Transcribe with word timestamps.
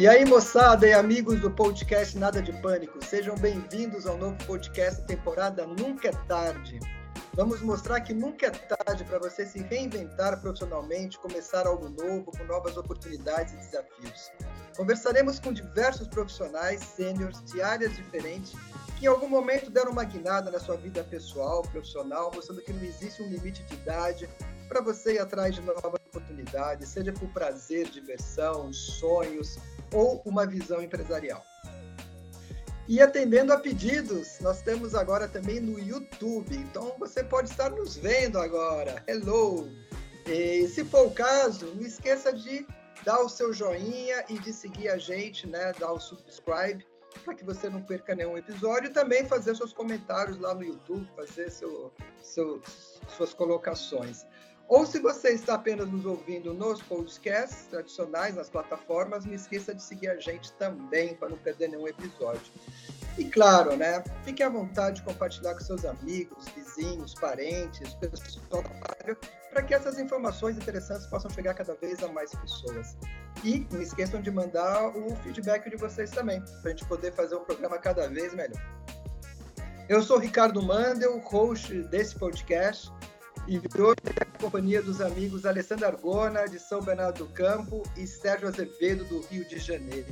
E 0.00 0.08
aí, 0.08 0.24
moçada 0.24 0.88
e 0.88 0.94
amigos 0.94 1.40
do 1.40 1.50
podcast 1.50 2.16
Nada 2.16 2.40
de 2.40 2.54
Pânico, 2.62 3.04
sejam 3.04 3.34
bem-vindos 3.36 4.06
ao 4.06 4.16
novo 4.16 4.34
podcast 4.46 5.02
temporada 5.02 5.66
Nunca 5.66 6.08
é 6.08 6.12
Tarde. 6.26 6.80
Vamos 7.34 7.60
mostrar 7.60 8.00
que 8.00 8.14
nunca 8.14 8.46
é 8.46 8.50
tarde 8.50 9.04
para 9.04 9.18
você 9.18 9.44
se 9.44 9.58
reinventar 9.58 10.40
profissionalmente, 10.40 11.18
começar 11.18 11.66
algo 11.66 11.90
novo, 11.90 12.32
com 12.32 12.42
novas 12.44 12.78
oportunidades 12.78 13.52
e 13.52 13.56
desafios. 13.58 14.32
Conversaremos 14.74 15.38
com 15.38 15.52
diversos 15.52 16.08
profissionais 16.08 16.80
sêniores 16.80 17.44
de 17.44 17.60
áreas 17.60 17.94
diferentes 17.94 18.54
que 18.98 19.04
em 19.04 19.08
algum 19.08 19.28
momento 19.28 19.70
deram 19.70 19.92
uma 19.92 20.04
guinada 20.04 20.50
na 20.50 20.58
sua 20.58 20.78
vida 20.78 21.04
pessoal, 21.04 21.60
profissional, 21.60 22.32
mostrando 22.34 22.62
que 22.62 22.72
não 22.72 22.82
existe 22.82 23.22
um 23.22 23.28
limite 23.28 23.62
de 23.64 23.74
idade 23.74 24.30
para 24.66 24.80
você 24.80 25.16
ir 25.16 25.18
atrás 25.18 25.54
de 25.54 25.60
novas 25.60 26.00
oportunidades, 26.06 26.88
seja 26.88 27.12
por 27.12 27.28
prazer, 27.34 27.90
diversão, 27.90 28.72
sonhos 28.72 29.58
ou 29.92 30.22
uma 30.24 30.46
visão 30.46 30.82
empresarial. 30.82 31.44
E 32.88 33.00
atendendo 33.00 33.52
a 33.52 33.58
pedidos, 33.58 34.40
nós 34.40 34.62
temos 34.62 34.94
agora 34.94 35.28
também 35.28 35.60
no 35.60 35.78
YouTube. 35.78 36.56
Então 36.56 36.94
você 36.98 37.22
pode 37.22 37.48
estar 37.48 37.70
nos 37.70 37.96
vendo 37.96 38.38
agora. 38.38 39.02
Hello! 39.06 39.70
E 40.26 40.66
se 40.66 40.84
for 40.84 41.06
o 41.06 41.10
caso, 41.10 41.66
não 41.74 41.86
esqueça 41.86 42.32
de 42.32 42.66
dar 43.04 43.20
o 43.20 43.28
seu 43.28 43.52
joinha 43.52 44.24
e 44.28 44.38
de 44.38 44.52
seguir 44.52 44.88
a 44.88 44.98
gente, 44.98 45.46
né? 45.46 45.72
Dar 45.78 45.92
o 45.92 46.00
subscribe 46.00 46.84
para 47.24 47.34
que 47.34 47.44
você 47.44 47.68
não 47.68 47.82
perca 47.82 48.14
nenhum 48.14 48.36
episódio 48.36 48.90
e 48.90 48.92
também 48.92 49.26
fazer 49.26 49.54
seus 49.56 49.72
comentários 49.72 50.38
lá 50.38 50.54
no 50.54 50.62
YouTube, 50.62 51.08
fazer 51.16 51.50
seu, 51.50 51.92
seu, 52.22 52.62
suas 53.08 53.34
colocações. 53.34 54.24
Ou 54.70 54.86
se 54.86 55.00
você 55.00 55.30
está 55.30 55.54
apenas 55.54 55.90
nos 55.90 56.06
ouvindo 56.06 56.54
nos 56.54 56.80
podcasts 56.80 57.66
tradicionais, 57.66 58.36
nas 58.36 58.48
plataformas, 58.48 59.24
não 59.24 59.34
esqueça 59.34 59.74
de 59.74 59.82
seguir 59.82 60.08
a 60.08 60.16
gente 60.16 60.52
também 60.52 61.12
para 61.16 61.30
não 61.30 61.36
perder 61.38 61.70
nenhum 61.70 61.88
episódio. 61.88 62.52
E 63.18 63.24
claro, 63.24 63.76
né? 63.76 64.00
Fique 64.24 64.44
à 64.44 64.48
vontade 64.48 65.00
de 65.00 65.02
compartilhar 65.02 65.54
com 65.54 65.60
seus 65.60 65.84
amigos, 65.84 66.48
vizinhos, 66.50 67.14
parentes, 67.14 67.94
pessoal 67.94 68.62
para 69.50 69.64
que 69.64 69.74
essas 69.74 69.98
informações 69.98 70.56
interessantes 70.56 71.04
possam 71.08 71.28
chegar 71.32 71.54
cada 71.54 71.74
vez 71.74 72.00
a 72.04 72.06
mais 72.06 72.32
pessoas. 72.32 72.96
E 73.42 73.66
não 73.72 73.82
esqueçam 73.82 74.22
de 74.22 74.30
mandar 74.30 74.96
o 74.96 75.16
feedback 75.16 75.68
de 75.68 75.74
vocês 75.74 76.12
também, 76.12 76.40
para 76.62 76.66
a 76.66 76.68
gente 76.68 76.84
poder 76.84 77.12
fazer 77.12 77.34
o 77.34 77.40
programa 77.40 77.76
cada 77.76 78.08
vez 78.08 78.32
melhor. 78.32 78.62
Eu 79.88 80.00
sou 80.00 80.16
Ricardo 80.18 80.62
Mandel, 80.62 81.18
host 81.18 81.74
desse 81.88 82.14
podcast 82.14 82.92
e 83.50 83.58
hoje 83.58 83.96
a 84.20 84.38
companhia 84.38 84.80
dos 84.80 85.00
amigos 85.00 85.44
Alessandro 85.44 85.84
Argona, 85.84 86.46
de 86.46 86.60
São 86.60 86.80
Bernardo 86.80 87.26
do 87.26 87.32
Campo, 87.32 87.82
e 87.96 88.06
Sérgio 88.06 88.46
Azevedo, 88.46 89.04
do 89.06 89.22
Rio 89.22 89.44
de 89.44 89.58
Janeiro. 89.58 90.06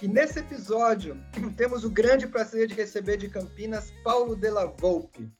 E 0.00 0.08
nesse 0.08 0.38
episódio, 0.38 1.22
temos 1.58 1.84
o 1.84 1.90
grande 1.90 2.26
prazer 2.26 2.68
de 2.68 2.74
receber 2.74 3.18
de 3.18 3.28
Campinas 3.28 3.92
Paulo 4.02 4.34
Della 4.34 4.64
Volpe. 4.64 5.30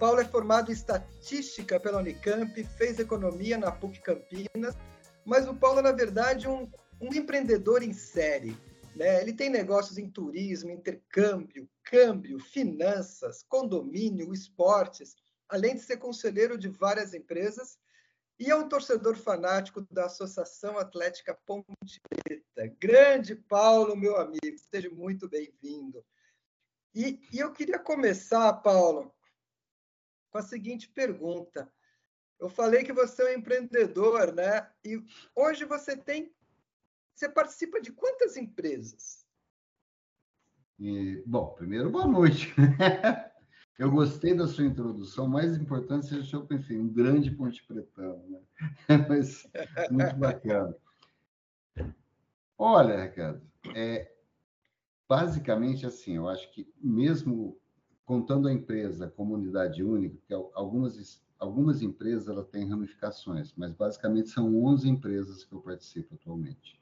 Paulo 0.00 0.20
é 0.20 0.24
formado 0.24 0.70
em 0.70 0.72
Estatística 0.72 1.78
pela 1.78 1.98
Unicamp, 1.98 2.64
fez 2.78 2.98
Economia 2.98 3.58
na 3.58 3.70
PUC 3.70 4.00
Campinas, 4.00 4.74
mas 5.22 5.46
o 5.46 5.54
Paulo 5.54 5.80
é, 5.80 5.82
na 5.82 5.92
verdade, 5.92 6.48
um, 6.48 6.66
um 6.98 7.12
empreendedor 7.12 7.82
em 7.82 7.92
série. 7.92 8.56
Né? 8.96 9.20
Ele 9.20 9.34
tem 9.34 9.50
negócios 9.50 9.98
em 9.98 10.08
turismo, 10.08 10.70
intercâmbio, 10.70 11.68
câmbio, 11.84 12.38
finanças, 12.38 13.44
condomínio, 13.48 14.32
esportes, 14.32 15.14
além 15.52 15.74
de 15.74 15.82
ser 15.82 15.98
conselheiro 15.98 16.56
de 16.56 16.66
várias 16.66 17.12
empresas, 17.12 17.78
e 18.40 18.50
é 18.50 18.56
um 18.56 18.66
torcedor 18.66 19.14
fanático 19.16 19.86
da 19.90 20.06
Associação 20.06 20.78
Atlética 20.78 21.38
Ponte 21.44 22.00
Preta. 22.08 22.74
Grande 22.80 23.36
Paulo, 23.36 23.94
meu 23.94 24.16
amigo, 24.16 24.56
seja 24.70 24.88
muito 24.88 25.28
bem-vindo. 25.28 26.02
E, 26.94 27.20
e, 27.30 27.38
eu 27.38 27.52
queria 27.52 27.78
começar, 27.78 28.50
Paulo, 28.54 29.14
com 30.30 30.38
a 30.38 30.42
seguinte 30.42 30.88
pergunta. 30.88 31.70
Eu 32.40 32.48
falei 32.48 32.82
que 32.82 32.92
você 32.92 33.22
é 33.22 33.36
um 33.36 33.38
empreendedor, 33.38 34.34
né? 34.34 34.70
E 34.82 35.04
hoje 35.36 35.66
você 35.66 35.94
tem. 35.98 36.34
Você 37.14 37.28
participa 37.28 37.78
de 37.78 37.92
quantas 37.92 38.38
empresas? 38.38 39.26
E, 40.78 41.22
bom, 41.26 41.52
primeiro, 41.52 41.90
boa 41.90 42.06
noite. 42.06 42.54
Eu 43.78 43.90
gostei 43.90 44.34
da 44.34 44.46
sua 44.46 44.64
introdução. 44.64 45.26
Mais 45.26 45.56
importante, 45.56 46.06
você 46.06 46.16
achou 46.16 46.46
enfim, 46.50 46.78
um 46.78 46.88
grande 46.88 47.30
ponte 47.30 47.64
pretano, 47.64 48.22
né? 48.28 48.40
Mas 49.08 49.48
muito 49.90 50.16
bacana. 50.16 50.76
Olha, 52.58 53.02
Ricardo, 53.02 53.42
é, 53.74 54.12
basicamente 55.08 55.84
assim, 55.84 56.16
eu 56.16 56.28
acho 56.28 56.50
que 56.52 56.72
mesmo 56.80 57.58
contando 58.04 58.46
a 58.46 58.52
empresa 58.52 59.08
comunidade 59.08 59.82
única, 59.82 60.16
que 60.26 60.34
algumas, 60.34 61.22
algumas 61.38 61.82
empresas 61.82 62.28
ela 62.28 62.44
têm 62.44 62.68
ramificações, 62.68 63.52
mas 63.56 63.72
basicamente 63.72 64.28
são 64.28 64.54
11 64.64 64.88
empresas 64.88 65.44
que 65.44 65.52
eu 65.54 65.60
participo 65.60 66.14
atualmente. 66.14 66.80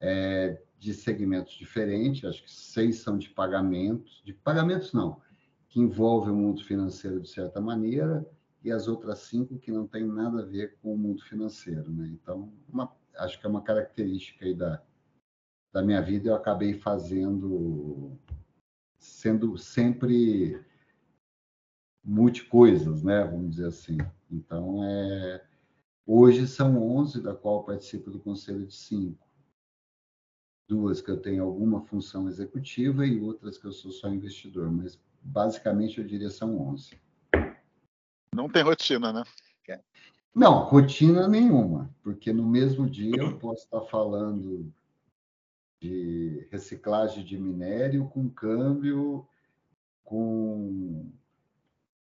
É, 0.00 0.60
de 0.78 0.92
segmentos 0.92 1.52
diferentes, 1.54 2.24
acho 2.24 2.42
que 2.42 2.50
seis 2.50 2.98
são 2.98 3.16
de 3.16 3.30
pagamentos, 3.30 4.20
de 4.24 4.32
pagamentos 4.32 4.92
não, 4.92 5.20
que 5.72 5.80
envolve 5.80 6.30
o 6.30 6.34
mundo 6.34 6.62
financeiro 6.62 7.18
de 7.18 7.30
certa 7.30 7.58
maneira, 7.58 8.28
e 8.62 8.70
as 8.70 8.88
outras 8.88 9.20
cinco 9.20 9.58
que 9.58 9.72
não 9.72 9.86
tem 9.86 10.04
nada 10.04 10.42
a 10.42 10.44
ver 10.44 10.76
com 10.76 10.92
o 10.92 10.98
mundo 10.98 11.22
financeiro, 11.22 11.90
né? 11.90 12.08
Então, 12.08 12.52
uma, 12.68 12.94
acho 13.16 13.40
que 13.40 13.46
é 13.46 13.48
uma 13.48 13.62
característica 13.62 14.44
aí 14.44 14.54
da, 14.54 14.82
da 15.72 15.82
minha 15.82 16.02
vida, 16.02 16.28
eu 16.28 16.34
acabei 16.34 16.74
fazendo, 16.74 18.12
sendo 18.98 19.56
sempre 19.56 20.62
multicoisas, 22.04 23.02
né? 23.02 23.24
Vamos 23.24 23.52
dizer 23.52 23.68
assim. 23.68 23.96
Então, 24.30 24.84
é, 24.84 25.42
hoje 26.06 26.46
são 26.46 26.82
11, 26.98 27.22
da 27.22 27.34
qual 27.34 27.64
participo 27.64 28.10
do 28.10 28.20
conselho 28.20 28.66
de 28.66 28.74
cinco. 28.74 29.26
Duas 30.68 31.00
que 31.00 31.10
eu 31.10 31.18
tenho 31.18 31.42
alguma 31.42 31.80
função 31.80 32.28
executiva 32.28 33.06
e 33.06 33.18
outras 33.22 33.56
que 33.56 33.66
eu 33.66 33.72
sou 33.72 33.90
só 33.90 34.10
investidor, 34.10 34.70
mas 34.70 35.00
basicamente 35.22 35.98
eu 35.98 36.06
diria 36.06 36.30
são 36.30 36.58
11. 36.58 37.00
Não 38.34 38.48
tem 38.48 38.62
rotina, 38.62 39.12
né? 39.12 39.22
Não, 40.34 40.64
rotina 40.64 41.28
nenhuma, 41.28 41.94
porque 42.02 42.32
no 42.32 42.46
mesmo 42.46 42.88
dia 42.88 43.16
eu 43.16 43.38
posso 43.38 43.64
estar 43.64 43.82
falando 43.82 44.72
de 45.78 46.48
reciclagem 46.50 47.22
de 47.22 47.38
minério 47.38 48.08
com 48.08 48.30
câmbio, 48.30 49.28
com, 50.02 51.10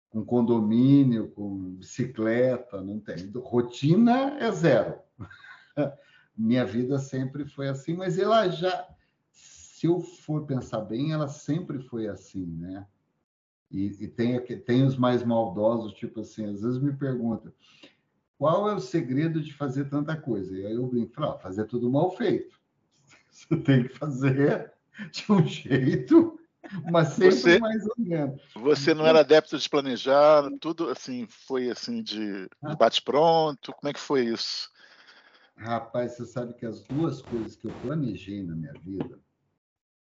com 0.08 0.24
condomínio, 0.24 1.30
com 1.32 1.74
bicicleta, 1.74 2.80
não 2.80 2.98
tem. 2.98 3.30
Rotina 3.34 4.38
é 4.38 4.50
zero. 4.50 4.98
Minha 6.34 6.64
vida 6.64 6.98
sempre 6.98 7.44
foi 7.44 7.68
assim, 7.68 7.94
mas 7.94 8.18
ela 8.18 8.48
já, 8.48 8.88
se 9.30 9.86
eu 9.86 10.00
for 10.00 10.46
pensar 10.46 10.80
bem, 10.80 11.12
ela 11.12 11.28
sempre 11.28 11.80
foi 11.80 12.08
assim, 12.08 12.46
né? 12.46 12.86
E, 13.70 13.86
e 13.86 14.08
tem, 14.08 14.40
tem 14.40 14.84
os 14.84 14.96
mais 14.96 15.24
maldosos, 15.24 15.92
tipo 15.94 16.20
assim, 16.20 16.46
às 16.46 16.62
vezes 16.62 16.78
me 16.78 16.92
perguntam 16.92 17.52
qual 18.38 18.68
é 18.68 18.74
o 18.74 18.80
segredo 18.80 19.40
de 19.40 19.52
fazer 19.52 19.88
tanta 19.88 20.16
coisa? 20.16 20.56
E 20.56 20.66
aí 20.66 20.74
eu 20.74 20.86
brinco, 20.86 21.14
falo, 21.14 21.38
fazer 21.38 21.64
tudo 21.64 21.90
mal 21.90 22.14
feito. 22.16 22.58
Você 23.30 23.56
tem 23.56 23.88
que 23.88 23.96
fazer 23.96 24.72
de 25.12 25.30
um 25.30 25.46
jeito, 25.46 26.40
mas 26.90 27.08
sempre 27.08 27.36
você, 27.36 27.58
mais 27.58 27.84
ou 27.84 27.94
menos. 27.98 28.40
Você 28.54 28.94
não 28.94 29.06
era 29.06 29.20
adepto 29.20 29.58
de 29.58 29.68
planejar, 29.68 30.48
tudo 30.58 30.88
assim, 30.88 31.26
foi 31.28 31.70
assim 31.70 32.02
de, 32.02 32.44
de 32.44 32.48
ah. 32.62 32.74
bate-pronto? 32.74 33.74
Como 33.74 33.90
é 33.90 33.92
que 33.92 34.00
foi 34.00 34.24
isso? 34.24 34.70
Rapaz, 35.54 36.12
você 36.12 36.24
sabe 36.24 36.54
que 36.54 36.64
as 36.64 36.82
duas 36.82 37.20
coisas 37.20 37.56
que 37.56 37.66
eu 37.66 37.72
planejei 37.82 38.42
na 38.42 38.56
minha 38.56 38.72
vida 38.82 39.18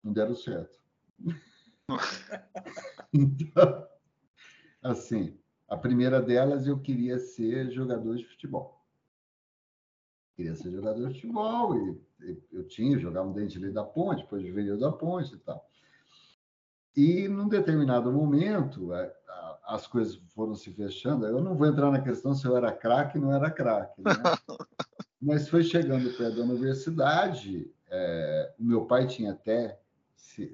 não 0.04 0.12
deram 0.12 0.34
certo. 0.34 0.78
então, 3.12 3.86
assim, 4.82 5.38
a 5.68 5.76
primeira 5.76 6.20
delas 6.20 6.66
eu 6.66 6.78
queria 6.78 7.18
ser 7.18 7.70
jogador 7.70 8.16
de 8.16 8.24
futebol. 8.24 8.80
Queria 10.34 10.54
ser 10.54 10.70
jogador 10.70 11.08
de 11.08 11.14
futebol 11.14 11.76
e, 11.76 12.00
eu 12.52 12.66
tinha, 12.66 12.98
jogava 12.98 13.28
um 13.28 13.32
dente 13.32 13.58
ali 13.58 13.70
da 13.70 13.84
ponte, 13.84 14.22
depois 14.22 14.46
juvenil 14.46 14.78
da 14.78 14.92
ponte 14.92 15.34
e 15.34 15.38
tal. 15.38 15.68
E 16.96 17.26
num 17.26 17.48
determinado 17.48 18.12
momento, 18.12 18.92
a, 18.92 19.02
a, 19.28 19.58
as 19.74 19.86
coisas 19.86 20.16
foram 20.34 20.54
se 20.54 20.70
fechando. 20.72 21.26
Eu 21.26 21.42
não 21.42 21.56
vou 21.56 21.66
entrar 21.66 21.90
na 21.90 22.02
questão 22.02 22.34
se 22.34 22.46
eu 22.46 22.56
era 22.56 22.70
craque 22.72 23.18
ou 23.18 23.24
não 23.24 23.32
era 23.32 23.50
craque, 23.50 24.00
né? 24.02 24.12
Mas 25.20 25.48
foi 25.48 25.62
chegando 25.62 26.16
perto 26.16 26.36
da 26.36 26.42
universidade. 26.42 27.70
É, 27.88 28.54
o 28.58 28.64
meu 28.64 28.86
pai 28.86 29.06
tinha 29.06 29.32
até 29.32 29.80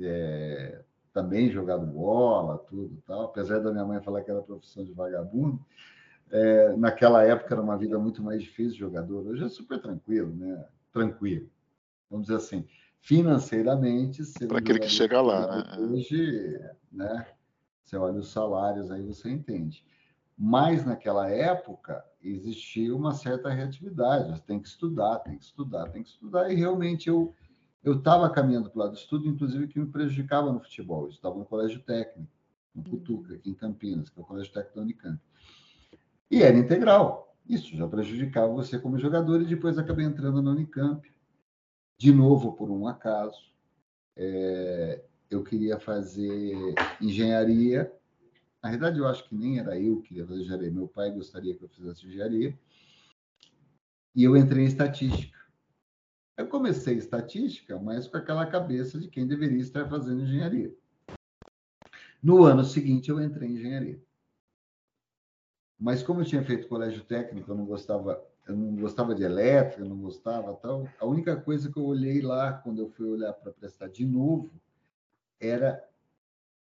é, 0.00 0.84
também 1.18 1.50
jogado 1.50 1.84
bola, 1.84 2.58
tudo 2.58 3.02
tal. 3.04 3.24
Apesar 3.24 3.58
da 3.58 3.72
minha 3.72 3.84
mãe 3.84 4.00
falar 4.00 4.22
que 4.22 4.30
era 4.30 4.40
profissão 4.40 4.84
de 4.84 4.92
vagabundo, 4.92 5.58
é, 6.30 6.76
naquela 6.76 7.24
época 7.24 7.54
era 7.54 7.62
uma 7.62 7.76
vida 7.76 7.98
muito 7.98 8.22
mais 8.22 8.40
difícil 8.40 8.74
de 8.74 8.78
jogador. 8.78 9.26
Hoje 9.26 9.44
é 9.44 9.48
super 9.48 9.80
tranquilo, 9.80 10.32
né? 10.34 10.64
tranquilo. 10.92 11.50
Vamos 12.08 12.26
dizer 12.26 12.38
assim, 12.38 12.64
financeiramente, 13.00 14.22
para 14.46 14.58
aquele 14.58 14.78
que 14.78 14.88
chega 14.88 15.20
lá, 15.20 15.64
né? 15.64 15.78
hoje, 15.78 16.60
né? 16.92 17.26
Você 17.82 17.96
olha 17.96 18.18
os 18.18 18.30
salários 18.30 18.90
aí 18.90 19.02
você 19.02 19.28
entende. 19.28 19.84
Mas 20.36 20.84
naquela 20.84 21.28
época 21.28 22.04
existia 22.22 22.94
uma 22.94 23.12
certa 23.12 23.50
reatividade. 23.50 24.30
Você 24.30 24.42
tem 24.42 24.60
que 24.60 24.68
estudar, 24.68 25.18
tem 25.20 25.36
que 25.36 25.44
estudar, 25.44 25.88
tem 25.88 26.02
que 26.02 26.10
estudar. 26.10 26.52
E 26.52 26.54
realmente 26.54 27.08
eu 27.08 27.34
eu 27.82 27.94
estava 27.98 28.28
caminhando 28.30 28.70
para 28.70 28.76
o 28.76 28.82
lado 28.82 28.92
do 28.92 28.98
estudo, 28.98 29.28
inclusive 29.28 29.68
que 29.68 29.78
me 29.78 29.86
prejudicava 29.86 30.52
no 30.52 30.60
futebol. 30.60 31.04
Eu 31.04 31.10
estava 31.10 31.36
no 31.36 31.44
colégio 31.44 31.80
técnico, 31.80 32.30
no 32.74 32.82
Cutuca, 32.82 33.34
aqui 33.34 33.50
em 33.50 33.54
Campinas, 33.54 34.10
que 34.10 34.18
é 34.18 34.22
o 34.22 34.26
colégio 34.26 34.52
técnico 34.52 34.76
da 34.76 34.82
Unicamp. 34.82 35.20
E 36.30 36.42
era 36.42 36.56
integral. 36.56 37.36
Isso 37.48 37.74
já 37.76 37.88
prejudicava 37.88 38.52
você 38.52 38.78
como 38.78 38.98
jogador, 38.98 39.40
e 39.40 39.46
depois 39.46 39.78
acabei 39.78 40.04
entrando 40.04 40.42
na 40.42 40.50
Unicamp, 40.50 41.10
de 41.96 42.12
novo 42.12 42.52
por 42.52 42.70
um 42.70 42.86
acaso. 42.86 43.48
É, 44.16 45.02
eu 45.30 45.42
queria 45.42 45.78
fazer 45.78 46.74
engenharia. 47.00 47.92
Na 48.62 48.70
verdade, 48.70 48.98
eu 48.98 49.06
acho 49.06 49.26
que 49.28 49.34
nem 49.34 49.60
era 49.60 49.78
eu 49.80 50.00
que 50.00 50.08
queria 50.08 50.26
fazer 50.26 50.42
engenharia, 50.42 50.70
meu 50.70 50.88
pai 50.88 51.10
gostaria 51.12 51.54
que 51.54 51.62
eu 51.62 51.68
fizesse 51.68 52.06
engenharia. 52.06 52.58
E 54.14 54.24
eu 54.24 54.36
entrei 54.36 54.64
em 54.64 54.66
estatística. 54.66 55.37
Eu 56.38 56.46
comecei 56.46 56.96
estatística, 56.96 57.76
mas 57.80 58.06
com 58.06 58.16
aquela 58.16 58.46
cabeça 58.46 58.96
de 58.96 59.08
quem 59.08 59.26
deveria 59.26 59.58
estar 59.58 59.88
fazendo 59.88 60.22
engenharia. 60.22 60.72
No 62.22 62.44
ano 62.44 62.62
seguinte, 62.62 63.10
eu 63.10 63.20
entrei 63.20 63.48
em 63.48 63.54
engenharia. 63.54 64.00
Mas 65.76 66.00
como 66.00 66.20
eu 66.20 66.24
tinha 66.24 66.44
feito 66.44 66.68
colégio 66.68 67.02
técnico, 67.02 67.50
eu 67.50 67.56
não 67.56 67.66
gostava, 67.66 68.24
eu 68.46 68.56
não 68.56 68.76
gostava 68.76 69.16
de 69.16 69.24
elétrica, 69.24 69.82
eu 69.82 69.88
não 69.88 69.98
gostava 69.98 70.54
tal. 70.54 70.88
A 71.00 71.04
única 71.04 71.36
coisa 71.36 71.72
que 71.72 71.76
eu 71.76 71.84
olhei 71.84 72.20
lá 72.20 72.52
quando 72.52 72.82
eu 72.82 72.88
fui 72.88 73.06
olhar 73.06 73.32
para 73.32 73.50
prestar 73.50 73.88
de 73.88 74.06
novo 74.06 74.48
era 75.40 75.84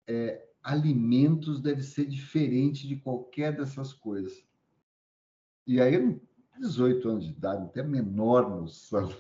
é, 0.07 0.49
alimentos 0.63 1.61
deve 1.61 1.83
ser 1.83 2.07
diferente 2.07 2.89
de 2.89 2.97
qualquer 2.97 3.55
dessas 3.55 3.93
coisas. 3.93 4.43
E 5.67 5.83
aí, 5.83 6.19
18 6.59 7.09
anos 7.11 7.25
de 7.27 7.33
idade, 7.33 7.61
não 7.61 7.69
tenho 7.69 7.85
a 7.85 7.91
menor 7.91 8.49
noção. 8.49 9.11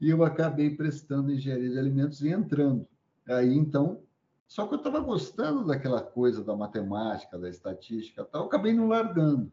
E 0.00 0.10
eu 0.10 0.22
acabei 0.22 0.70
prestando 0.70 1.32
engenharia 1.32 1.70
de 1.70 1.78
alimentos 1.78 2.20
e 2.22 2.28
entrando. 2.28 2.86
Aí, 3.26 3.52
então, 3.52 4.00
só 4.46 4.66
que 4.66 4.74
eu 4.74 4.78
estava 4.78 5.00
gostando 5.00 5.66
daquela 5.66 6.00
coisa 6.00 6.42
da 6.42 6.56
matemática, 6.56 7.38
da 7.38 7.48
estatística 7.48 8.24
tal, 8.24 8.46
acabei 8.46 8.72
não 8.72 8.88
largando. 8.88 9.52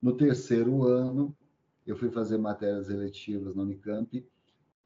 No 0.00 0.16
terceiro 0.16 0.84
ano, 0.84 1.34
eu 1.86 1.96
fui 1.96 2.10
fazer 2.10 2.36
matérias 2.36 2.90
eletivas 2.90 3.54
na 3.54 3.62
Unicamp 3.62 4.24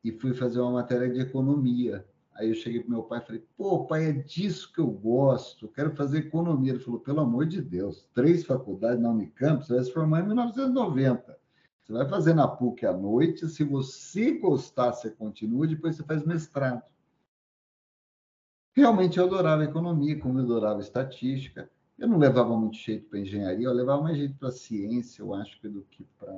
e 0.04 0.12
fui 0.12 0.32
fazer 0.32 0.60
uma 0.60 0.72
matéria 0.72 1.10
de 1.10 1.20
economia. 1.20 2.06
Aí 2.34 2.48
eu 2.48 2.54
cheguei 2.54 2.80
para 2.80 2.90
meu 2.90 3.02
pai 3.02 3.18
e 3.18 3.26
falei: 3.26 3.44
pô, 3.56 3.86
pai, 3.86 4.06
é 4.06 4.12
disso 4.12 4.72
que 4.72 4.80
eu 4.80 4.90
gosto, 4.90 5.68
quero 5.68 5.94
fazer 5.94 6.18
economia. 6.18 6.72
Ele 6.72 6.80
falou: 6.80 7.00
pelo 7.00 7.20
amor 7.20 7.44
de 7.46 7.60
Deus, 7.60 8.08
três 8.14 8.44
faculdades 8.44 9.02
na 9.02 9.10
Unicamp, 9.10 9.64
você 9.64 9.74
vai 9.74 9.84
se 9.84 9.92
formar 9.92 10.20
em 10.20 10.26
1990. 10.28 11.39
Você 11.82 11.92
vai 11.92 12.08
fazer 12.08 12.34
na 12.34 12.46
PUC 12.46 12.86
à 12.86 12.92
noite, 12.92 13.48
se 13.48 13.64
você 13.64 14.38
gostar, 14.38 14.92
você 14.92 15.10
continua, 15.10 15.66
depois 15.66 15.96
você 15.96 16.04
faz 16.04 16.24
mestrado. 16.24 16.82
Realmente 18.72 19.18
eu 19.18 19.24
adorava 19.24 19.64
economia, 19.64 20.18
como 20.18 20.38
eu 20.38 20.44
adorava 20.44 20.80
estatística. 20.80 21.70
Eu 21.98 22.08
não 22.08 22.18
levava 22.18 22.56
muito 22.56 22.76
jeito 22.76 23.08
para 23.08 23.18
engenharia, 23.18 23.66
eu 23.66 23.72
levava 23.72 24.02
mais 24.02 24.16
jeito 24.16 24.34
para 24.36 24.50
ciência, 24.50 25.22
eu 25.22 25.34
acho 25.34 25.60
do 25.68 25.82
que 25.82 26.04
para. 26.18 26.32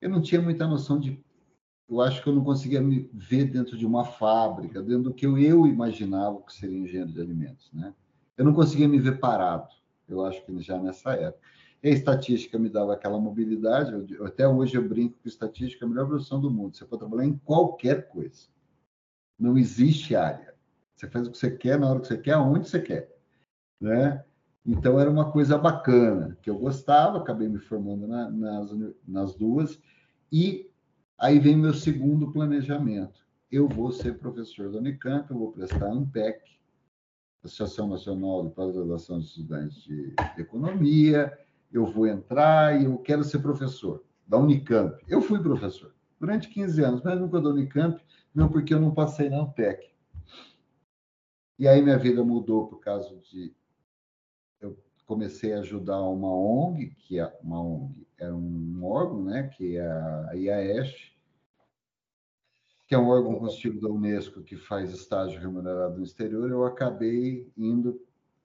Eu 0.00 0.10
não 0.10 0.20
tinha 0.20 0.42
muita 0.42 0.66
noção 0.66 0.98
de. 0.98 1.18
Eu 1.88 2.00
acho 2.00 2.22
que 2.22 2.28
eu 2.28 2.34
não 2.34 2.44
conseguia 2.44 2.80
me 2.80 3.08
ver 3.12 3.44
dentro 3.44 3.76
de 3.76 3.86
uma 3.86 4.04
fábrica, 4.04 4.82
dentro 4.82 5.04
do 5.04 5.14
que 5.14 5.26
eu 5.26 5.66
imaginava 5.66 6.42
que 6.42 6.52
seria 6.52 6.78
engenheiro 6.78 7.12
de 7.12 7.20
alimentos, 7.20 7.70
né? 7.72 7.94
Eu 8.36 8.44
não 8.44 8.52
conseguia 8.52 8.88
me 8.88 8.98
ver 8.98 9.20
parado. 9.20 9.68
Eu 10.08 10.24
acho 10.24 10.44
que 10.44 10.60
já 10.60 10.78
nessa 10.78 11.12
época. 11.14 11.46
E 11.82 11.90
estatística 11.90 12.58
me 12.58 12.68
dava 12.68 12.94
aquela 12.94 13.18
mobilidade. 13.18 14.14
Eu, 14.14 14.24
até 14.24 14.46
hoje 14.46 14.76
eu 14.76 14.88
brinco 14.88 15.18
que 15.20 15.28
estatística 15.28 15.84
é 15.84 15.86
a 15.86 15.88
melhor 15.88 16.06
profissão 16.06 16.40
do 16.40 16.50
mundo. 16.50 16.76
Você 16.76 16.84
pode 16.84 17.00
trabalhar 17.00 17.26
em 17.26 17.36
qualquer 17.38 18.08
coisa. 18.08 18.46
Não 19.38 19.58
existe 19.58 20.14
área. 20.14 20.54
Você 20.94 21.08
faz 21.08 21.26
o 21.26 21.32
que 21.32 21.38
você 21.38 21.50
quer, 21.50 21.78
na 21.78 21.90
hora 21.90 22.00
que 22.00 22.06
você 22.06 22.18
quer, 22.18 22.34
aonde 22.34 22.68
você 22.68 22.80
quer. 22.80 23.12
Né? 23.80 24.24
Então, 24.64 25.00
era 25.00 25.10
uma 25.10 25.32
coisa 25.32 25.58
bacana, 25.58 26.38
que 26.40 26.48
eu 26.48 26.56
gostava, 26.56 27.18
acabei 27.18 27.48
me 27.48 27.58
formando 27.58 28.06
na, 28.06 28.30
nas, 28.30 28.70
nas 29.06 29.34
duas. 29.34 29.80
E 30.30 30.70
aí 31.18 31.40
vem 31.40 31.56
meu 31.56 31.74
segundo 31.74 32.30
planejamento. 32.30 33.26
Eu 33.50 33.68
vou 33.68 33.90
ser 33.90 34.18
professor 34.18 34.70
da 34.70 34.78
Unicamp, 34.78 35.28
eu 35.28 35.36
vou 35.36 35.50
prestar 35.50 35.86
ANPEC, 35.86 36.40
Associação 37.42 37.88
Nacional 37.88 38.44
de 38.44 38.54
Pós-Graduação 38.54 39.18
de 39.18 39.26
Estudantes 39.26 39.82
de 39.82 40.14
Economia, 40.38 41.36
eu 41.72 41.86
vou 41.86 42.06
entrar 42.06 42.80
e 42.80 42.84
eu 42.84 42.98
quero 42.98 43.24
ser 43.24 43.40
professor 43.40 44.04
da 44.26 44.38
Unicamp. 44.38 45.02
Eu 45.08 45.20
fui 45.20 45.40
professor 45.42 45.94
durante 46.20 46.48
15 46.48 46.84
anos, 46.84 47.02
mas 47.02 47.18
nunca 47.18 47.40
da 47.40 47.50
Unicamp, 47.50 48.00
não 48.34 48.48
porque 48.48 48.72
eu 48.72 48.80
não 48.80 48.94
passei 48.94 49.28
na 49.28 49.40
Ampec. 49.40 49.90
E 51.58 51.66
aí 51.66 51.82
minha 51.82 51.98
vida 51.98 52.24
mudou 52.24 52.68
por 52.68 52.78
causa 52.80 53.16
de 53.16 53.54
eu 54.60 54.76
comecei 55.06 55.52
a 55.52 55.60
ajudar 55.60 56.00
uma 56.02 56.32
ONG, 56.32 56.94
que 56.96 57.18
é 57.18 57.38
uma 57.42 57.60
ONG, 57.60 58.06
é 58.18 58.32
um 58.32 58.84
órgão, 58.84 59.24
né, 59.24 59.48
que 59.48 59.76
é 59.76 59.86
a 59.86 60.32
IAESH, 60.34 61.12
que 62.86 62.94
é 62.94 62.98
um 62.98 63.08
órgão 63.08 63.36
constitutivo 63.36 63.80
da 63.80 63.88
Unesco 63.88 64.42
que 64.42 64.56
faz 64.56 64.92
estágio 64.92 65.40
remunerado 65.40 65.96
no 65.96 66.04
exterior, 66.04 66.50
eu 66.50 66.64
acabei 66.64 67.50
indo 67.56 68.00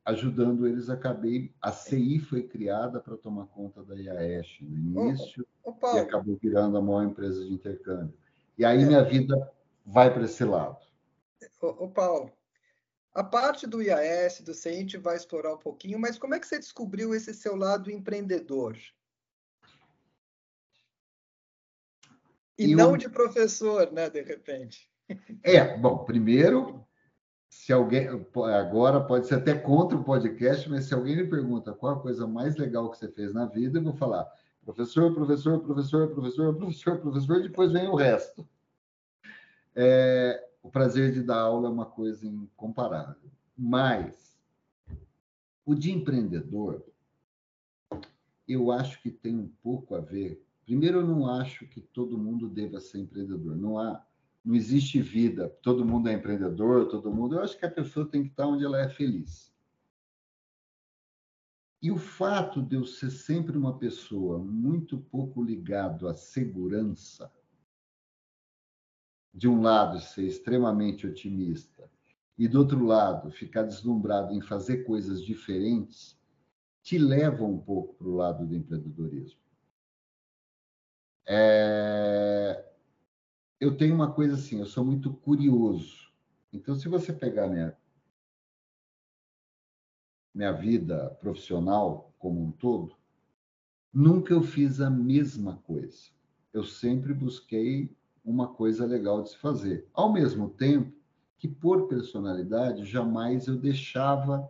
ajudando 0.08 0.66
eles, 0.66 0.88
acabei. 0.88 1.52
A 1.60 1.70
CI 1.70 2.18
foi 2.18 2.42
criada 2.42 2.98
para 2.98 3.16
tomar 3.16 3.46
conta 3.46 3.84
da 3.84 3.94
IAESH 3.94 4.62
no 4.62 4.76
início 4.78 5.46
ô, 5.62 5.70
ô, 5.70 5.96
e 5.96 5.98
acabou 5.98 6.38
virando 6.40 6.78
a 6.78 6.82
maior 6.82 7.04
empresa 7.04 7.44
de 7.44 7.52
intercâmbio. 7.52 8.16
E 8.56 8.64
aí 8.64 8.82
é. 8.82 8.86
minha 8.86 9.04
vida 9.04 9.52
vai 9.84 10.12
para 10.12 10.24
esse 10.24 10.42
lado. 10.44 10.78
Ô, 11.60 11.84
ô, 11.84 11.90
Paulo, 11.90 12.32
a 13.12 13.22
parte 13.22 13.66
do 13.66 13.82
IAS, 13.82 14.40
do 14.40 14.54
CI, 14.54 14.70
a 14.70 14.72
gente 14.72 14.96
vai 14.96 15.14
explorar 15.14 15.54
um 15.54 15.58
pouquinho, 15.58 15.98
mas 15.98 16.18
como 16.18 16.34
é 16.34 16.40
que 16.40 16.46
você 16.46 16.58
descobriu 16.58 17.14
esse 17.14 17.34
seu 17.34 17.54
lado 17.54 17.90
empreendedor? 17.90 18.78
E 22.56 22.74
não 22.74 22.96
de 22.96 23.10
professor, 23.10 23.92
né, 23.92 24.08
de 24.08 24.22
repente. 24.22 24.90
É, 25.42 25.76
bom, 25.76 26.04
primeiro, 26.04 26.87
se 27.48 27.72
alguém 27.72 28.08
agora 28.54 29.00
pode 29.00 29.26
ser 29.26 29.36
até 29.36 29.54
contra 29.54 29.96
o 29.96 30.04
podcast, 30.04 30.68
mas 30.68 30.84
se 30.84 30.94
alguém 30.94 31.16
me 31.16 31.26
pergunta 31.26 31.72
qual 31.72 31.94
a 31.94 32.00
coisa 32.00 32.26
mais 32.26 32.56
legal 32.56 32.90
que 32.90 32.98
você 32.98 33.08
fez 33.08 33.32
na 33.32 33.46
vida, 33.46 33.78
eu 33.78 33.84
vou 33.84 33.94
falar 33.94 34.26
professor, 34.64 35.14
professor, 35.14 35.60
professor, 35.60 36.08
professor, 36.10 36.54
professor, 36.54 36.98
professor, 36.98 37.42
depois 37.42 37.72
vem 37.72 37.88
o 37.88 37.94
resto. 37.94 38.46
É, 39.74 40.46
o 40.62 40.70
prazer 40.70 41.12
de 41.12 41.22
dar 41.22 41.38
aula 41.38 41.68
é 41.68 41.72
uma 41.72 41.86
coisa 41.86 42.26
incomparável, 42.26 43.30
mas 43.56 44.38
o 45.64 45.74
de 45.74 45.92
empreendedor, 45.92 46.84
eu 48.46 48.70
acho 48.70 49.00
que 49.02 49.10
tem 49.10 49.36
um 49.36 49.48
pouco 49.62 49.94
a 49.94 50.00
ver. 50.00 50.44
Primeiro, 50.64 51.00
eu 51.00 51.06
não 51.06 51.26
acho 51.30 51.66
que 51.68 51.80
todo 51.80 52.18
mundo 52.18 52.48
deva 52.48 52.80
ser 52.80 52.98
empreendedor. 52.98 53.56
Não 53.56 53.78
há 53.78 54.04
não 54.44 54.54
existe 54.54 55.00
vida, 55.00 55.48
todo 55.62 55.84
mundo 55.84 56.08
é 56.08 56.14
empreendedor, 56.14 56.88
todo 56.88 57.12
mundo. 57.12 57.36
Eu 57.36 57.42
acho 57.42 57.58
que 57.58 57.66
a 57.66 57.70
pessoa 57.70 58.08
tem 58.08 58.22
que 58.22 58.30
estar 58.30 58.46
onde 58.46 58.64
ela 58.64 58.80
é 58.80 58.88
feliz. 58.88 59.52
E 61.80 61.90
o 61.92 61.96
fato 61.96 62.60
de 62.60 62.74
eu 62.74 62.84
ser 62.84 63.10
sempre 63.10 63.56
uma 63.56 63.78
pessoa 63.78 64.38
muito 64.38 64.98
pouco 64.98 65.42
ligado 65.42 66.08
à 66.08 66.14
segurança, 66.14 67.32
de 69.32 69.46
um 69.46 69.60
lado 69.60 70.00
ser 70.00 70.26
extremamente 70.26 71.06
otimista 71.06 71.88
e 72.36 72.48
do 72.48 72.58
outro 72.58 72.84
lado 72.84 73.30
ficar 73.30 73.62
deslumbrado 73.62 74.32
em 74.32 74.40
fazer 74.40 74.84
coisas 74.84 75.22
diferentes, 75.22 76.18
te 76.82 76.98
leva 76.98 77.44
um 77.44 77.58
pouco 77.58 77.94
para 77.94 78.08
o 78.08 78.14
lado 78.14 78.46
do 78.46 78.56
empreendedorismo. 78.56 79.40
É 81.26 82.67
eu 83.60 83.76
tenho 83.76 83.94
uma 83.94 84.12
coisa 84.12 84.34
assim, 84.34 84.60
eu 84.60 84.66
sou 84.66 84.84
muito 84.84 85.12
curioso. 85.12 86.12
Então, 86.52 86.74
se 86.76 86.88
você 86.88 87.12
pegar 87.12 87.48
minha, 87.48 87.76
minha 90.34 90.52
vida 90.52 91.10
profissional 91.20 92.14
como 92.18 92.40
um 92.40 92.52
todo, 92.52 92.96
nunca 93.92 94.32
eu 94.32 94.42
fiz 94.42 94.80
a 94.80 94.88
mesma 94.88 95.56
coisa. 95.64 96.10
Eu 96.52 96.64
sempre 96.64 97.12
busquei 97.12 97.94
uma 98.24 98.48
coisa 98.48 98.86
legal 98.86 99.22
de 99.22 99.30
se 99.30 99.38
fazer. 99.38 99.88
Ao 99.92 100.12
mesmo 100.12 100.50
tempo 100.50 100.96
que, 101.36 101.48
por 101.48 101.88
personalidade, 101.88 102.84
jamais 102.84 103.46
eu 103.46 103.56
deixava 103.56 104.48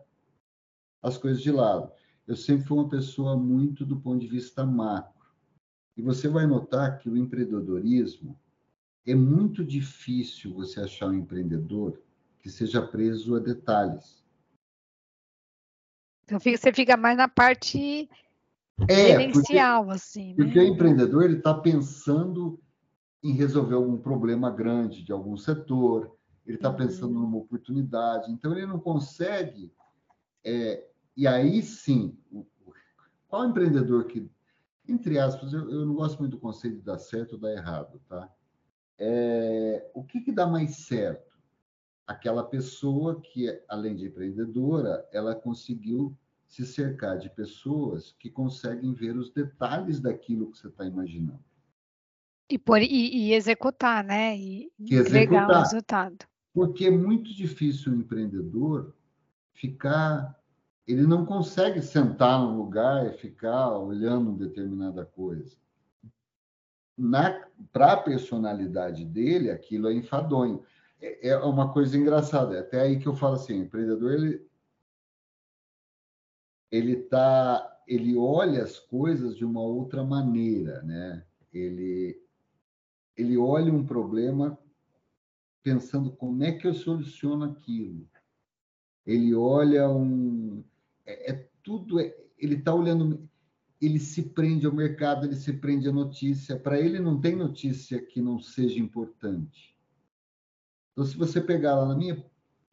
as 1.03 1.17
coisas 1.17 1.43
de 1.43 1.51
lado. 1.51 1.91
Eu 2.27 2.37
sempre 2.37 2.67
fui 2.67 2.79
uma 2.79 2.89
pessoa 2.89 3.37
muito 3.37 3.87
do 3.87 3.99
ponto 3.99 4.21
de 4.21 4.27
vista 4.27 4.67
macro. 4.67 5.27
E 5.97 6.03
você 6.03 6.29
vai 6.29 6.47
notar 6.47 6.99
que 6.99 7.09
o 7.09 7.17
empreendedorismo 7.17 8.39
é 9.07 9.15
muito 9.15 9.65
difícil 9.65 10.55
você 10.55 10.81
achar 10.81 11.09
um 11.09 11.15
empreendedor 11.15 12.01
que 12.41 12.51
seja 12.51 12.81
preso 12.81 13.37
a 13.37 13.39
detalhes. 13.39 14.25
Então 16.25 16.39
você 16.39 16.73
fica 16.73 16.97
mais 16.97 17.17
na 17.17 17.27
parte 17.27 18.09
é, 18.87 19.07
gerencial, 19.07 19.85
porque, 19.85 19.97
assim. 19.97 20.29
Né? 20.29 20.35
Porque 20.37 20.59
o 20.59 20.67
empreendedor 20.67 21.25
ele 21.25 21.39
está 21.39 21.55
pensando 21.55 22.61
em 23.23 23.33
resolver 23.33 23.75
algum 23.75 23.97
problema 23.97 24.51
grande 24.51 25.03
de 25.03 25.11
algum 25.11 25.37
setor, 25.37 26.15
ele 26.47 26.57
está 26.57 26.71
uhum. 26.71 26.77
pensando 26.77 27.15
numa 27.15 27.39
oportunidade, 27.39 28.31
então 28.31 28.53
ele 28.53 28.67
não 28.67 28.79
consegue. 28.79 29.73
É, 30.45 30.87
e 31.17 31.27
aí 31.27 31.63
sim, 31.63 32.17
qual 33.27 33.47
empreendedor 33.47 34.07
que, 34.07 34.31
entre 34.87 35.19
aspas, 35.19 35.53
eu, 35.53 35.71
eu, 35.71 35.85
não 35.85 35.95
gosto 35.95 36.19
muito 36.19 36.33
do 36.33 36.41
conceito 36.41 36.77
de 36.77 36.83
dar 36.83 36.99
certo 36.99 37.33
ou 37.33 37.39
dar 37.39 37.53
errado, 37.53 38.01
tá? 38.09 38.31
É, 38.99 39.91
o 39.95 40.03
que, 40.03 40.21
que 40.21 40.33
dá 40.33 40.47
mais 40.47 40.87
certo? 40.87 41.39
Aquela 42.07 42.43
pessoa 42.43 43.21
que, 43.21 43.63
além 43.69 43.95
de 43.95 44.07
empreendedora, 44.07 45.07
ela 45.13 45.35
conseguiu 45.35 46.17
se 46.49 46.67
cercar 46.67 47.19
de 47.19 47.29
pessoas 47.29 48.17
que 48.19 48.31
conseguem 48.31 48.95
ver 48.95 49.17
os 49.17 49.31
detalhes 49.31 50.01
daquilo 50.01 50.51
que 50.51 50.59
você 50.59 50.69
está 50.69 50.85
imaginando. 50.85 51.45
E, 52.51 52.59
por, 52.59 52.81
e, 52.81 52.87
e, 52.87 53.35
executar, 53.35 54.03
né? 54.03 54.37
E 54.37 54.73
entregar 54.81 55.51
o 55.51 55.59
resultado. 55.61 56.27
Porque 56.55 56.87
é 56.87 56.91
muito 56.91 57.33
difícil 57.35 57.93
o 57.93 57.97
empreendedor 57.97 58.95
ficar. 59.53 60.35
Ele 60.87 61.07
não 61.07 61.27
consegue 61.27 61.83
sentar 61.83 62.41
num 62.41 62.57
lugar 62.57 63.07
e 63.07 63.19
ficar 63.19 63.77
olhando 63.77 64.33
determinada 64.33 65.05
coisa. 65.05 65.55
Para 67.73 67.93
a 67.93 67.97
personalidade 67.97 69.05
dele, 69.05 69.51
aquilo 69.51 69.89
é 69.89 69.95
enfadonho. 69.95 70.65
É, 71.01 71.29
é 71.29 71.37
uma 71.39 71.73
coisa 71.73 71.97
engraçada. 71.97 72.57
É 72.57 72.61
até 72.61 72.81
aí 72.81 72.99
que 72.99 73.07
eu 73.07 73.15
falo 73.15 73.35
assim: 73.35 73.61
o 73.61 73.65
empreendedor 73.65 74.13
ele, 74.13 74.47
ele 76.71 76.97
tá 76.97 77.75
ele 77.87 78.17
olha 78.17 78.63
as 78.63 78.79
coisas 78.79 79.37
de 79.37 79.45
uma 79.45 79.63
outra 79.63 80.05
maneira, 80.05 80.83
né? 80.83 81.25
Ele 81.53 82.21
ele 83.17 83.37
olha 83.37 83.73
um 83.73 83.85
problema 83.85 84.59
pensando 85.63 86.11
como 86.13 86.45
é 86.45 86.53
que 86.53 86.67
eu 86.67 86.75
soluciono 86.75 87.45
aquilo. 87.45 88.09
Ele 89.07 89.35
olha 89.35 89.89
um 89.89 90.63
é, 91.07 91.33
é 91.33 91.49
tudo 91.63 92.01
é, 92.01 92.15
ele 92.39 92.57
está 92.57 92.75
olhando 92.75 93.29
ele 93.81 93.99
se 93.99 94.23
prende 94.23 94.67
ao 94.67 94.73
mercado, 94.73 95.27
ele 95.27 95.37
se 95.37 95.53
prende 95.53 95.89
à 95.89 95.93
notícia. 95.93 96.59
Para 96.59 96.79
ele 96.79 96.99
não 96.99 97.21
tem 97.21 97.37
notícia 97.37 98.01
que 98.01 98.21
não 98.21 98.41
seja 98.41 98.81
importante. 98.81 99.77
Então, 100.93 101.05
se 101.05 101.17
você 101.17 101.41
pegar 101.41 101.77
lá 101.77 101.87
na 101.87 101.97
minha 101.97 102.25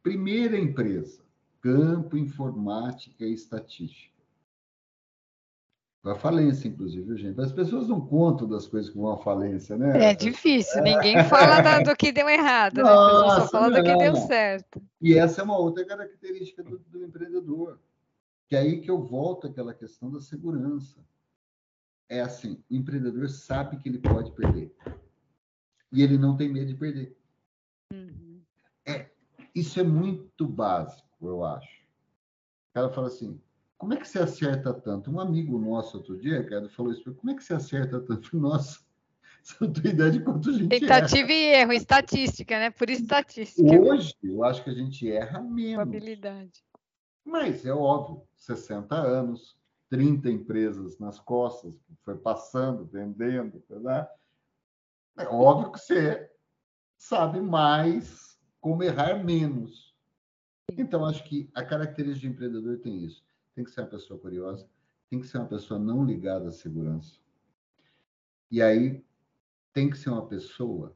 primeira 0.02 0.58
empresa, 0.58 1.24
Campo 1.60 2.16
Informática 2.16 3.24
e 3.24 3.32
Estatística, 3.32 4.16
a 6.10 6.14
falência, 6.14 6.68
inclusive, 6.68 7.16
gente. 7.16 7.40
As 7.40 7.52
pessoas 7.52 7.88
não 7.88 8.00
contam 8.00 8.48
das 8.48 8.66
coisas 8.66 8.90
que 8.90 8.96
vão 8.96 9.10
à 9.10 9.18
falência, 9.18 9.76
né? 9.76 10.10
É 10.10 10.14
difícil, 10.14 10.80
ninguém 10.82 11.22
fala 11.24 11.80
do 11.82 11.96
que 11.96 12.12
deu 12.12 12.28
errado, 12.28 12.80
Nossa, 12.80 12.90
né? 12.90 12.98
A 12.98 13.24
pessoa 13.24 13.40
só 13.40 13.48
fala 13.48 13.70
não. 13.70 13.82
do 13.82 13.84
que 13.84 13.96
deu 13.96 14.16
certo. 14.16 14.82
E 15.00 15.18
essa 15.18 15.40
é 15.40 15.44
uma 15.44 15.58
outra 15.58 15.84
característica 15.84 16.62
do, 16.62 16.78
do 16.78 17.04
empreendedor. 17.04 17.80
Que 18.48 18.56
é 18.56 18.60
aí 18.60 18.80
que 18.80 18.90
eu 18.90 19.02
volto 19.02 19.46
àquela 19.46 19.74
questão 19.74 20.10
da 20.10 20.20
segurança. 20.20 21.04
É 22.08 22.20
assim, 22.20 22.62
o 22.70 22.74
empreendedor 22.74 23.28
sabe 23.28 23.78
que 23.78 23.88
ele 23.88 23.98
pode 23.98 24.30
perder. 24.32 24.74
E 25.92 26.02
ele 26.02 26.16
não 26.16 26.36
tem 26.36 26.48
medo 26.48 26.66
de 26.66 26.74
perder. 26.74 27.16
Uhum. 27.92 28.40
É, 28.86 29.10
isso 29.54 29.80
é 29.80 29.82
muito 29.82 30.46
básico, 30.46 31.26
eu 31.26 31.44
acho. 31.44 31.82
O 32.70 32.74
cara 32.74 32.90
fala 32.90 33.08
assim, 33.08 33.40
como 33.78 33.94
é 33.94 33.96
que 33.96 34.08
você 34.08 34.18
acerta 34.18 34.72
tanto? 34.72 35.10
Um 35.10 35.20
amigo 35.20 35.58
nosso 35.58 35.98
outro 35.98 36.18
dia, 36.18 36.44
cara, 36.44 36.68
falou 36.68 36.92
isso, 36.92 37.14
como 37.14 37.30
é 37.30 37.34
que 37.34 37.42
você 37.42 37.54
acerta 37.54 38.00
tanto? 38.00 38.34
Nossa, 38.38 38.80
você 39.42 39.56
não 39.60 39.72
tem 39.72 39.92
ideia 39.92 40.10
de 40.10 40.20
quanto 40.20 40.50
a 40.50 40.52
gente 40.52 40.68
Tentativa 40.68 41.32
erra. 41.32 41.32
e 41.32 41.60
erro, 41.60 41.72
estatística, 41.72 42.58
né? 42.58 42.70
Por 42.70 42.88
estatística. 42.90 43.80
Hoje, 43.80 44.14
eu 44.22 44.44
acho 44.44 44.64
que 44.64 44.70
a 44.70 44.74
gente 44.74 45.10
erra 45.10 45.40
menos. 45.40 45.74
Probabilidade. 45.74 46.64
Mas 47.26 47.66
é 47.66 47.72
óbvio, 47.72 48.22
60 48.36 48.94
anos, 48.94 49.58
30 49.90 50.30
empresas 50.30 50.98
nas 50.98 51.18
costas, 51.18 51.78
foi 52.02 52.16
passando, 52.16 52.86
vendendo, 52.86 53.62
né? 53.68 54.08
é 55.18 55.26
óbvio 55.26 55.72
que 55.72 55.78
você 55.78 56.30
sabe 56.96 57.40
mais 57.40 58.38
como 58.60 58.82
errar 58.82 59.22
menos. 59.22 59.94
Então, 60.72 61.04
acho 61.04 61.24
que 61.24 61.50
a 61.54 61.62
característica 61.64 62.26
de 62.26 62.32
empreendedor 62.32 62.78
tem 62.78 63.04
isso 63.04 63.26
tem 63.56 63.64
que 63.64 63.70
ser 63.70 63.80
uma 63.80 63.88
pessoa 63.88 64.20
curiosa, 64.20 64.68
tem 65.08 65.18
que 65.18 65.26
ser 65.26 65.38
uma 65.38 65.48
pessoa 65.48 65.80
não 65.80 66.04
ligada 66.04 66.50
à 66.50 66.52
segurança. 66.52 67.18
E 68.50 68.60
aí 68.60 69.02
tem 69.72 69.88
que 69.88 69.96
ser 69.96 70.10
uma 70.10 70.26
pessoa 70.26 70.94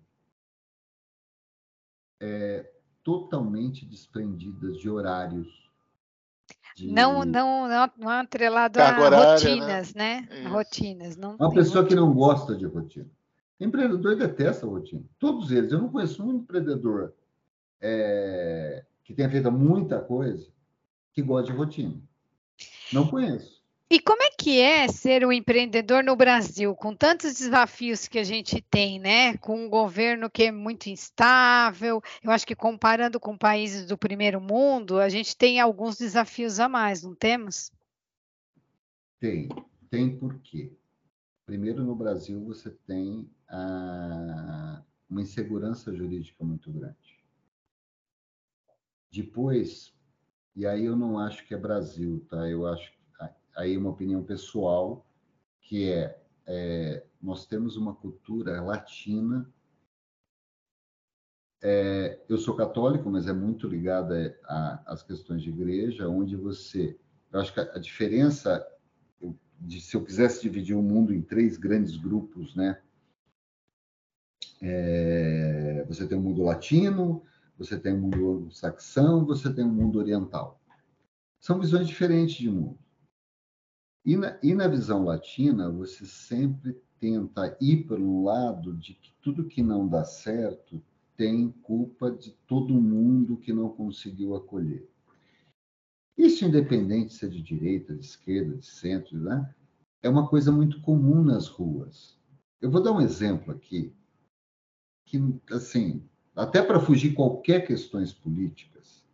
é, 2.20 2.70
totalmente 3.02 3.86
desprendida 3.86 4.70
de 4.72 4.90
horários. 4.90 5.69
De... 6.80 6.92
Não, 6.92 7.24
não, 7.24 7.68
não, 7.68 7.90
não 7.98 8.08
atrelado 8.08 8.80
a 8.80 8.98
horária, 8.98 9.32
rotinas, 9.32 9.94
né? 9.94 10.26
né? 10.30 10.48
Rotinas. 10.48 11.16
Não 11.16 11.36
uma 11.36 11.52
pessoa 11.52 11.82
rotina. 11.82 11.88
que 11.88 11.94
não 11.94 12.14
gosta 12.14 12.56
de 12.56 12.64
rotina. 12.64 13.06
Empreendedor 13.60 14.16
detesta 14.16 14.66
a 14.66 14.68
rotina. 14.68 15.02
Todos 15.18 15.50
eles. 15.52 15.70
Eu 15.70 15.80
não 15.80 15.90
conheço 15.90 16.24
um 16.24 16.32
empreendedor 16.36 17.12
é, 17.80 18.82
que 19.04 19.12
tenha 19.12 19.28
feito 19.28 19.52
muita 19.52 20.00
coisa 20.00 20.48
que 21.12 21.20
gosta 21.20 21.52
de 21.52 21.58
rotina. 21.58 22.00
Não 22.92 23.06
conheço. 23.06 23.59
E 23.92 23.98
como 23.98 24.22
é 24.22 24.30
que 24.30 24.60
é 24.60 24.86
ser 24.86 25.26
um 25.26 25.32
empreendedor 25.32 26.04
no 26.04 26.14
Brasil, 26.14 26.76
com 26.76 26.94
tantos 26.94 27.34
desafios 27.34 28.06
que 28.06 28.20
a 28.20 28.22
gente 28.22 28.62
tem, 28.70 29.00
né? 29.00 29.36
Com 29.38 29.64
um 29.64 29.68
governo 29.68 30.30
que 30.30 30.44
é 30.44 30.52
muito 30.52 30.86
instável. 30.86 32.00
Eu 32.22 32.30
acho 32.30 32.46
que 32.46 32.54
comparando 32.54 33.18
com 33.18 33.36
países 33.36 33.86
do 33.86 33.98
primeiro 33.98 34.40
mundo, 34.40 35.00
a 35.00 35.08
gente 35.08 35.36
tem 35.36 35.58
alguns 35.58 35.98
desafios 35.98 36.60
a 36.60 36.68
mais, 36.68 37.02
não 37.02 37.16
temos? 37.16 37.72
Tem. 39.18 39.48
Tem 39.90 40.16
por 40.16 40.38
quê? 40.38 40.72
Primeiro, 41.44 41.82
no 41.82 41.96
Brasil, 41.96 42.44
você 42.44 42.70
tem 42.70 43.28
a, 43.48 44.84
uma 45.08 45.20
insegurança 45.20 45.92
jurídica 45.92 46.44
muito 46.44 46.70
grande. 46.70 47.18
Depois, 49.10 49.92
e 50.54 50.64
aí 50.64 50.84
eu 50.84 50.94
não 50.94 51.18
acho 51.18 51.44
que 51.44 51.54
é 51.54 51.58
Brasil, 51.58 52.24
tá? 52.28 52.48
Eu 52.48 52.68
acho 52.68 52.99
aí 53.60 53.76
uma 53.76 53.90
opinião 53.90 54.22
pessoal 54.22 55.06
que 55.60 55.90
é, 55.90 56.18
é 56.46 57.04
nós 57.22 57.46
temos 57.46 57.76
uma 57.76 57.94
cultura 57.94 58.62
latina. 58.62 59.48
É, 61.62 62.18
eu 62.28 62.38
sou 62.38 62.56
católico, 62.56 63.10
mas 63.10 63.26
é 63.26 63.32
muito 63.32 63.68
ligada 63.68 64.38
às 64.86 65.02
questões 65.02 65.42
de 65.42 65.50
igreja, 65.50 66.08
onde 66.08 66.34
você, 66.34 66.98
eu 67.30 67.38
acho 67.38 67.52
que 67.52 67.60
a, 67.60 67.74
a 67.74 67.78
diferença 67.78 68.66
de 69.60 69.78
se 69.78 69.94
eu 69.94 70.02
quisesse 70.02 70.40
dividir 70.40 70.74
o 70.74 70.82
mundo 70.82 71.12
em 71.12 71.20
três 71.20 71.58
grandes 71.58 71.94
grupos, 71.96 72.56
né? 72.56 72.80
É, 74.62 75.84
você 75.86 76.06
tem 76.08 76.16
o 76.16 76.22
mundo 76.22 76.42
latino, 76.42 77.22
você 77.58 77.78
tem 77.78 77.92
o 77.92 77.98
mundo 77.98 78.50
saxão, 78.50 79.26
você 79.26 79.52
tem 79.52 79.64
o 79.64 79.68
mundo 79.68 79.98
oriental. 79.98 80.58
São 81.38 81.60
visões 81.60 81.86
diferentes 81.86 82.36
de 82.36 82.50
mundo. 82.50 82.78
E 84.10 84.16
na, 84.16 84.36
e 84.42 84.56
na 84.56 84.66
visão 84.66 85.04
latina, 85.04 85.70
você 85.70 86.04
sempre 86.04 86.76
tenta 86.98 87.56
ir 87.60 87.86
para 87.86 88.00
um 88.00 88.24
lado 88.24 88.74
de 88.76 88.94
que 88.94 89.12
tudo 89.22 89.46
que 89.46 89.62
não 89.62 89.86
dá 89.86 90.04
certo 90.04 90.82
tem 91.16 91.52
culpa 91.62 92.10
de 92.10 92.32
todo 92.44 92.74
mundo 92.74 93.36
que 93.36 93.52
não 93.52 93.68
conseguiu 93.68 94.34
acolher. 94.34 94.84
Isso, 96.18 96.44
independente 96.44 97.14
se 97.14 97.24
é 97.24 97.28
de 97.28 97.40
direita, 97.40 97.94
de 97.94 98.04
esquerda, 98.04 98.56
de 98.56 98.66
centro, 98.66 99.16
né? 99.16 99.54
é 100.02 100.08
uma 100.08 100.28
coisa 100.28 100.50
muito 100.50 100.80
comum 100.80 101.22
nas 101.22 101.46
ruas. 101.46 102.18
Eu 102.60 102.68
vou 102.68 102.82
dar 102.82 102.90
um 102.90 103.00
exemplo 103.00 103.54
aqui, 103.54 103.94
que, 105.06 105.18
assim, 105.52 106.04
até 106.34 106.60
para 106.60 106.80
fugir 106.80 107.14
qualquer 107.14 107.64
questões 107.64 108.12
políticas, 108.12 109.06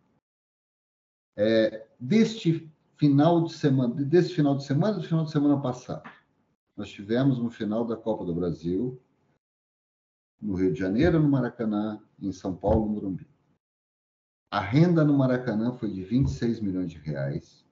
é, 1.35 1.87
deste 1.99 2.67
final 2.97 3.43
de 3.43 3.53
semana, 3.53 3.93
desse 3.93 4.33
final 4.33 4.55
de 4.55 4.65
semana, 4.65 4.97
do 4.97 5.03
final 5.03 5.23
de 5.23 5.31
semana 5.31 5.61
passado, 5.61 6.09
nós 6.75 6.89
tivemos 6.89 7.39
no 7.39 7.49
final 7.49 7.85
da 7.85 7.95
Copa 7.95 8.25
do 8.25 8.33
Brasil, 8.33 8.99
no 10.41 10.55
Rio 10.55 10.73
de 10.73 10.79
Janeiro, 10.79 11.19
no 11.19 11.29
Maracanã, 11.29 12.01
em 12.19 12.31
São 12.31 12.55
Paulo, 12.55 12.85
no 12.85 12.93
Morumbi. 12.93 13.27
A 14.51 14.59
renda 14.59 15.03
no 15.03 15.13
Maracanã 15.13 15.73
foi 15.73 15.91
de 15.91 16.03
26 16.03 16.59
milhões 16.59 16.91
de 16.91 16.97
reais. 16.97 17.65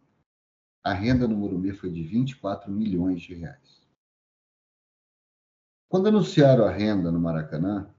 A 0.84 0.94
renda 0.94 1.28
no 1.28 1.36
Morumbi 1.36 1.72
foi 1.72 1.90
de 1.90 2.04
24 2.04 2.72
milhões 2.72 3.22
de 3.22 3.34
reais. 3.34 3.86
Quando 5.88 6.08
anunciaram 6.08 6.66
a 6.66 6.72
renda 6.72 7.12
no 7.12 7.20
Maracanã 7.20 7.90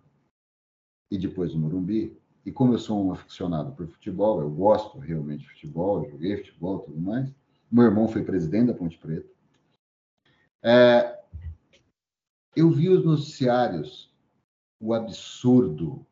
e 1.10 1.18
depois 1.18 1.54
no 1.54 1.60
Morumbi, 1.60 2.20
e 2.46 2.52
como 2.52 2.74
eu 2.74 2.78
sou 2.78 3.04
um 3.04 3.12
aficionado 3.12 3.72
por 3.72 3.88
futebol, 3.88 4.40
eu 4.40 4.48
gosto 4.48 5.00
realmente 5.00 5.40
de 5.40 5.48
futebol, 5.48 6.08
joguei 6.08 6.36
futebol 6.36 6.78
e 6.80 6.84
tudo 6.84 7.00
mais. 7.00 7.34
Meu 7.68 7.86
irmão 7.86 8.06
foi 8.06 8.22
presidente 8.22 8.68
da 8.68 8.74
Ponte 8.74 8.96
Preta. 8.96 9.28
É, 10.62 11.20
eu 12.54 12.70
vi 12.70 12.88
os 12.88 13.04
noticiários, 13.04 14.14
o 14.78 14.94
absurdo, 14.94 16.06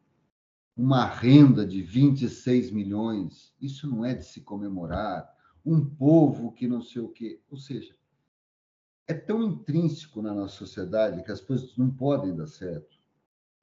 uma 0.76 1.06
renda 1.06 1.64
de 1.64 1.80
26 1.80 2.72
milhões, 2.72 3.54
isso 3.60 3.88
não 3.88 4.04
é 4.04 4.12
de 4.12 4.24
se 4.24 4.40
comemorar, 4.40 5.32
um 5.64 5.88
povo 5.88 6.50
que 6.50 6.66
não 6.66 6.82
sei 6.82 7.00
o 7.00 7.08
quê. 7.10 7.40
Ou 7.48 7.56
seja, 7.56 7.94
é 9.06 9.14
tão 9.14 9.40
intrínseco 9.40 10.20
na 10.20 10.34
nossa 10.34 10.56
sociedade 10.56 11.22
que 11.22 11.30
as 11.30 11.40
coisas 11.40 11.76
não 11.76 11.92
podem 11.92 12.34
dar 12.34 12.48
certo. 12.48 12.98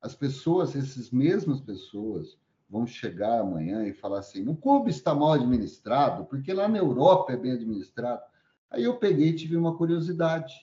As 0.02 0.16
pessoas, 0.16 0.74
essas 0.74 1.12
mesmas 1.12 1.60
pessoas, 1.60 2.40
vão 2.72 2.88
chegar 2.88 3.42
amanhã 3.42 3.86
e 3.86 3.94
falar 3.94 4.20
assim: 4.20 4.48
o 4.48 4.56
clube 4.56 4.90
está 4.90 5.14
mal 5.14 5.34
administrado, 5.34 6.26
porque 6.26 6.54
lá 6.54 6.70
na 6.70 6.78
Europa 6.78 7.34
é 7.34 7.38
bem 7.38 7.52
administrado. 7.52 8.24
Aí 8.70 8.86
eu 8.86 8.98
peguei 8.98 9.30
e 9.30 9.36
tive 9.36 9.58
uma 9.58 9.76
curiosidade. 9.76 10.54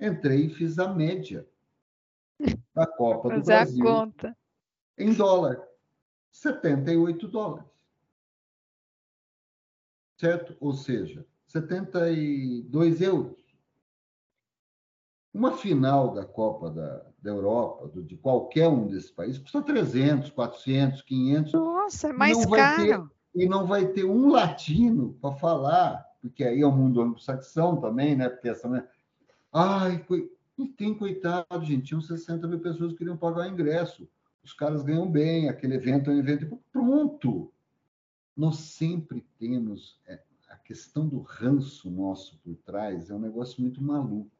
Entrei 0.00 0.46
e 0.46 0.50
fiz 0.50 0.78
a 0.80 0.92
média 0.92 1.48
da 2.74 2.86
Copa 2.86 3.28
do 3.28 3.36
Fazer 3.46 3.52
Brasil 3.52 3.88
a 3.88 3.94
conta. 3.94 4.36
em 4.98 5.14
dólar. 5.14 5.64
78 6.32 7.28
dólares. 7.28 7.70
Certo? 10.16 10.56
Ou 10.60 10.72
seja, 10.72 11.26
72 11.46 13.00
euros. 13.00 13.38
Uma 15.32 15.56
final 15.56 16.12
da 16.12 16.24
Copa 16.24 16.70
da, 16.70 17.09
da 17.22 17.30
Europa, 17.30 17.88
do, 17.88 18.02
de 18.02 18.16
qualquer 18.16 18.68
um 18.68 18.86
desses 18.86 19.10
países, 19.10 19.38
custa 19.38 19.62
300, 19.62 20.30
400, 20.30 21.02
500. 21.02 21.52
Nossa, 21.52 22.08
é 22.08 22.12
mais 22.12 22.44
caro. 22.46 23.08
ter- 23.34 23.42
e 23.44 23.48
não 23.48 23.66
vai 23.66 23.86
ter 23.88 24.04
um 24.04 24.30
latino 24.30 25.16
para 25.20 25.32
falar, 25.36 26.04
porque 26.20 26.42
aí 26.42 26.60
é 26.62 26.66
o 26.66 26.72
mundo 26.72 27.00
anglo-saxão 27.00 27.80
também, 27.80 28.16
né? 28.16 28.28
Porque 28.28 28.48
essa. 28.48 28.68
né? 28.68 28.86
Ai, 29.52 30.02
coi- 30.04 30.28
e 30.58 30.66
tem 30.68 30.94
coitado, 30.94 31.64
gente, 31.64 31.86
tinham 31.86 32.00
60 32.02 32.46
mil 32.46 32.60
pessoas 32.60 32.92
que 32.92 32.98
queriam 32.98 33.16
pagar 33.16 33.48
o 33.48 33.52
ingresso. 33.52 34.08
Os 34.42 34.52
caras 34.52 34.82
ganham 34.82 35.08
bem, 35.10 35.48
aquele 35.48 35.74
evento 35.74 36.10
é 36.10 36.14
um 36.14 36.18
evento. 36.18 36.58
Pronto! 36.72 37.52
Nós 38.36 38.56
sempre 38.56 39.24
temos. 39.38 39.98
é, 40.06 40.20
a 40.48 40.56
questão 40.56 41.06
do 41.06 41.20
ranço 41.20 41.88
nosso 41.90 42.36
por 42.38 42.56
trás 42.56 43.08
é 43.10 43.14
um 43.14 43.20
negócio 43.20 43.60
muito 43.60 43.80
maluco. 43.82 44.30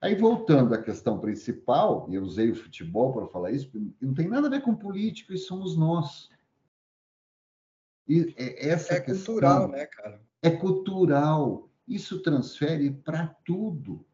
Aí, 0.00 0.14
voltando 0.14 0.74
à 0.74 0.82
questão 0.82 1.18
principal, 1.18 2.06
e 2.08 2.14
eu 2.14 2.22
usei 2.22 2.50
o 2.50 2.54
futebol 2.54 3.12
para 3.12 3.26
falar 3.26 3.50
isso, 3.50 3.70
não 4.00 4.14
tem 4.14 4.28
nada 4.28 4.46
a 4.46 4.50
ver 4.50 4.62
com 4.62 4.74
político, 4.74 5.32
isso 5.32 5.48
somos 5.48 5.76
nós. 5.76 6.30
E 8.08 8.34
é 8.36 8.68
essa 8.70 8.94
É 8.94 9.00
questão 9.00 9.34
cultural, 9.34 9.68
né, 9.68 9.86
cara? 9.86 10.20
é 10.42 10.50
cultural. 10.50 11.68
Isso 11.86 12.22
transfere 12.22 12.90
para 12.90 13.26
tudo. 13.44 14.06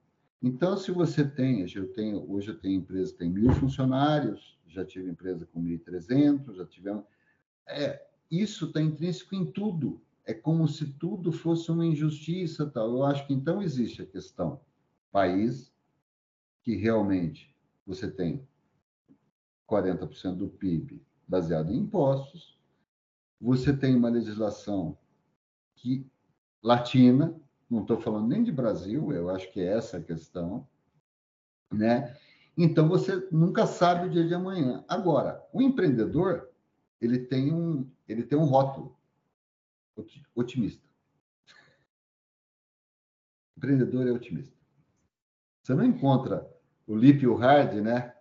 Então, 0.43 0.77
se 0.77 0.91
você 0.91 1.29
tem, 1.29 1.67
eu 1.75 1.93
tenho, 1.93 2.31
hoje 2.31 2.51
eu 2.51 2.59
tenho 2.59 2.81
empresa 2.81 3.13
que 3.13 3.19
tem 3.19 3.31
mil 3.31 3.53
funcionários, 3.53 4.59
já 4.67 4.85
tive 4.85 5.11
empresa 5.11 5.47
com 5.47 5.61
1.300, 5.63 6.57
já 6.57 6.67
tivemos. 6.67 7.05
É, 7.67 8.07
isso 8.31 8.67
está 8.67 8.81
intrínseco 8.81 9.35
em 9.35 9.51
tudo. 9.53 10.01
É 10.25 10.35
como 10.35 10.67
se 10.69 10.93
tudo 10.95 11.33
fosse 11.33 11.71
uma 11.71 11.85
injustiça, 11.87 12.67
tal. 12.71 12.91
Eu 12.91 13.05
acho 13.05 13.27
que 13.27 13.35
então 13.35 13.63
existe 13.63 14.03
a 14.03 14.07
questão 14.07 14.61
país 15.13 15.74
que 16.65 16.75
realmente 16.75 17.55
você 17.87 18.11
tem 18.11 18.49
40% 19.69 20.37
do 20.37 20.49
PIB 20.49 21.05
baseado 21.29 21.71
em 21.71 21.77
impostos, 21.77 22.59
você 23.41 23.77
tem 23.77 23.95
uma 23.95 24.09
legislação 24.09 24.97
que 25.77 26.11
latina, 26.63 27.39
não 27.69 27.83
estou 27.83 28.01
falando 28.01 28.29
nem 28.29 28.43
de 28.43 28.51
Brasil, 28.51 29.13
eu 29.13 29.29
acho 29.29 29.53
que 29.53 29.61
é 29.61 29.77
essa 29.77 29.99
a 29.99 30.03
questão, 30.03 30.67
né? 31.71 32.17
Então 32.57 32.89
você 32.89 33.29
nunca 33.31 33.67
sabe 33.67 34.07
o 34.07 34.11
dia 34.11 34.27
de 34.27 34.33
amanhã. 34.33 34.83
Agora, 34.89 35.47
o 35.53 35.61
empreendedor 35.61 36.51
ele 37.01 37.19
tem 37.19 37.53
um 37.53 37.91
ele 38.09 38.23
tem 38.23 38.39
um 38.39 38.45
rótulo 38.45 38.97
oti- 39.97 40.25
otimista. 40.35 40.89
O 43.55 43.59
empreendedor 43.59 44.07
é 44.07 44.13
otimista. 44.13 44.57
Você 45.63 45.75
não 45.75 45.85
encontra 45.85 46.54
o 46.87 46.97
Lip 46.97 47.23
e 47.23 47.27
o 47.27 47.35
Hard, 47.35 47.75
né? 47.75 48.13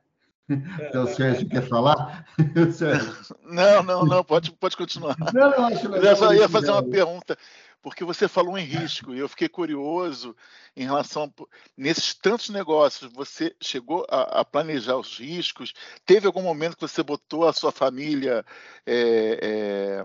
Então, 0.50 1.04
o 1.06 1.08
Sérgio 1.08 1.48
quer 1.48 1.68
falar? 1.68 2.28
Sérgio. 2.74 3.16
Não, 3.44 3.82
não, 3.82 4.06
não, 4.06 4.24
pode, 4.24 4.52
pode 4.52 4.76
continuar. 4.76 5.16
Não, 5.34 5.50
não, 5.50 5.68
acho 5.68 5.88
legal. 5.88 6.12
Eu 6.12 6.16
só 6.16 6.34
ia 6.34 6.50
fazer 6.50 6.72
uma 6.72 6.82
né? 6.82 6.90
pergunta, 6.90 7.38
porque 7.82 8.04
você 8.04 8.28
falou 8.28 8.58
em 8.58 8.66
risco, 8.66 9.14
e 9.14 9.20
eu 9.20 9.30
fiquei 9.30 9.48
curioso 9.48 10.36
em 10.76 10.84
relação. 10.84 11.24
a- 11.24 11.44
Nesses 11.78 12.14
tantos 12.14 12.50
negócios, 12.50 13.12
você 13.14 13.56
chegou 13.62 14.06
a, 14.10 14.42
a 14.42 14.46
planejar 14.46 14.98
os 14.98 15.18
riscos? 15.18 15.74
Teve 16.06 16.28
algum 16.28 16.42
momento 16.42 16.76
que 16.76 16.88
você 16.88 17.02
botou 17.02 17.48
a 17.48 17.54
sua 17.54 17.72
família 17.72 18.46
é, 18.86 19.40
é, 19.42 20.04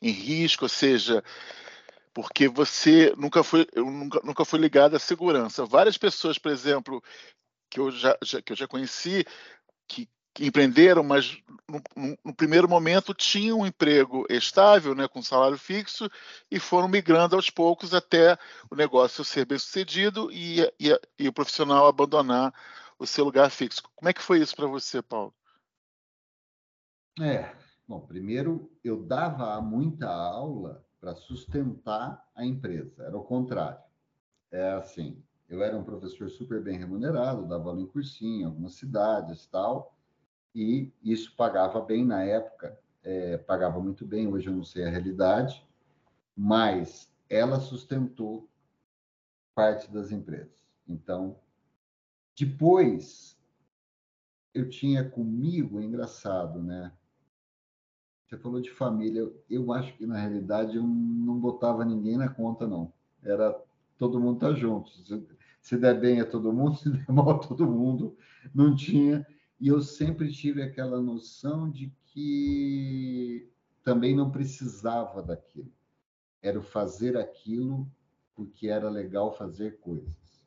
em 0.00 0.10
risco, 0.10 0.64
ou 0.64 0.68
seja, 0.68 1.22
porque 2.14 2.48
você 2.48 3.12
nunca 3.16 3.42
foi, 3.42 3.66
eu 3.72 3.84
nunca, 3.84 4.20
nunca 4.24 4.44
foi 4.44 4.58
ligado 4.58 4.96
à 4.96 4.98
segurança. 4.98 5.64
Várias 5.64 5.98
pessoas, 5.98 6.38
por 6.38 6.50
exemplo, 6.50 7.02
que 7.70 7.80
eu 7.80 7.90
já, 7.90 8.16
já- 8.22 8.42
que 8.42 8.52
eu 8.52 8.56
já 8.56 8.66
conheci, 8.68 9.24
que, 9.88 10.08
que 10.34 10.46
empreenderam, 10.46 11.02
mas 11.04 11.38
no, 11.68 11.82
no- 11.96 12.18
no 12.26 12.34
primeiro 12.34 12.68
momento 12.68 13.14
tinham 13.14 13.60
um 13.60 13.66
emprego 13.66 14.26
estável, 14.30 14.94
né, 14.94 15.08
com 15.08 15.22
salário 15.22 15.58
fixo, 15.58 16.08
e 16.50 16.58
foram 16.60 16.88
migrando 16.88 17.36
aos 17.36 17.50
poucos 17.50 17.94
até 17.94 18.38
o 18.70 18.76
negócio 18.76 19.24
ser 19.24 19.44
bem 19.46 19.58
sucedido 19.58 20.30
e, 20.32 20.62
e- 20.80 21.00
e 21.18 21.28
o 21.28 21.32
profissional 21.32 21.86
abandonar 21.86 22.52
o 22.98 23.06
seu 23.06 23.24
lugar 23.24 23.50
fixo. 23.50 23.82
Como 23.96 24.08
é 24.08 24.12
que 24.12 24.22
foi 24.22 24.40
isso 24.40 24.56
para 24.56 24.66
você, 24.66 25.02
Paulo? 25.02 25.34
É, 27.20 27.54
bom, 27.86 28.00
primeiro 28.06 28.70
eu 28.84 29.04
dava 29.04 29.60
muita 29.60 30.08
aula 30.08 30.84
para 31.00 31.14
sustentar 31.16 32.24
a 32.34 32.44
empresa, 32.44 33.04
era 33.04 33.16
o 33.16 33.24
contrário. 33.24 33.80
É 34.52 34.72
assim, 34.72 35.22
eu 35.48 35.62
era 35.62 35.76
um 35.76 35.84
professor 35.84 36.28
super 36.28 36.62
bem 36.62 36.78
remunerado, 36.78 37.46
dava 37.46 37.70
aula 37.70 37.80
em 37.80 37.86
cursinho, 37.86 38.42
em 38.42 38.44
algumas 38.44 38.74
cidades 38.74 39.46
tal, 39.46 39.96
e 40.54 40.92
isso 41.02 41.34
pagava 41.36 41.80
bem 41.80 42.04
na 42.04 42.22
época, 42.22 42.78
é, 43.02 43.38
pagava 43.38 43.80
muito 43.80 44.04
bem, 44.04 44.26
hoje 44.26 44.48
eu 44.48 44.54
não 44.54 44.64
sei 44.64 44.84
a 44.84 44.90
realidade, 44.90 45.66
mas 46.36 47.10
ela 47.28 47.58
sustentou 47.58 48.48
parte 49.54 49.90
das 49.90 50.12
empresas. 50.12 50.66
Então, 50.86 51.36
depois, 52.38 53.36
eu 54.54 54.68
tinha 54.68 55.08
comigo, 55.08 55.80
é 55.80 55.84
engraçado, 55.84 56.62
né? 56.62 56.92
Você 58.24 58.36
falou 58.36 58.60
de 58.60 58.70
família, 58.70 59.32
eu, 59.48 59.72
acho 59.72 59.96
que 59.96 60.06
na 60.06 60.18
realidade 60.18 60.76
eu 60.76 60.82
não 60.82 61.40
botava 61.40 61.84
ninguém 61.84 62.16
na 62.18 62.28
conta, 62.28 62.66
não. 62.66 62.92
Era 63.22 63.58
todo 63.96 64.20
mundo 64.20 64.38
tá 64.38 64.52
junto. 64.52 64.90
Se, 65.68 65.76
der 65.76 66.00
bem 66.00 66.18
a 66.18 66.24
todo 66.24 66.50
mundo, 66.50 66.76
se 66.80 66.88
der 66.88 67.04
mal 67.10 67.28
a 67.28 67.38
todo 67.38 67.66
mundo, 67.66 68.16
não 68.54 68.74
tinha. 68.74 69.26
E 69.60 69.68
eu 69.68 69.82
sempre 69.82 70.32
tive 70.32 70.62
aquela 70.62 70.98
noção 70.98 71.70
de 71.70 71.92
que 72.06 73.46
também 73.84 74.16
não 74.16 74.30
precisava 74.30 75.22
daquilo. 75.22 75.70
Era 76.40 76.62
fazer 76.62 77.18
aquilo 77.18 77.86
porque 78.34 78.68
era 78.68 78.88
legal 78.88 79.36
fazer 79.36 79.78
coisas. 79.78 80.42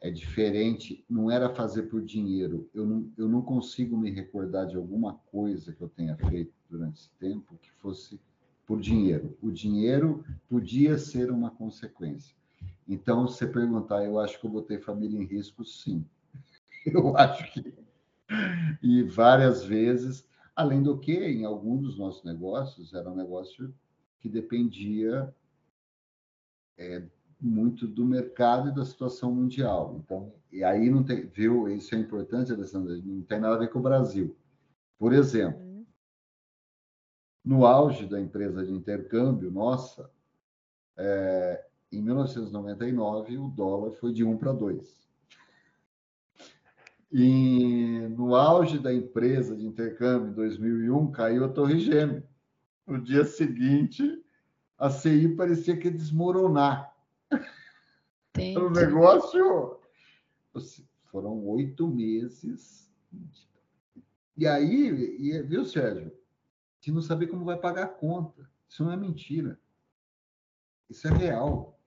É 0.00 0.12
diferente, 0.12 1.04
não 1.10 1.28
era 1.28 1.52
fazer 1.52 1.84
por 1.84 2.00
dinheiro. 2.00 2.70
Eu 2.72 2.86
não, 2.86 3.12
eu 3.18 3.28
não 3.28 3.42
consigo 3.42 3.96
me 3.96 4.12
recordar 4.12 4.68
de 4.68 4.76
alguma 4.76 5.14
coisa 5.32 5.72
que 5.72 5.82
eu 5.82 5.88
tenha 5.88 6.16
feito 6.16 6.54
durante 6.70 7.00
esse 7.00 7.10
tempo 7.18 7.58
que 7.60 7.72
fosse 7.72 8.20
por 8.64 8.80
dinheiro. 8.80 9.36
O 9.42 9.50
dinheiro 9.50 10.24
podia 10.48 10.96
ser 10.98 11.32
uma 11.32 11.50
consequência. 11.50 12.38
Então, 12.86 13.28
se 13.28 13.38
você 13.38 13.46
perguntar, 13.46 14.04
eu 14.04 14.18
acho 14.18 14.40
que 14.40 14.46
eu 14.46 14.50
botei 14.50 14.78
família 14.78 15.20
em 15.20 15.24
risco, 15.24 15.64
sim. 15.64 16.04
Eu 16.86 17.16
acho 17.16 17.52
que. 17.52 17.74
E 18.82 19.02
várias 19.02 19.64
vezes, 19.64 20.26
além 20.56 20.82
do 20.82 20.98
que, 20.98 21.12
em 21.12 21.44
algum 21.44 21.76
dos 21.76 21.98
nossos 21.98 22.24
negócios, 22.24 22.94
era 22.94 23.10
um 23.10 23.16
negócio 23.16 23.74
que 24.20 24.28
dependia 24.28 25.34
é, 26.78 27.02
muito 27.40 27.86
do 27.86 28.04
mercado 28.04 28.68
e 28.68 28.74
da 28.74 28.84
situação 28.84 29.34
mundial. 29.34 29.96
Então, 29.98 30.32
e 30.50 30.64
aí 30.64 30.88
não 30.90 31.02
tem, 31.02 31.26
viu? 31.26 31.68
Isso 31.68 31.94
é 31.94 31.98
importante, 31.98 32.52
Alessandra, 32.52 32.96
não 32.96 33.22
tem 33.22 33.40
nada 33.40 33.56
a 33.56 33.58
ver 33.58 33.70
com 33.70 33.78
o 33.78 33.82
Brasil. 33.82 34.36
Por 34.98 35.12
exemplo, 35.12 35.86
no 37.44 37.64
auge 37.64 38.06
da 38.06 38.20
empresa 38.20 38.64
de 38.64 38.72
intercâmbio, 38.72 39.50
nossa, 39.50 40.10
é, 40.96 41.67
em 41.90 42.02
1999 42.02 43.38
o 43.38 43.48
dólar 43.48 43.92
foi 43.92 44.12
de 44.12 44.24
1 44.24 44.36
para 44.36 44.52
2. 44.52 45.08
E 47.10 48.00
no 48.10 48.34
auge 48.34 48.78
da 48.78 48.92
empresa 48.92 49.56
de 49.56 49.66
intercâmbio, 49.66 50.30
em 50.30 50.34
2001, 50.34 51.10
caiu 51.10 51.44
a 51.44 51.48
Torre 51.48 51.78
Gêmea. 51.78 52.22
No 52.86 53.00
dia 53.00 53.24
seguinte, 53.24 54.22
a 54.78 54.90
CI 54.90 55.34
parecia 55.34 55.76
que 55.76 55.88
ia 55.88 55.92
desmoronar. 55.92 56.94
Entendi. 58.30 58.58
O 58.58 58.70
negócio. 58.70 59.80
Foram 61.10 61.46
oito 61.46 61.86
meses. 61.88 62.90
E 64.36 64.46
aí, 64.46 64.88
e, 65.18 65.42
viu, 65.42 65.64
Sérgio? 65.64 66.12
Se 66.80 66.92
não 66.92 67.00
saber 67.00 67.28
como 67.28 67.44
vai 67.44 67.56
pagar 67.56 67.84
a 67.84 67.88
conta. 67.88 68.48
Isso 68.68 68.84
não 68.84 68.92
é 68.92 68.96
mentira. 68.96 69.58
Isso 70.90 71.08
é 71.08 71.10
real. 71.10 71.77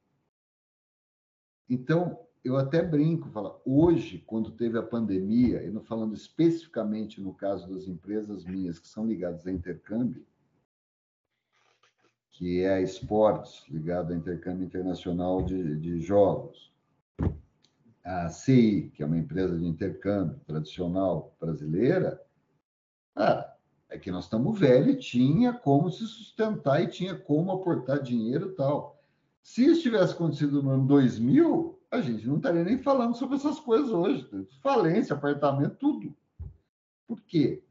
Então, 1.72 2.20
eu 2.44 2.58
até 2.58 2.84
brinco, 2.84 3.30
falo, 3.30 3.62
hoje, 3.66 4.22
quando 4.28 4.52
teve 4.52 4.78
a 4.78 4.84
pandemia, 4.84 5.64
e 5.64 5.72
não 5.72 5.82
falando 5.82 6.14
especificamente 6.14 7.22
no 7.22 7.34
caso 7.34 7.74
das 7.74 7.88
empresas 7.88 8.44
minhas 8.44 8.78
que 8.78 8.90
são 8.90 9.08
ligadas 9.08 9.48
a 9.48 9.52
intercâmbio, 9.54 10.26
que 12.30 12.60
é 12.60 12.74
a 12.74 12.82
Esportes, 12.82 13.64
ligada 13.70 14.14
a 14.14 14.18
intercâmbio 14.18 14.66
internacional 14.66 15.42
de, 15.42 15.78
de 15.78 16.02
jogos, 16.02 16.74
a 18.04 18.28
CI, 18.28 18.92
que 18.94 19.02
é 19.02 19.06
uma 19.06 19.18
empresa 19.18 19.58
de 19.58 19.66
intercâmbio 19.66 20.42
tradicional 20.46 21.34
brasileira, 21.40 22.22
ah, 23.16 23.50
é 23.88 23.98
que 23.98 24.12
nós 24.12 24.26
estamos 24.26 24.60
velhos 24.60 24.96
e 24.96 25.00
tinha 25.00 25.54
como 25.54 25.90
se 25.90 26.06
sustentar 26.06 26.84
e 26.84 26.88
tinha 26.88 27.16
como 27.16 27.50
aportar 27.54 28.02
dinheiro 28.02 28.50
e 28.50 28.56
tal. 28.56 29.01
Se 29.44 29.66
isso 29.66 29.82
tivesse 29.82 30.14
acontecido 30.14 30.62
no 30.62 30.72
ano 30.72 30.86
2000, 30.86 31.80
a 31.90 32.00
gente 32.00 32.28
não 32.28 32.38
estaria 32.38 32.64
nem 32.64 32.78
falando 32.78 33.16
sobre 33.16 33.36
essas 33.36 33.60
coisas 33.60 33.90
hoje. 33.90 34.28
Falência, 34.62 35.16
apartamento, 35.16 35.76
tudo. 35.76 36.16
Por 37.08 37.22
quê? 37.22 37.64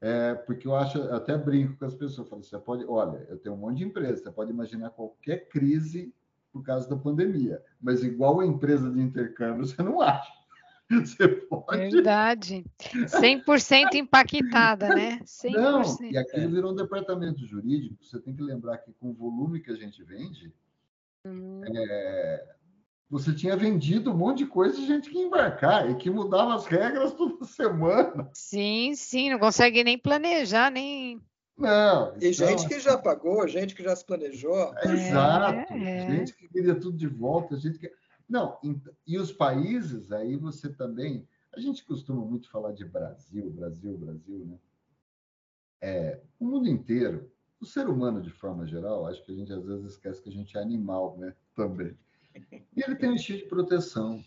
É, 0.00 0.34
porque 0.34 0.66
eu 0.66 0.74
acho, 0.74 1.00
até 1.14 1.38
brinco 1.38 1.78
com 1.78 1.84
as 1.84 1.94
pessoas, 1.94 2.28
falo, 2.28 2.42
você 2.42 2.58
pode, 2.58 2.84
olha, 2.86 3.24
eu 3.30 3.38
tenho 3.38 3.54
um 3.54 3.58
monte 3.58 3.78
de 3.78 3.84
empresa, 3.84 4.24
você 4.24 4.32
pode 4.32 4.50
imaginar 4.50 4.90
qualquer 4.90 5.48
crise 5.48 6.12
por 6.52 6.62
causa 6.64 6.88
da 6.88 6.96
pandemia, 6.96 7.62
mas 7.80 8.02
igual 8.02 8.40
a 8.40 8.46
empresa 8.46 8.90
de 8.90 9.00
intercâmbio, 9.00 9.64
você 9.64 9.80
não 9.82 10.00
acha. 10.00 10.30
Você 10.90 11.26
pode... 11.26 11.88
Verdade. 11.90 12.66
100% 12.80 13.94
impactada, 13.94 14.88
né? 14.88 15.20
100%. 15.20 15.52
Não, 15.52 16.10
e 16.10 16.18
aquilo 16.18 16.50
virou 16.50 16.72
um 16.72 16.76
departamento 16.76 17.46
jurídico, 17.46 18.04
você 18.04 18.20
tem 18.20 18.34
que 18.34 18.42
lembrar 18.42 18.78
que 18.78 18.92
com 18.94 19.10
o 19.10 19.14
volume 19.14 19.60
que 19.60 19.70
a 19.70 19.76
gente 19.76 20.02
vende, 20.02 20.52
hum. 21.26 21.62
é, 21.64 22.52
você 23.12 23.34
tinha 23.34 23.54
vendido 23.54 24.10
um 24.10 24.16
monte 24.16 24.38
de 24.38 24.46
coisa 24.46 24.74
de 24.74 24.86
gente 24.86 25.10
que 25.10 25.18
ia 25.18 25.26
embarcar 25.26 25.90
e 25.90 25.94
que 25.96 26.08
mudava 26.08 26.54
as 26.54 26.64
regras 26.64 27.12
toda 27.14 27.44
semana. 27.44 28.30
Sim, 28.32 28.94
sim, 28.94 29.28
não 29.30 29.38
consegue 29.38 29.84
nem 29.84 29.98
planejar, 29.98 30.70
nem. 30.70 31.20
Não. 31.58 32.14
E 32.14 32.28
então... 32.28 32.48
gente 32.48 32.66
que 32.66 32.80
já 32.80 32.96
pagou, 32.96 33.46
gente 33.46 33.74
que 33.74 33.82
já 33.82 33.94
se 33.94 34.06
planejou. 34.06 34.74
É, 34.78 34.90
Exato. 34.90 35.74
É. 35.74 36.10
Gente 36.10 36.34
que 36.34 36.48
queria 36.48 36.74
tudo 36.74 36.96
de 36.96 37.06
volta, 37.06 37.58
gente 37.58 37.78
que. 37.78 37.92
Não, 38.26 38.58
e 39.06 39.18
os 39.18 39.30
países, 39.30 40.10
aí 40.10 40.34
você 40.36 40.70
também. 40.70 41.28
A 41.54 41.60
gente 41.60 41.84
costuma 41.84 42.24
muito 42.24 42.50
falar 42.50 42.72
de 42.72 42.82
Brasil, 42.82 43.50
Brasil, 43.50 43.98
Brasil, 43.98 44.46
né? 44.46 44.56
É, 45.82 46.18
o 46.40 46.46
mundo 46.46 46.66
inteiro, 46.66 47.30
o 47.62 47.66
ser 47.66 47.88
humano 47.88 48.20
de 48.20 48.30
forma 48.30 48.66
geral, 48.66 49.06
acho 49.06 49.24
que 49.24 49.30
a 49.30 49.34
gente 49.34 49.52
às 49.52 49.64
vezes 49.64 49.92
esquece 49.92 50.20
que 50.20 50.28
a 50.28 50.32
gente 50.32 50.56
é 50.58 50.60
animal, 50.60 51.16
né? 51.16 51.32
Também. 51.54 51.96
E 52.76 52.82
ele 52.82 52.96
tem 52.96 53.10
um 53.10 53.14
estilo 53.14 53.38
de 53.38 53.44
proteção. 53.44 54.22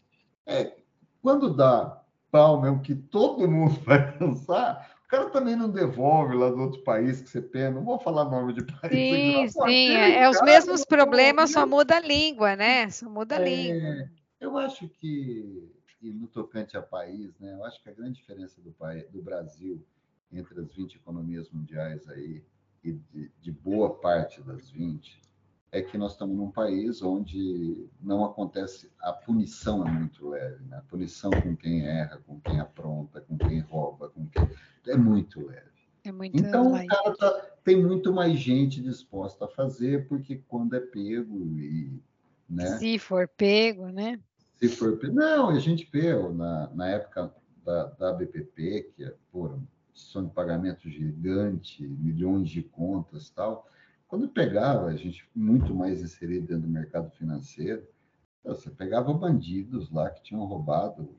É, 0.45 0.77
quando 1.21 1.53
dá 1.53 2.01
pau 2.31 2.61
mesmo, 2.61 2.81
que 2.81 2.95
todo 2.95 3.49
mundo 3.49 3.77
vai 3.83 4.17
dançar, 4.17 4.89
o 5.03 5.07
cara 5.07 5.29
também 5.29 5.55
não 5.55 5.69
devolve 5.69 6.35
lá 6.35 6.49
do 6.49 6.61
outro 6.61 6.81
país 6.83 7.21
que 7.21 7.29
você 7.29 7.41
pena. 7.41 7.71
Não 7.71 7.83
vou 7.83 7.99
falar 7.99 8.25
nome 8.25 8.53
de 8.53 8.63
país. 8.63 9.51
Sim, 9.53 9.61
sim. 9.65 9.91
É, 9.91 10.23
é 10.23 10.29
os 10.29 10.41
mesmos 10.41 10.85
problemas, 10.85 11.51
só 11.51 11.67
muda 11.67 11.97
a 11.97 11.99
língua, 11.99 12.55
né? 12.55 12.89
Só 12.89 13.09
muda 13.09 13.35
a 13.35 13.41
é, 13.41 13.43
língua. 13.43 14.09
Eu 14.39 14.57
acho 14.57 14.87
que, 14.87 15.69
e 16.01 16.09
no 16.09 16.27
tocante 16.27 16.77
a 16.77 16.81
país, 16.81 17.37
né? 17.37 17.53
Eu 17.53 17.65
acho 17.65 17.83
que 17.83 17.89
a 17.89 17.93
grande 17.93 18.13
diferença 18.13 18.61
do, 18.61 18.71
país, 18.71 19.05
do 19.09 19.21
Brasil 19.21 19.85
entre 20.31 20.59
as 20.59 20.73
20 20.73 20.95
economias 20.95 21.49
mundiais 21.49 22.07
aí, 22.09 22.43
e 22.85 22.93
de, 23.11 23.31
de 23.41 23.51
boa 23.51 23.95
parte 23.95 24.41
das 24.43 24.69
20, 24.69 25.19
é 25.71 25.81
que 25.81 25.97
nós 25.97 26.13
estamos 26.13 26.37
num 26.37 26.51
país 26.51 27.01
onde 27.01 27.89
não 27.99 28.23
acontece, 28.23 28.89
a 29.01 29.11
punição 29.11 29.85
é 29.85 29.91
muito 29.91 30.29
leve, 30.29 30.63
né? 30.65 30.77
a 30.77 30.81
punição 30.81 31.31
com 31.31 31.55
quem 31.55 31.85
erra, 31.85 32.21
com 32.25 32.39
quem 32.39 32.59
apronta, 32.59 33.19
com 33.21 33.37
quem 33.37 33.59
rouba, 33.59 34.09
com 34.09 34.25
quem 34.27 34.47
é 34.87 34.95
muito 34.95 35.45
leve. 35.45 35.75
É 36.05 36.11
muito 36.11 36.37
então, 36.37 36.73
o 36.73 36.87
cara 36.87 37.15
tá, 37.17 37.31
tem 37.63 37.83
muito 37.83 38.13
mais 38.13 38.39
gente 38.39 38.79
disposta 38.79 39.45
a 39.45 39.47
fazer, 39.47 40.07
porque 40.07 40.43
quando 40.47 40.75
é 40.75 40.79
pego 40.79 41.35
e. 41.57 41.99
Né? 42.47 42.77
Se 42.77 42.99
for 42.99 43.27
pego, 43.27 43.87
né? 43.87 44.19
Se 44.57 44.69
for 44.69 44.97
pego. 44.97 45.15
Não, 45.15 45.49
a 45.49 45.57
gente 45.57 45.87
pegou 45.87 46.31
na, 46.31 46.69
na 46.75 46.89
época 46.89 47.33
da, 47.65 47.85
da 47.85 48.13
BPP, 48.13 48.93
que 48.95 49.03
é, 49.03 49.15
por 49.31 49.59
são 49.95 50.25
de 50.25 50.31
pagamento 50.31 50.89
gigante, 50.89 51.87
milhões 51.87 52.49
de 52.49 52.61
contas 52.61 53.29
tal 53.29 53.67
quando 54.07 54.29
pegava, 54.29 54.85
a 54.87 54.95
gente 54.95 55.27
muito 55.35 55.73
mais 55.73 56.01
inserido 56.01 56.47
dentro 56.47 56.63
do 56.63 56.69
mercado 56.69 57.09
financeiro, 57.11 57.85
você 58.43 58.69
pegava 58.69 59.13
bandidos 59.13 59.91
lá 59.91 60.09
que 60.09 60.21
tinham 60.21 60.45
roubado 60.45 61.15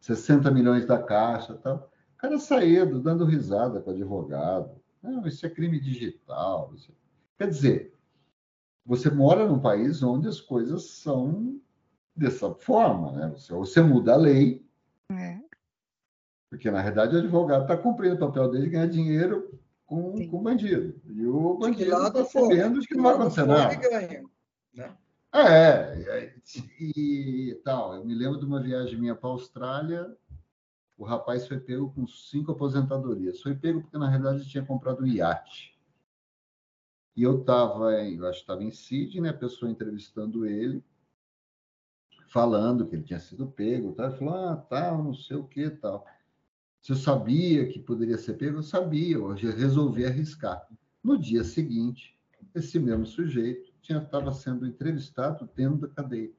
60 0.00 0.50
milhões 0.50 0.86
da 0.86 1.02
caixa 1.02 1.54
tal. 1.54 1.90
O 2.14 2.16
cara 2.16 2.38
saía 2.38 2.86
dando 2.86 3.24
risada 3.24 3.80
com 3.80 3.90
o 3.90 3.92
advogado. 3.92 4.80
Não, 5.02 5.26
isso 5.26 5.44
é 5.44 5.50
crime 5.50 5.80
digital. 5.80 6.72
Isso... 6.74 6.92
É, 6.92 6.94
quer 7.38 7.50
dizer, 7.50 7.94
você 8.86 9.10
mora 9.10 9.46
num 9.46 9.58
país 9.58 10.02
onde 10.02 10.28
as 10.28 10.40
coisas 10.40 10.84
são 10.84 11.60
dessa 12.14 12.54
forma, 12.54 13.10
né? 13.12 13.28
Você, 13.36 13.52
você 13.52 13.82
muda 13.82 14.14
a 14.14 14.16
lei, 14.16 14.64
é. 15.10 15.43
Porque 16.54 16.70
na 16.70 16.80
realidade 16.80 17.16
o 17.16 17.18
advogado 17.18 17.62
está 17.62 17.76
cumprindo 17.76 18.14
o 18.14 18.18
papel 18.18 18.50
dele, 18.50 18.70
ganhar 18.70 18.86
dinheiro 18.86 19.58
com, 19.84 20.12
com 20.28 20.38
o 20.38 20.42
bandido. 20.42 21.00
E 21.04 21.26
o 21.26 21.58
bandido 21.58 21.92
está 22.06 22.24
sabendo 22.24 22.80
que 22.80 22.94
não 22.94 23.02
vai 23.02 23.14
acontecer 23.14 23.44
nada. 23.44 23.74
Ganha, 23.74 24.24
né? 24.72 24.96
É, 25.32 26.32
e, 26.78 27.50
e 27.50 27.54
tal. 27.64 27.96
Eu 27.96 28.04
me 28.04 28.14
lembro 28.14 28.38
de 28.38 28.46
uma 28.46 28.62
viagem 28.62 28.98
minha 28.98 29.16
para 29.16 29.28
a 29.28 29.32
Austrália. 29.32 30.16
O 30.96 31.04
rapaz 31.04 31.48
foi 31.48 31.58
pego 31.58 31.92
com 31.92 32.06
cinco 32.06 32.52
aposentadorias. 32.52 33.42
Foi 33.42 33.54
pego 33.54 33.82
porque, 33.82 33.98
na 33.98 34.08
realidade, 34.08 34.48
tinha 34.48 34.64
comprado 34.64 35.02
um 35.02 35.06
iate. 35.06 35.76
E 37.16 37.24
eu 37.24 37.40
estava, 37.40 37.92
eu 37.92 38.26
acho 38.28 38.38
que 38.38 38.44
estava 38.44 38.62
em 38.62 38.70
Sydney, 38.70 39.20
né, 39.20 39.30
a 39.30 39.34
pessoa 39.34 39.70
entrevistando 39.70 40.46
ele, 40.46 40.84
falando 42.28 42.86
que 42.86 42.94
ele 42.94 43.04
tinha 43.04 43.18
sido 43.18 43.48
pego. 43.48 43.92
Tá? 43.92 44.06
Ele 44.06 44.16
falou, 44.16 44.34
ah, 44.34 44.56
tal, 44.56 45.02
não 45.02 45.14
sei 45.14 45.36
o 45.36 45.44
que, 45.44 45.68
tal. 45.68 46.06
Se 46.84 46.92
eu 46.92 46.96
sabia 46.96 47.66
que 47.66 47.78
poderia 47.78 48.18
ser 48.18 48.34
pego, 48.34 48.58
eu 48.58 48.62
sabia, 48.62 49.16
eu 49.16 49.32
resolvi 49.32 50.04
arriscar. 50.04 50.68
No 51.02 51.16
dia 51.16 51.42
seguinte, 51.42 52.14
esse 52.54 52.78
mesmo 52.78 53.06
sujeito 53.06 53.72
tinha 53.80 54.02
estava 54.02 54.30
sendo 54.32 54.66
entrevistado 54.66 55.48
dentro 55.56 55.78
da 55.78 55.88
cadeia. 55.88 56.30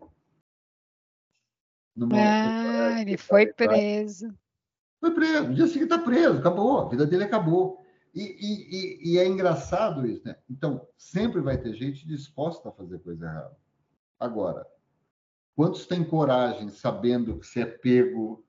Numa 1.95 2.15
ah, 2.15 3.01
ele 3.01 3.17
foi 3.17 3.47
preso. 3.47 4.31
Foi 4.99 5.15
preso. 5.15 5.47
No 5.47 5.55
dia 5.55 5.65
seguinte 5.65 5.85
está 5.85 5.97
preso, 5.97 6.37
acabou, 6.37 6.81
a 6.81 6.89
vida 6.89 7.07
dele 7.07 7.23
acabou. 7.23 7.83
E, 8.13 8.21
e, 8.21 9.13
e, 9.13 9.17
é 9.17 9.27
engraçado 9.27 10.05
isso, 10.05 10.27
né? 10.27 10.35
Então, 10.47 10.87
sempre 10.95 11.41
vai 11.41 11.57
ter 11.57 11.73
gente 11.73 12.07
disposta 12.07 12.69
a 12.69 12.71
fazer 12.71 12.99
coisa 12.99 13.25
errada. 13.25 13.57
Agora, 14.19 14.67
quantos 15.55 15.87
têm 15.87 16.03
coragem, 16.03 16.69
sabendo 16.69 17.39
que 17.39 17.47
você 17.47 17.61
é 17.61 17.65
pego, 17.65 18.44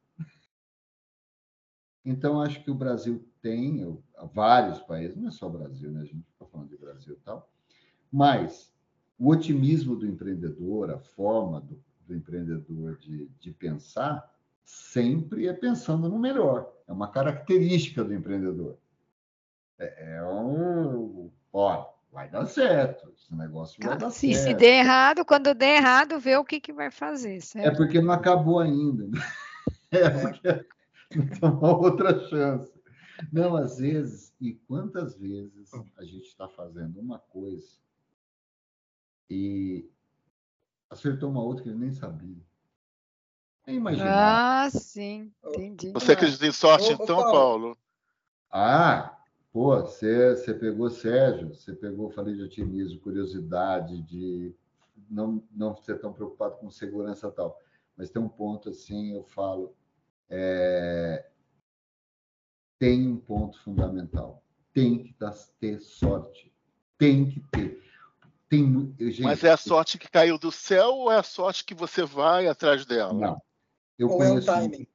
então, 2.06 2.40
acho 2.40 2.62
que 2.62 2.70
o 2.70 2.74
Brasil 2.74 3.26
tem, 3.42 4.00
vários 4.32 4.78
países, 4.78 5.16
não 5.16 5.26
é 5.26 5.30
só 5.32 5.48
o 5.48 5.50
Brasil, 5.50 5.90
né? 5.90 6.02
a 6.02 6.04
gente 6.04 6.24
está 6.32 6.46
falando 6.46 6.68
de 6.68 6.76
Brasil 6.76 7.14
e 7.14 7.24
tal, 7.24 7.50
mas 8.12 8.72
o 9.18 9.30
otimismo 9.30 9.96
do 9.96 10.06
empreendedor, 10.06 10.92
a 10.92 11.00
forma 11.00 11.60
do, 11.60 11.82
do 12.06 12.14
empreendedor 12.14 12.96
de, 12.98 13.28
de 13.40 13.50
pensar, 13.50 14.32
sempre 14.64 15.48
é 15.48 15.52
pensando 15.52 16.08
no 16.08 16.18
melhor. 16.18 16.72
É 16.86 16.92
uma 16.92 17.10
característica 17.10 18.04
do 18.04 18.14
empreendedor. 18.14 18.78
É, 19.78 20.16
é 20.16 20.24
um. 20.24 21.28
Ó, 21.52 21.92
vai 22.12 22.28
dar 22.28 22.46
certo. 22.46 23.12
Esse 23.16 23.34
negócio 23.34 23.78
vai 23.82 23.98
dar 23.98 24.10
se, 24.10 24.32
certo. 24.32 24.48
Se 24.48 24.54
der 24.54 24.80
errado, 24.80 25.24
quando 25.24 25.52
der 25.54 25.78
errado, 25.78 26.20
vê 26.20 26.36
o 26.36 26.44
que, 26.44 26.60
que 26.60 26.72
vai 26.72 26.90
fazer. 26.90 27.40
Certo? 27.40 27.66
É 27.66 27.74
porque 27.74 28.00
não 28.00 28.12
acabou 28.12 28.60
ainda. 28.60 29.08
É 29.88 30.10
porque 30.10 30.66
então, 31.14 31.60
outra 31.62 32.18
chance. 32.28 32.72
Não, 33.32 33.56
às 33.56 33.78
vezes, 33.78 34.34
e 34.40 34.54
quantas 34.54 35.16
vezes 35.16 35.70
a 35.96 36.04
gente 36.04 36.26
está 36.26 36.48
fazendo 36.48 37.00
uma 37.00 37.18
coisa 37.18 37.78
e 39.28 39.88
acertou 40.90 41.30
uma 41.30 41.42
outra 41.42 41.62
que 41.62 41.70
ele 41.70 41.78
nem 41.78 41.92
sabia. 41.92 42.44
É 43.66 43.72
imaginável. 43.72 44.14
Ah, 44.14 44.70
sim, 44.70 45.32
entendi. 45.44 45.92
Você 45.92 46.12
acredita 46.12 46.46
em 46.46 46.52
sorte, 46.52 46.90
Ô, 46.90 46.92
então, 46.92 47.16
Paulo. 47.16 47.32
Paulo? 47.32 47.78
Ah, 48.50 49.18
pô, 49.52 49.80
você, 49.80 50.36
você 50.36 50.54
pegou 50.54 50.88
Sérgio, 50.88 51.54
você 51.54 51.74
pegou, 51.74 52.10
falei 52.10 52.36
de 52.36 52.42
otimismo, 52.42 53.00
curiosidade, 53.00 54.00
de 54.02 54.54
não, 55.10 55.42
não 55.50 55.74
ser 55.76 55.98
tão 56.00 56.12
preocupado 56.12 56.56
com 56.58 56.70
segurança 56.70 57.26
e 57.26 57.32
tal. 57.32 57.58
Mas 57.96 58.10
tem 58.10 58.22
um 58.22 58.28
ponto 58.28 58.68
assim, 58.68 59.14
eu 59.14 59.24
falo, 59.24 59.74
é, 60.28 61.28
tem 62.78 63.08
um 63.08 63.16
ponto 63.16 63.58
fundamental. 63.62 64.42
Tem 64.72 65.02
que 65.02 65.14
dar- 65.18 65.34
ter 65.58 65.80
sorte. 65.80 66.52
Tem 66.98 67.30
que 67.30 67.40
ter. 67.50 67.82
Tem, 68.48 68.94
gente, 68.98 69.22
Mas 69.22 69.42
é 69.42 69.50
a 69.50 69.56
sorte 69.56 69.98
que 69.98 70.08
caiu 70.08 70.38
do 70.38 70.52
céu 70.52 70.94
ou 70.94 71.10
é 71.12 71.18
a 71.18 71.22
sorte 71.22 71.64
que 71.64 71.74
você 71.74 72.04
vai 72.04 72.46
atrás 72.46 72.86
dela? 72.86 73.12
Não. 73.12 73.42
Eu 73.98 74.08
Ou 74.08 74.22
é 74.22 74.26
um 74.26 74.28
conheço, 74.30 74.46
timing? 74.46 74.88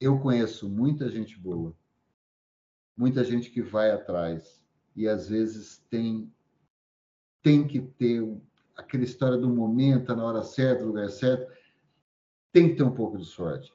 eu 0.00 0.20
conheço 0.20 0.68
muita 0.68 1.08
gente 1.08 1.38
boa, 1.38 1.74
muita 2.96 3.24
gente 3.24 3.50
que 3.50 3.62
vai 3.62 3.90
atrás 3.90 4.62
e 4.94 5.08
às 5.08 5.28
vezes 5.28 5.78
tem 5.88 6.32
tem 7.42 7.66
que 7.66 7.80
ter 7.80 8.22
aquela 8.76 9.04
história 9.04 9.36
do 9.38 9.48
momento, 9.48 10.14
na 10.16 10.24
hora 10.24 10.42
certa, 10.42 10.82
no 10.82 10.88
lugar 10.88 11.10
certo, 11.10 11.50
tem 12.50 12.70
que 12.70 12.76
ter 12.76 12.82
um 12.82 12.94
pouco 12.94 13.18
de 13.18 13.24
sorte. 13.24 13.72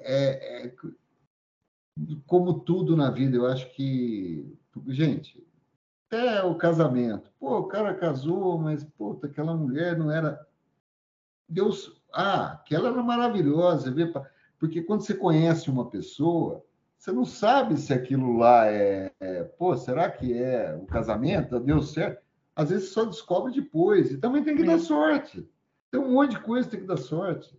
É, 0.00 0.66
é 0.66 0.74
como 2.26 2.60
tudo 2.60 2.96
na 2.96 3.10
vida, 3.10 3.36
eu 3.36 3.46
acho 3.46 3.70
que 3.74 4.56
gente, 4.88 5.46
até 6.06 6.42
o 6.42 6.54
casamento, 6.54 7.30
pô, 7.38 7.58
o 7.58 7.68
cara 7.68 7.94
casou, 7.94 8.58
mas 8.58 8.84
puta, 8.84 9.26
aquela 9.26 9.54
mulher 9.54 9.98
não 9.98 10.10
era 10.10 10.44
Deus, 11.48 12.00
ah, 12.12 12.52
aquela 12.52 12.88
era 12.88 13.02
maravilhosa, 13.02 13.90
vê, 13.90 14.12
porque 14.58 14.82
quando 14.82 15.02
você 15.02 15.14
conhece 15.14 15.70
uma 15.70 15.90
pessoa, 15.90 16.64
você 16.96 17.12
não 17.12 17.24
sabe 17.24 17.76
se 17.76 17.92
aquilo 17.92 18.36
lá 18.36 18.66
é, 18.66 19.12
é, 19.18 19.42
pô, 19.42 19.76
será 19.76 20.10
que 20.10 20.32
é 20.32 20.74
o 20.76 20.86
casamento? 20.86 21.58
Deu 21.58 21.82
certo? 21.82 22.22
Às 22.54 22.70
vezes 22.70 22.88
você 22.88 22.94
só 22.94 23.04
descobre 23.04 23.52
depois, 23.52 24.12
e 24.12 24.18
também 24.18 24.44
tem 24.44 24.56
que 24.56 24.64
dar 24.64 24.78
sorte. 24.78 25.48
Tem 25.90 26.00
um 26.00 26.12
monte 26.12 26.32
de 26.32 26.40
coisa 26.40 26.68
que 26.68 26.72
tem 26.72 26.80
que 26.80 26.86
dar 26.86 26.98
sorte. 26.98 27.58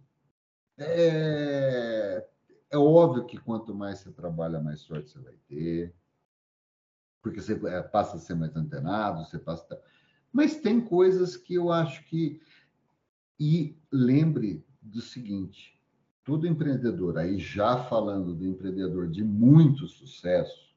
É, 0.78 2.26
é 2.72 2.78
óbvio 2.78 3.26
que 3.26 3.38
quanto 3.38 3.74
mais 3.76 4.00
você 4.00 4.12
trabalha, 4.12 4.62
mais 4.62 4.82
sorte 4.82 5.10
você 5.12 5.20
vai 5.20 5.36
ter, 5.48 5.94
porque 7.22 7.42
você 7.42 7.54
é, 7.68 7.82
passa 7.82 8.18
a 8.18 8.20
ser 8.20 8.36
mais 8.36 8.56
antenado, 8.56 9.26
você 9.26 9.38
passa. 9.38 9.74
a- 9.74 9.80
Mas 10.32 10.58
tem 10.60 10.84
coisas 10.84 11.38
que 11.38 11.54
eu 11.56 11.72
acho 11.72 12.04
que 12.06 12.42
e 13.40 13.76
lembre 13.92 14.66
do 14.82 15.02
seguinte: 15.02 15.80
todo 16.24 16.48
empreendedor, 16.48 17.18
aí 17.18 17.38
já 17.40 17.84
falando 17.86 18.34
do 18.36 18.46
empreendedor 18.46 19.10
de 19.10 19.24
muito 19.24 19.88
sucesso, 19.88 20.76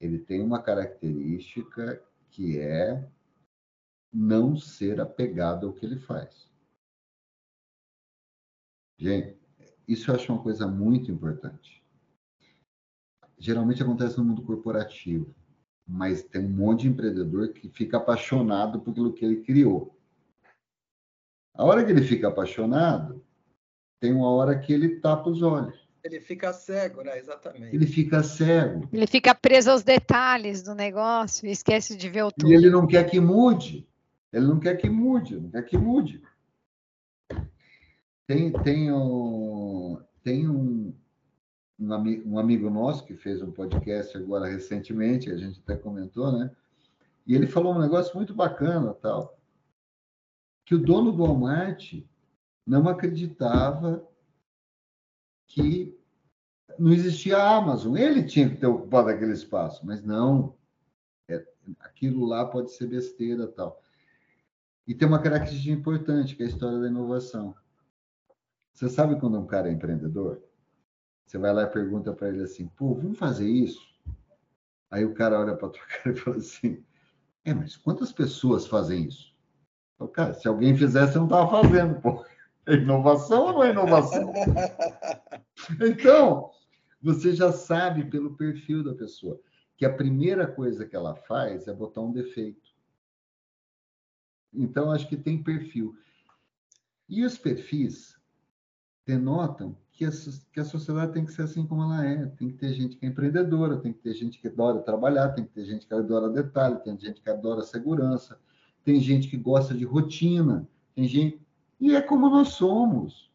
ele 0.00 0.18
tem 0.18 0.42
uma 0.42 0.62
característica 0.62 2.02
que 2.30 2.58
é 2.58 3.08
não 4.12 4.56
ser 4.56 5.00
apegado 5.00 5.66
ao 5.66 5.72
que 5.72 5.84
ele 5.86 5.98
faz. 5.98 6.50
Gente, 8.98 9.39
isso 9.92 10.10
eu 10.10 10.14
acho 10.14 10.32
uma 10.32 10.42
coisa 10.42 10.66
muito 10.66 11.10
importante. 11.10 11.82
Geralmente 13.38 13.82
acontece 13.82 14.18
no 14.18 14.24
mundo 14.24 14.42
corporativo, 14.42 15.34
mas 15.86 16.22
tem 16.22 16.44
um 16.44 16.48
monte 16.48 16.82
de 16.82 16.88
empreendedor 16.88 17.48
que 17.52 17.68
fica 17.68 17.96
apaixonado 17.96 18.80
por 18.80 18.90
aquilo 18.90 19.12
que 19.12 19.24
ele 19.24 19.42
criou. 19.42 19.96
A 21.54 21.64
hora 21.64 21.84
que 21.84 21.90
ele 21.90 22.02
fica 22.02 22.28
apaixonado, 22.28 23.24
tem 24.00 24.12
uma 24.12 24.30
hora 24.30 24.58
que 24.58 24.72
ele 24.72 25.00
tapa 25.00 25.28
os 25.28 25.42
olhos. 25.42 25.88
Ele 26.02 26.20
fica 26.20 26.52
cego, 26.52 27.02
né? 27.02 27.18
Exatamente. 27.18 27.74
Ele 27.74 27.86
fica 27.86 28.22
cego. 28.22 28.88
Ele 28.92 29.06
fica 29.06 29.34
preso 29.34 29.70
aos 29.70 29.82
detalhes 29.82 30.62
do 30.62 30.74
negócio 30.74 31.46
e 31.46 31.50
esquece 31.50 31.96
de 31.96 32.08
ver 32.08 32.24
o 32.24 32.28
E 32.28 32.32
todo. 32.32 32.52
ele 32.52 32.70
não 32.70 32.86
quer 32.86 33.04
que 33.10 33.20
mude. 33.20 33.86
Ele 34.32 34.46
não 34.46 34.58
quer 34.60 34.76
que 34.76 34.88
mude, 34.88 35.38
não 35.38 35.50
quer 35.50 35.62
que 35.64 35.76
mude. 35.76 36.22
Tem, 38.30 38.52
tem, 38.62 38.92
um, 38.92 40.00
tem 40.22 40.48
um, 40.48 40.94
um, 41.76 41.92
ami- 41.92 42.22
um 42.24 42.38
amigo 42.38 42.70
nosso 42.70 43.04
que 43.04 43.16
fez 43.16 43.42
um 43.42 43.50
podcast 43.50 44.16
agora 44.16 44.46
recentemente, 44.46 45.32
a 45.32 45.36
gente 45.36 45.58
até 45.58 45.76
comentou, 45.76 46.30
né? 46.30 46.54
E 47.26 47.34
ele 47.34 47.48
falou 47.48 47.74
um 47.74 47.80
negócio 47.80 48.14
muito 48.14 48.32
bacana, 48.32 48.94
tal, 48.94 49.36
que 50.64 50.76
o 50.76 50.78
dono 50.78 51.10
do 51.10 51.24
Walmart 51.24 52.04
não 52.64 52.88
acreditava 52.88 54.08
que 55.48 55.98
não 56.78 56.92
existia 56.92 57.36
a 57.36 57.56
Amazon. 57.56 57.96
Ele 57.96 58.22
tinha 58.22 58.48
que 58.48 58.58
ter 58.58 58.66
ocupado 58.68 59.08
aquele 59.08 59.32
espaço, 59.32 59.84
mas 59.84 60.04
não. 60.04 60.54
É, 61.28 61.44
aquilo 61.80 62.24
lá 62.26 62.46
pode 62.46 62.70
ser 62.70 62.86
besteira, 62.86 63.48
tal. 63.48 63.82
E 64.86 64.94
tem 64.94 65.08
uma 65.08 65.20
característica 65.20 65.72
importante, 65.72 66.36
que 66.36 66.44
é 66.44 66.46
a 66.46 66.48
história 66.48 66.78
da 66.78 66.86
inovação. 66.86 67.56
Você 68.72 68.88
sabe 68.88 69.18
quando 69.18 69.38
um 69.38 69.46
cara 69.46 69.68
é 69.68 69.72
empreendedor? 69.72 70.42
Você 71.26 71.38
vai 71.38 71.52
lá 71.52 71.62
e 71.62 71.70
pergunta 71.70 72.12
para 72.12 72.28
ele 72.28 72.42
assim: 72.42 72.66
pô, 72.66 72.94
vamos 72.94 73.18
fazer 73.18 73.48
isso? 73.48 73.80
Aí 74.90 75.04
o 75.04 75.14
cara 75.14 75.38
olha 75.38 75.56
para 75.56 75.68
tua 75.68 75.82
cara 75.86 76.16
e 76.16 76.18
fala 76.18 76.36
assim: 76.36 76.84
é, 77.44 77.54
mas 77.54 77.76
quantas 77.76 78.12
pessoas 78.12 78.66
fazem 78.66 79.06
isso? 79.06 79.34
Eu, 79.98 80.08
cara, 80.08 80.34
se 80.34 80.48
alguém 80.48 80.76
fizesse, 80.76 81.14
eu 81.14 81.20
não 81.20 81.28
estava 81.28 81.50
fazendo, 81.62 82.00
pô. 82.00 82.24
É 82.66 82.74
inovação 82.74 83.46
ou 83.46 83.52
não 83.52 83.64
é 83.64 83.70
inovação? 83.70 84.32
Então, 85.80 86.50
você 87.02 87.34
já 87.34 87.52
sabe 87.52 88.04
pelo 88.04 88.34
perfil 88.34 88.82
da 88.82 88.94
pessoa 88.94 89.38
que 89.76 89.84
a 89.84 89.92
primeira 89.92 90.46
coisa 90.46 90.86
que 90.86 90.96
ela 90.96 91.14
faz 91.14 91.68
é 91.68 91.72
botar 91.72 92.00
um 92.00 92.12
defeito. 92.12 92.70
Então, 94.52 94.90
acho 94.90 95.08
que 95.08 95.16
tem 95.16 95.42
perfil. 95.42 95.94
E 97.08 97.24
os 97.24 97.38
perfis 97.38 98.19
denotam 99.06 99.76
que 99.92 100.04
a, 100.04 100.10
que 100.52 100.60
a 100.60 100.64
sociedade 100.64 101.12
tem 101.12 101.24
que 101.24 101.32
ser 101.32 101.42
assim 101.42 101.66
como 101.66 101.82
ela 101.82 102.04
é. 102.04 102.26
Tem 102.26 102.48
que 102.48 102.56
ter 102.56 102.72
gente 102.72 102.96
que 102.96 103.04
é 103.04 103.08
empreendedora, 103.08 103.76
tem 103.76 103.92
que 103.92 103.98
ter 103.98 104.14
gente 104.14 104.38
que 104.38 104.48
adora 104.48 104.80
trabalhar, 104.80 105.30
tem 105.30 105.44
que 105.44 105.52
ter 105.52 105.64
gente 105.64 105.86
que 105.86 105.92
adora 105.94 106.30
detalhe, 106.30 106.78
tem 106.78 106.98
gente 106.98 107.20
que 107.20 107.28
adora 107.28 107.62
segurança, 107.62 108.40
tem 108.84 109.00
gente 109.00 109.28
que 109.28 109.36
gosta 109.36 109.74
de 109.74 109.84
rotina, 109.84 110.66
tem 110.94 111.06
gente. 111.06 111.40
E 111.78 111.94
é 111.94 112.00
como 112.00 112.30
nós 112.30 112.48
somos. 112.48 113.30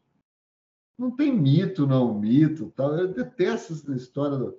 Não 0.97 1.11
tem 1.11 1.31
mito, 1.37 1.85
não 1.85 2.17
mito, 2.17 2.71
tal. 2.75 2.97
Eu 2.97 3.13
detesto 3.13 3.73
essa 3.73 3.93
história 3.93 4.37
do. 4.37 4.57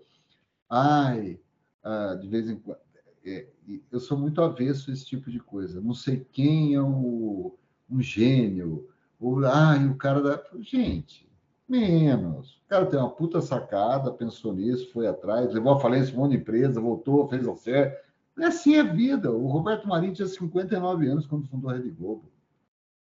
Ai, 0.69 1.40
ah, 1.83 2.14
de 2.14 2.29
vez 2.29 2.51
em 2.51 2.59
quando. 2.59 2.79
é, 3.25 3.49
eu 3.90 4.01
sou 4.01 4.19
muito 4.19 4.40
avesso 4.40 4.90
a 4.90 4.95
esse 4.95 5.07
tipo 5.07 5.31
de 5.31 5.40
coisa. 5.40 5.81
Não 5.81 5.95
sei 5.95 6.27
quem 6.33 6.75
é 6.75 6.83
o, 6.83 7.57
um 7.88 8.03
gênio. 8.03 8.88
Ou, 9.21 9.45
ai, 9.47 9.87
o 9.87 9.97
cara 9.97 10.21
da. 10.21 10.43
Gente, 10.61 11.29
menos. 11.69 12.57
O 12.65 12.69
cara 12.69 12.87
tem 12.87 12.99
uma 12.99 13.11
puta 13.11 13.41
sacada, 13.41 14.13
pensou 14.13 14.53
nisso, 14.55 14.93
foi 14.93 15.07
atrás, 15.07 15.53
levou 15.53 15.73
a 15.73 15.81
falência 15.81 16.15
um 16.15 16.19
monte 16.19 16.33
de 16.33 16.39
empresa, 16.39 16.81
voltou, 16.81 17.29
fez 17.29 17.47
o 17.47 17.57
certo. 17.57 18.05
É 18.39 18.47
assim 18.47 18.77
a 18.77 18.83
vida. 18.83 19.33
O 19.33 19.47
Roberto 19.47 19.89
Marinho 19.89 20.13
tinha 20.13 20.29
59 20.29 21.07
anos 21.07 21.27
quando 21.27 21.49
fundou 21.49 21.71
a 21.71 21.75
Rede 21.75 21.91
Globo. 21.91 22.31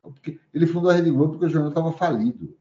Porque 0.02 0.38
ele 0.52 0.66
fundou 0.66 0.90
a 0.90 0.94
Rede 0.94 1.10
Globo 1.10 1.32
porque 1.32 1.46
o 1.46 1.50
jornal 1.50 1.70
estava 1.70 1.92
falido. 1.92 2.54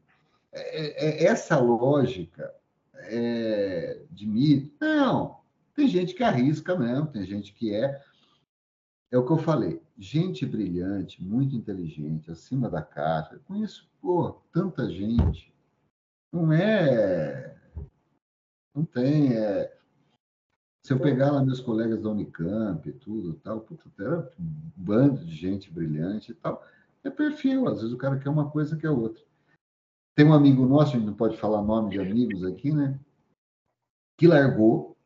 É, 0.52 1.24
é- 1.24 1.24
essa 1.24 1.58
lógica 1.58 2.52
é, 2.94 4.02
de 4.10 4.26
mito. 4.26 4.72
Não, 4.80 5.36
tem 5.74 5.88
gente 5.88 6.14
que 6.14 6.22
arrisca 6.22 6.76
mesmo, 6.76 7.06
tem 7.06 7.24
gente 7.24 7.52
que 7.52 7.74
é. 7.74 8.00
É 9.12 9.18
o 9.18 9.26
que 9.26 9.30
eu 9.30 9.38
falei. 9.38 9.82
Gente 9.98 10.46
brilhante, 10.46 11.22
muito 11.22 11.54
inteligente, 11.54 12.30
acima 12.30 12.70
da 12.70 12.80
caixa. 12.80 13.38
Conheço, 13.46 13.86
pô, 14.00 14.40
tanta 14.50 14.90
gente. 14.90 15.52
Não 16.32 16.50
é. 16.50 17.54
Não 18.74 18.86
tem. 18.86 19.34
é- 19.36 19.76
Se 20.84 20.94
eu 20.94 20.98
pegar 20.98 21.30
lá 21.30 21.44
meus 21.44 21.60
colegas 21.60 22.02
da 22.02 22.08
Unicamp 22.08 22.88
e 22.88 22.92
tudo, 22.92 23.34
tal, 23.34 23.60
puta, 23.60 23.84
era 24.00 24.20
um 24.40 24.70
bando 24.74 25.24
de 25.24 25.34
gente 25.36 25.70
brilhante 25.70 26.32
e 26.32 26.34
tal. 26.34 26.64
É 27.04 27.10
perfil, 27.10 27.68
às 27.68 27.82
vezes 27.82 27.92
o 27.92 27.98
cara 27.98 28.18
quer 28.18 28.30
uma 28.30 28.50
coisa, 28.50 28.76
quer 28.76 28.90
outra. 28.90 29.22
Tem 30.16 30.26
um 30.26 30.32
amigo 30.32 30.66
nosso, 30.66 30.96
a 30.96 30.98
gente 30.98 31.06
não 31.06 31.14
pode 31.14 31.36
falar 31.36 31.62
nome 31.62 31.90
de 31.90 32.00
amigos 32.00 32.42
aqui, 32.44 32.72
né? 32.72 32.98
Que 34.18 34.26
largou, 34.26 34.96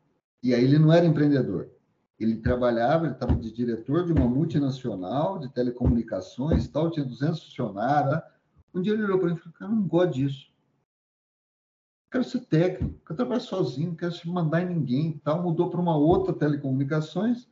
e 0.43 0.55
aí 0.55 0.65
ele 0.65 0.79
não 0.79 0.93
era 0.93 1.05
empreendedor. 1.05 1.76
Ele 2.19 2.37
trabalhava, 2.37 3.05
ele 3.05 3.15
estava 3.15 3.35
de 3.35 3.53
diretor 3.53 4.07
de 4.07 4.13
uma 4.13 4.27
multinacional 4.27 5.39
de 5.39 5.53
telecomunicações, 5.53 6.67
tal, 6.69 6.91
tinha 6.91 7.05
200 7.05 7.43
funcionários. 7.45 8.15
né? 8.15 8.23
Um 8.75 8.81
dia 8.81 8.95
ele 8.95 9.05
olhou 9.05 9.19
para 9.19 9.29
mim 9.29 9.35
e 9.35 9.39
falou: 9.39 9.55
Cara, 9.59 9.71
eu 9.71 9.77
não 9.77 9.87
gosto 9.87 10.15
disso. 10.15 10.51
Quero 12.11 12.25
ser 12.25 12.41
técnico, 12.47 12.99
quero 13.05 13.17
trabalhar 13.17 13.41
sozinho, 13.41 13.89
não 13.89 13.97
quero 13.97 14.13
se 14.13 14.29
mandar 14.29 14.63
em 14.63 14.75
ninguém. 14.75 15.21
Tal. 15.23 15.43
Mudou 15.43 15.69
para 15.69 15.81
uma 15.81 15.97
outra 15.97 16.33
telecomunicações 16.33 17.47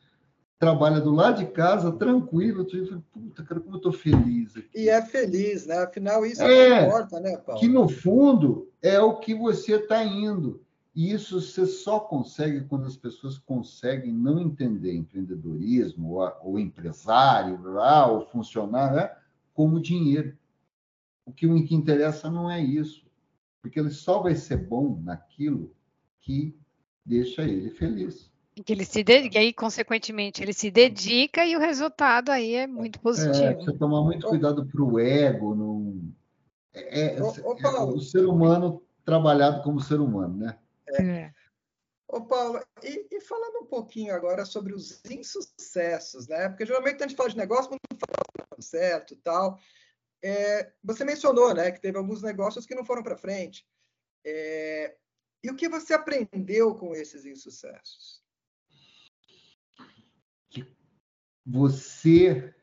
trabalha 0.58 1.00
do 1.00 1.10
lado 1.10 1.38
de 1.38 1.46
casa, 1.46 1.92
tranquilo. 1.92 2.64
Tu 2.64 2.86
fala, 2.86 3.02
puta, 3.12 3.42
cara, 3.42 3.60
como 3.60 3.76
eu 3.76 3.80
tô 3.80 3.92
feliz 3.92 4.56
aqui. 4.56 4.68
E 4.74 4.88
é 4.88 5.02
feliz, 5.02 5.66
né? 5.66 5.78
Afinal, 5.78 6.24
isso 6.24 6.42
é, 6.42 6.68
é 6.68 6.80
que 6.80 6.86
importa, 6.86 7.20
né, 7.20 7.36
Paulo? 7.36 7.60
Que 7.60 7.68
no 7.68 7.88
fundo 7.88 8.68
é 8.82 8.98
o 9.00 9.16
que 9.16 9.34
você 9.34 9.74
está 9.74 10.02
indo. 10.02 10.62
E 10.94 11.10
isso 11.10 11.40
você 11.40 11.66
só 11.66 11.98
consegue 11.98 12.62
quando 12.62 12.86
as 12.86 12.96
pessoas 12.96 13.36
conseguem 13.36 14.12
não 14.12 14.38
entender 14.38 14.94
empreendedorismo, 14.94 16.12
ou, 16.12 16.32
ou 16.42 16.58
empresário, 16.58 17.58
ou 18.10 18.26
funcionário, 18.26 18.96
né, 18.96 19.10
como 19.52 19.80
dinheiro. 19.80 20.36
O 21.26 21.32
que, 21.32 21.46
o 21.46 21.64
que 21.64 21.74
interessa 21.74 22.30
não 22.30 22.48
é 22.48 22.60
isso. 22.60 23.04
Porque 23.60 23.80
ele 23.80 23.90
só 23.90 24.20
vai 24.20 24.36
ser 24.36 24.58
bom 24.58 25.00
naquilo 25.02 25.74
que 26.20 26.56
deixa 27.04 27.42
ele 27.42 27.70
feliz. 27.70 28.30
Que 28.64 28.72
ele 28.72 28.84
se 28.84 29.02
dedica, 29.02 29.40
aí, 29.40 29.52
consequentemente, 29.52 30.42
ele 30.42 30.52
se 30.52 30.70
dedica 30.70 31.44
e 31.44 31.56
o 31.56 31.60
resultado 31.60 32.30
aí 32.30 32.54
é 32.54 32.66
muito 32.68 33.00
positivo. 33.00 33.42
É, 33.42 33.54
você 33.54 33.72
tomar 33.72 34.02
muito 34.02 34.28
cuidado 34.28 34.64
para 34.64 34.82
o 34.82 35.00
ego. 35.00 35.56
Não... 35.56 36.12
É, 36.72 37.16
é, 37.16 37.22
ô, 37.22 37.32
é, 37.32 37.82
o 37.82 37.98
ser 37.98 38.26
humano 38.26 38.80
trabalhado 39.04 39.62
como 39.62 39.80
ser 39.80 39.98
humano, 39.98 40.36
né? 40.36 40.56
É. 40.94 41.32
Ô, 42.06 42.20
Paulo, 42.26 42.60
e, 42.82 43.08
e, 43.10 43.20
falando 43.20 43.62
um 43.62 43.66
pouquinho 43.66 44.14
agora 44.14 44.44
sobre 44.44 44.74
os 44.74 45.02
insucessos, 45.06 46.28
né? 46.28 46.48
Porque 46.48 46.66
geralmente 46.66 47.02
a 47.02 47.06
gente 47.06 47.16
fala 47.16 47.30
de 47.30 47.36
negócio, 47.36 47.70
mas 47.70 47.78
não 47.90 47.98
fala 47.98 48.62
certo 48.62 49.16
tal. 49.16 49.58
É, 50.22 50.72
você 50.82 51.04
mencionou, 51.04 51.54
né, 51.54 51.70
que 51.70 51.80
teve 51.80 51.98
alguns 51.98 52.22
negócios 52.22 52.66
que 52.66 52.74
não 52.74 52.84
foram 52.84 53.02
para 53.02 53.16
frente. 53.16 53.66
É, 54.24 54.96
e 55.42 55.50
o 55.50 55.56
que 55.56 55.68
você 55.68 55.92
aprendeu 55.92 56.74
com 56.74 56.94
esses 56.94 57.26
insucessos? 57.26 58.22
Você 61.46 62.54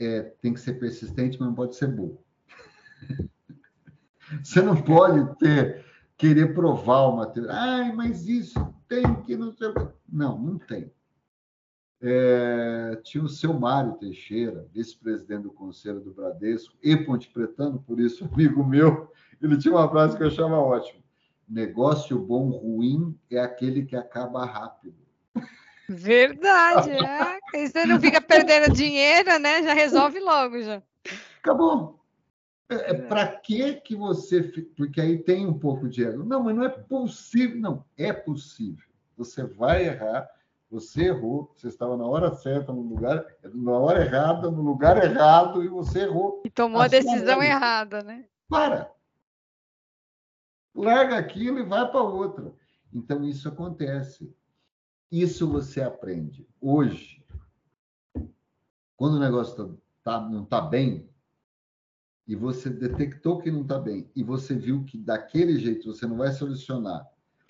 é, 0.00 0.22
tem 0.22 0.52
que 0.52 0.60
ser 0.60 0.74
persistente, 0.80 1.38
mas 1.38 1.48
não 1.48 1.54
pode 1.54 1.76
ser 1.76 1.86
burro. 1.88 2.24
Você 4.42 4.62
não 4.62 4.82
pode 4.82 5.38
ter 5.38 5.84
querer 6.22 6.54
provar 6.54 7.08
uma 7.08 7.26
teoria. 7.26 7.52
Ai, 7.52 7.92
mas 7.92 8.28
isso 8.28 8.72
tem 8.88 9.02
que 9.22 9.36
não 9.36 9.52
sei. 9.52 9.74
Não, 10.08 10.38
não 10.38 10.56
tem. 10.56 10.88
É, 12.00 13.00
tinha 13.02 13.24
o 13.24 13.28
seu 13.28 13.52
Mário 13.52 13.94
Teixeira, 13.94 14.68
vice-presidente 14.72 15.42
do 15.42 15.50
Conselho 15.50 15.98
do 15.98 16.12
Bradesco 16.12 16.76
e 16.80 16.96
Ponte 16.96 17.28
Pretano, 17.28 17.80
por 17.80 17.98
isso, 17.98 18.24
amigo 18.32 18.64
meu, 18.64 19.10
ele 19.40 19.58
tinha 19.58 19.74
uma 19.74 19.88
frase 19.88 20.16
que 20.16 20.22
eu 20.22 20.28
achava 20.28 20.54
ótima. 20.54 21.02
Negócio 21.48 22.16
bom 22.20 22.50
ruim 22.50 23.18
é 23.28 23.40
aquele 23.40 23.84
que 23.84 23.96
acaba 23.96 24.44
rápido. 24.44 24.94
Verdade, 25.88 26.90
é. 26.90 27.38
Você 27.66 27.84
não 27.84 28.00
fica 28.00 28.20
perdendo 28.20 28.72
dinheiro, 28.72 29.38
né? 29.40 29.62
Já 29.64 29.74
resolve 29.74 30.20
logo 30.20 30.62
já. 30.62 30.80
Acabou. 31.40 32.01
É, 32.68 32.90
é 32.90 32.94
para 32.94 33.26
que 33.26 33.74
que 33.74 33.94
você. 33.94 34.42
Porque 34.76 35.00
aí 35.00 35.18
tem 35.18 35.46
um 35.46 35.58
pouco 35.58 35.88
de 35.88 36.04
ego. 36.04 36.24
Não, 36.24 36.42
mas 36.42 36.56
não 36.56 36.64
é 36.64 36.68
possível. 36.68 37.60
Não, 37.60 37.84
é 37.96 38.12
possível. 38.12 38.86
Você 39.16 39.44
vai 39.44 39.86
errar, 39.86 40.28
você 40.70 41.06
errou, 41.06 41.52
você 41.54 41.68
estava 41.68 41.96
na 41.96 42.06
hora 42.06 42.34
certa, 42.34 42.72
no 42.72 42.80
lugar, 42.80 43.24
na 43.44 43.72
hora 43.72 44.04
errada, 44.04 44.50
no 44.50 44.62
lugar 44.62 45.02
errado, 45.02 45.62
e 45.62 45.68
você 45.68 46.00
errou. 46.00 46.42
E 46.44 46.50
tomou 46.50 46.80
a, 46.80 46.86
a 46.86 46.88
decisão 46.88 47.42
errada, 47.42 48.02
né? 48.02 48.24
Para! 48.48 48.90
Larga 50.74 51.18
aquilo 51.18 51.58
e 51.58 51.62
vai 51.62 51.90
para 51.90 52.00
outra. 52.00 52.54
Então, 52.92 53.22
isso 53.24 53.48
acontece. 53.48 54.34
Isso 55.10 55.46
você 55.46 55.82
aprende. 55.82 56.48
Hoje, 56.58 57.22
quando 58.96 59.16
o 59.16 59.20
negócio 59.20 59.78
tá, 60.02 60.18
tá 60.18 60.20
não 60.28 60.44
está 60.44 60.60
bem, 60.60 61.11
e 62.26 62.36
você 62.36 62.70
detectou 62.70 63.38
que 63.38 63.50
não 63.50 63.62
está 63.62 63.78
bem, 63.78 64.08
e 64.14 64.22
você 64.22 64.54
viu 64.54 64.84
que 64.84 64.96
daquele 64.98 65.58
jeito 65.58 65.92
você 65.92 66.06
não 66.06 66.16
vai 66.16 66.32
solucionar, 66.32 67.06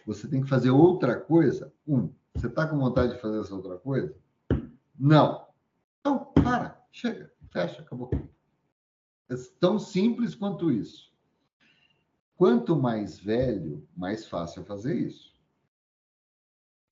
você 0.06 0.26
tem 0.26 0.42
que 0.42 0.48
fazer 0.48 0.70
outra 0.70 1.18
coisa. 1.20 1.72
Um, 1.86 2.10
você 2.34 2.46
está 2.46 2.66
com 2.66 2.78
vontade 2.78 3.14
de 3.14 3.20
fazer 3.20 3.40
essa 3.40 3.54
outra 3.54 3.78
coisa? 3.78 4.14
Não. 4.98 5.46
Então, 6.00 6.24
para, 6.34 6.84
chega, 6.90 7.32
fecha, 7.52 7.82
acabou. 7.82 8.10
É 9.28 9.34
tão 9.60 9.78
simples 9.78 10.34
quanto 10.34 10.70
isso. 10.70 11.12
Quanto 12.36 12.74
mais 12.74 13.18
velho, 13.18 13.86
mais 13.96 14.26
fácil 14.26 14.62
é 14.62 14.64
fazer 14.64 14.94
isso. 14.94 15.32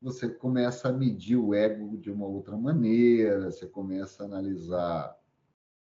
Você 0.01 0.29
começa 0.29 0.89
a 0.89 0.93
medir 0.93 1.37
o 1.37 1.53
ego 1.53 1.99
de 1.99 2.11
uma 2.11 2.27
outra 2.27 2.57
maneira, 2.57 3.51
você 3.51 3.67
começa 3.67 4.23
a 4.23 4.27
analisar 4.27 5.19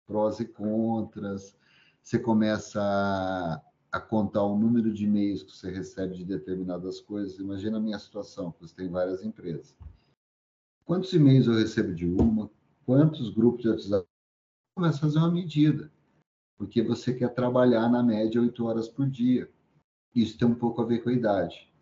prós 0.07 0.41
e 0.41 0.45
contras, 0.45 1.57
você 2.03 2.19
começa 2.19 2.81
a, 2.83 3.63
a 3.93 4.01
contar 4.01 4.43
o 4.43 4.59
número 4.59 4.93
de 4.93 5.05
e-mails 5.05 5.43
que 5.43 5.53
você 5.53 5.71
recebe 5.71 6.17
de 6.17 6.25
determinadas 6.25 7.01
coisas. 7.01 7.39
Imagina 7.39 7.77
a 7.77 7.81
minha 7.81 7.99
situação, 7.99 8.55
você 8.61 8.75
tem 8.75 8.89
várias 8.89 9.23
empresas. 9.25 9.77
Quantos 10.85 11.13
e-mails 11.13 11.47
eu 11.47 11.55
recebo 11.55 11.95
de 11.95 12.07
uma? 12.07 12.51
Quantos 12.85 13.31
grupos 13.31 13.63
de 13.63 13.69
WhatsApp? 13.69 14.07
Começa 14.75 14.99
a 14.99 15.01
fazer 15.01 15.19
uma 15.19 15.31
medida, 15.31 15.91
porque 16.59 16.83
você 16.83 17.15
quer 17.15 17.29
trabalhar 17.35 17.89
na 17.89 18.03
média 18.03 18.41
oito 18.41 18.65
horas 18.65 18.89
por 18.89 19.09
dia. 19.09 19.49
Isso 20.15 20.37
tem 20.37 20.49
um 20.49 20.55
pouco 20.55 20.83
a 20.83 20.85
ver 20.85 21.03
com 21.03 21.11
a 21.11 21.13
idade. 21.13 21.73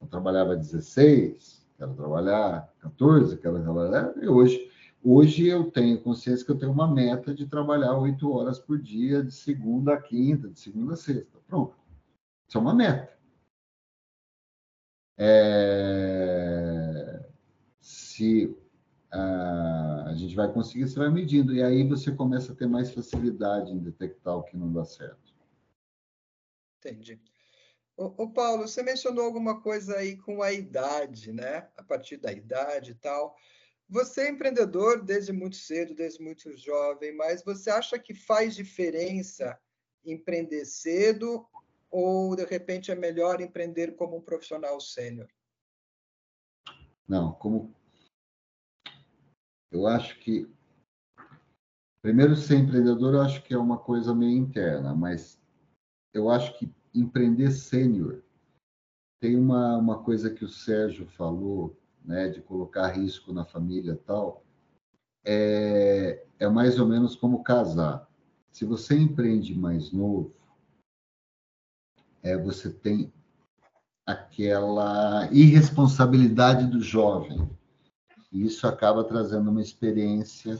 Eu 0.00 0.08
trabalhava 0.08 0.56
16, 0.56 1.66
quero 1.76 1.94
trabalhar 1.94 2.72
14, 2.80 3.36
quero 3.38 3.62
trabalhar. 3.62 4.12
E 4.22 4.26
hoje 4.26 4.70
Hoje 5.02 5.46
eu 5.46 5.70
tenho 5.70 6.02
consciência 6.02 6.44
que 6.44 6.52
eu 6.52 6.58
tenho 6.58 6.72
uma 6.72 6.86
meta 6.86 7.34
de 7.34 7.46
trabalhar 7.46 7.96
oito 7.98 8.30
horas 8.30 8.58
por 8.58 8.78
dia, 8.78 9.24
de 9.24 9.32
segunda 9.32 9.94
a 9.94 10.00
quinta, 10.00 10.48
de 10.48 10.60
segunda 10.60 10.92
a 10.92 10.96
sexta. 10.96 11.38
Pronto. 11.46 11.74
Isso 12.46 12.58
é 12.58 12.60
uma 12.60 12.74
meta. 12.74 13.18
É... 15.16 16.50
Se 17.80 18.54
a... 19.10 20.04
a 20.08 20.14
gente 20.14 20.36
vai 20.36 20.52
conseguir, 20.52 20.86
você 20.86 20.98
vai 20.98 21.08
medindo. 21.08 21.54
E 21.54 21.62
aí 21.62 21.88
você 21.88 22.12
começa 22.12 22.52
a 22.52 22.56
ter 22.56 22.66
mais 22.66 22.92
facilidade 22.92 23.72
em 23.72 23.78
detectar 23.78 24.36
o 24.36 24.42
que 24.42 24.56
não 24.56 24.70
dá 24.70 24.84
certo. 24.84 25.34
Entendi. 26.78 27.18
Ô, 27.96 28.30
Paulo, 28.30 28.66
você 28.66 28.82
mencionou 28.82 29.24
alguma 29.24 29.60
coisa 29.60 29.96
aí 29.96 30.16
com 30.16 30.42
a 30.42 30.52
idade, 30.52 31.32
né? 31.32 31.68
A 31.76 31.82
partir 31.82 32.16
da 32.16 32.32
idade 32.32 32.92
e 32.92 32.94
tal. 32.94 33.36
Você 33.90 34.22
é 34.22 34.30
empreendedor 34.30 35.02
desde 35.02 35.32
muito 35.32 35.56
cedo, 35.56 35.94
desde 35.94 36.22
muito 36.22 36.56
jovem, 36.56 37.12
mas 37.16 37.42
você 37.42 37.70
acha 37.70 37.98
que 37.98 38.14
faz 38.14 38.54
diferença 38.54 39.60
empreender 40.04 40.64
cedo 40.64 41.44
ou, 41.90 42.36
de 42.36 42.44
repente, 42.44 42.92
é 42.92 42.94
melhor 42.94 43.40
empreender 43.40 43.96
como 43.96 44.16
um 44.16 44.22
profissional 44.22 44.80
sênior? 44.80 45.28
Não, 47.08 47.32
como. 47.32 47.74
Eu 49.72 49.88
acho 49.88 50.20
que. 50.20 50.48
Primeiro, 52.00 52.36
ser 52.36 52.58
empreendedor, 52.58 53.14
eu 53.14 53.22
acho 53.22 53.42
que 53.42 53.52
é 53.52 53.58
uma 53.58 53.76
coisa 53.76 54.14
meio 54.14 54.38
interna, 54.38 54.94
mas 54.94 55.42
eu 56.14 56.30
acho 56.30 56.56
que 56.56 56.72
empreender 56.94 57.50
sênior 57.50 58.22
tem 59.20 59.36
uma, 59.36 59.76
uma 59.76 60.02
coisa 60.02 60.32
que 60.32 60.44
o 60.44 60.48
Sérgio 60.48 61.06
falou 61.08 61.76
né, 62.04 62.28
de 62.28 62.40
colocar 62.40 62.88
risco 62.88 63.32
na 63.32 63.44
família 63.44 63.98
tal, 64.06 64.44
é, 65.24 66.24
é 66.38 66.48
mais 66.48 66.78
ou 66.78 66.86
menos 66.86 67.14
como 67.14 67.42
casar. 67.42 68.08
Se 68.50 68.64
você 68.64 68.96
empreende 68.96 69.54
mais 69.54 69.92
novo, 69.92 70.34
é, 72.22 72.36
você 72.36 72.70
tem 72.70 73.12
aquela 74.06 75.28
irresponsabilidade 75.32 76.66
do 76.66 76.80
jovem. 76.80 77.48
E 78.32 78.44
isso 78.44 78.66
acaba 78.66 79.04
trazendo 79.04 79.50
uma 79.50 79.62
experiência 79.62 80.58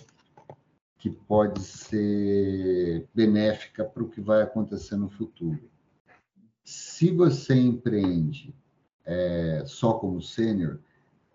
que 0.98 1.10
pode 1.10 1.60
ser 1.62 3.08
benéfica 3.14 3.84
para 3.84 4.02
o 4.02 4.08
que 4.08 4.20
vai 4.20 4.42
acontecer 4.42 4.96
no 4.96 5.08
futuro. 5.08 5.70
Se 6.62 7.10
você 7.10 7.54
empreende 7.54 8.54
é, 9.04 9.64
só 9.66 9.94
como 9.94 10.20
sênior, 10.20 10.78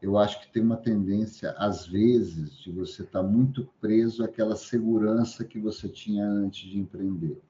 eu 0.05 0.19
acho 0.19 0.39
que 0.39 0.51
tem 0.51 0.61
uma 0.61 0.77
tendência, 0.77 1.51
às 1.57 1.87
vezes, 1.87 2.59
de 2.59 2.71
você 2.71 3.01
estar 3.01 3.23
tá 3.23 3.27
muito 3.27 3.65
preso 3.81 4.23
àquela 4.23 4.55
segurança 4.55 5.43
que 5.43 5.59
você 5.59 5.89
tinha 5.89 6.23
antes 6.23 6.69
de 6.69 6.77
empreender. 6.77 7.41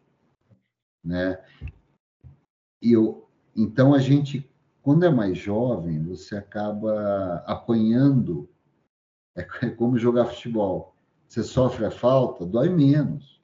Né? 1.03 1.43
E 2.81 2.93
eu, 2.93 3.27
então, 3.53 3.93
a 3.93 3.99
gente, 3.99 4.49
quando 4.81 5.03
é 5.03 5.09
mais 5.09 5.37
jovem, 5.37 6.01
você 6.01 6.37
acaba 6.37 7.43
apanhando, 7.45 8.47
é 9.35 9.43
como 9.75 9.99
jogar 9.99 10.27
futebol. 10.27 10.95
Você 11.27 11.43
sofre 11.43 11.83
a 11.83 11.91
falta, 11.91 12.45
dói 12.45 12.69
menos. 12.69 13.43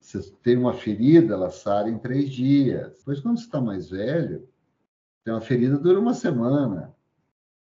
Você 0.00 0.22
tem 0.42 0.56
uma 0.56 0.72
ferida, 0.72 1.34
ela 1.34 1.50
sara 1.50 1.90
em 1.90 1.98
três 1.98 2.30
dias. 2.30 2.96
Depois, 2.96 3.20
quando 3.20 3.36
você 3.36 3.44
está 3.44 3.60
mais 3.60 3.90
velho, 3.90 4.48
tem 5.22 5.34
uma 5.34 5.40
ferida 5.42 5.76
dura 5.76 6.00
uma 6.00 6.14
semana 6.14 6.95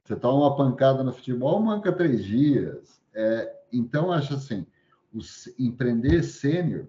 Você 0.05 0.17
toma 0.17 0.47
uma 0.47 0.57
pancada 0.57 1.03
no 1.05 1.13
futebol, 1.13 1.61
manca 1.61 1.93
três 1.93 2.25
dias. 2.25 3.01
É, 3.15 3.57
então, 3.73 4.11
acho 4.11 4.35
assim, 4.35 4.67
o, 5.13 5.21
empreender 5.59 6.23
sênior, 6.23 6.89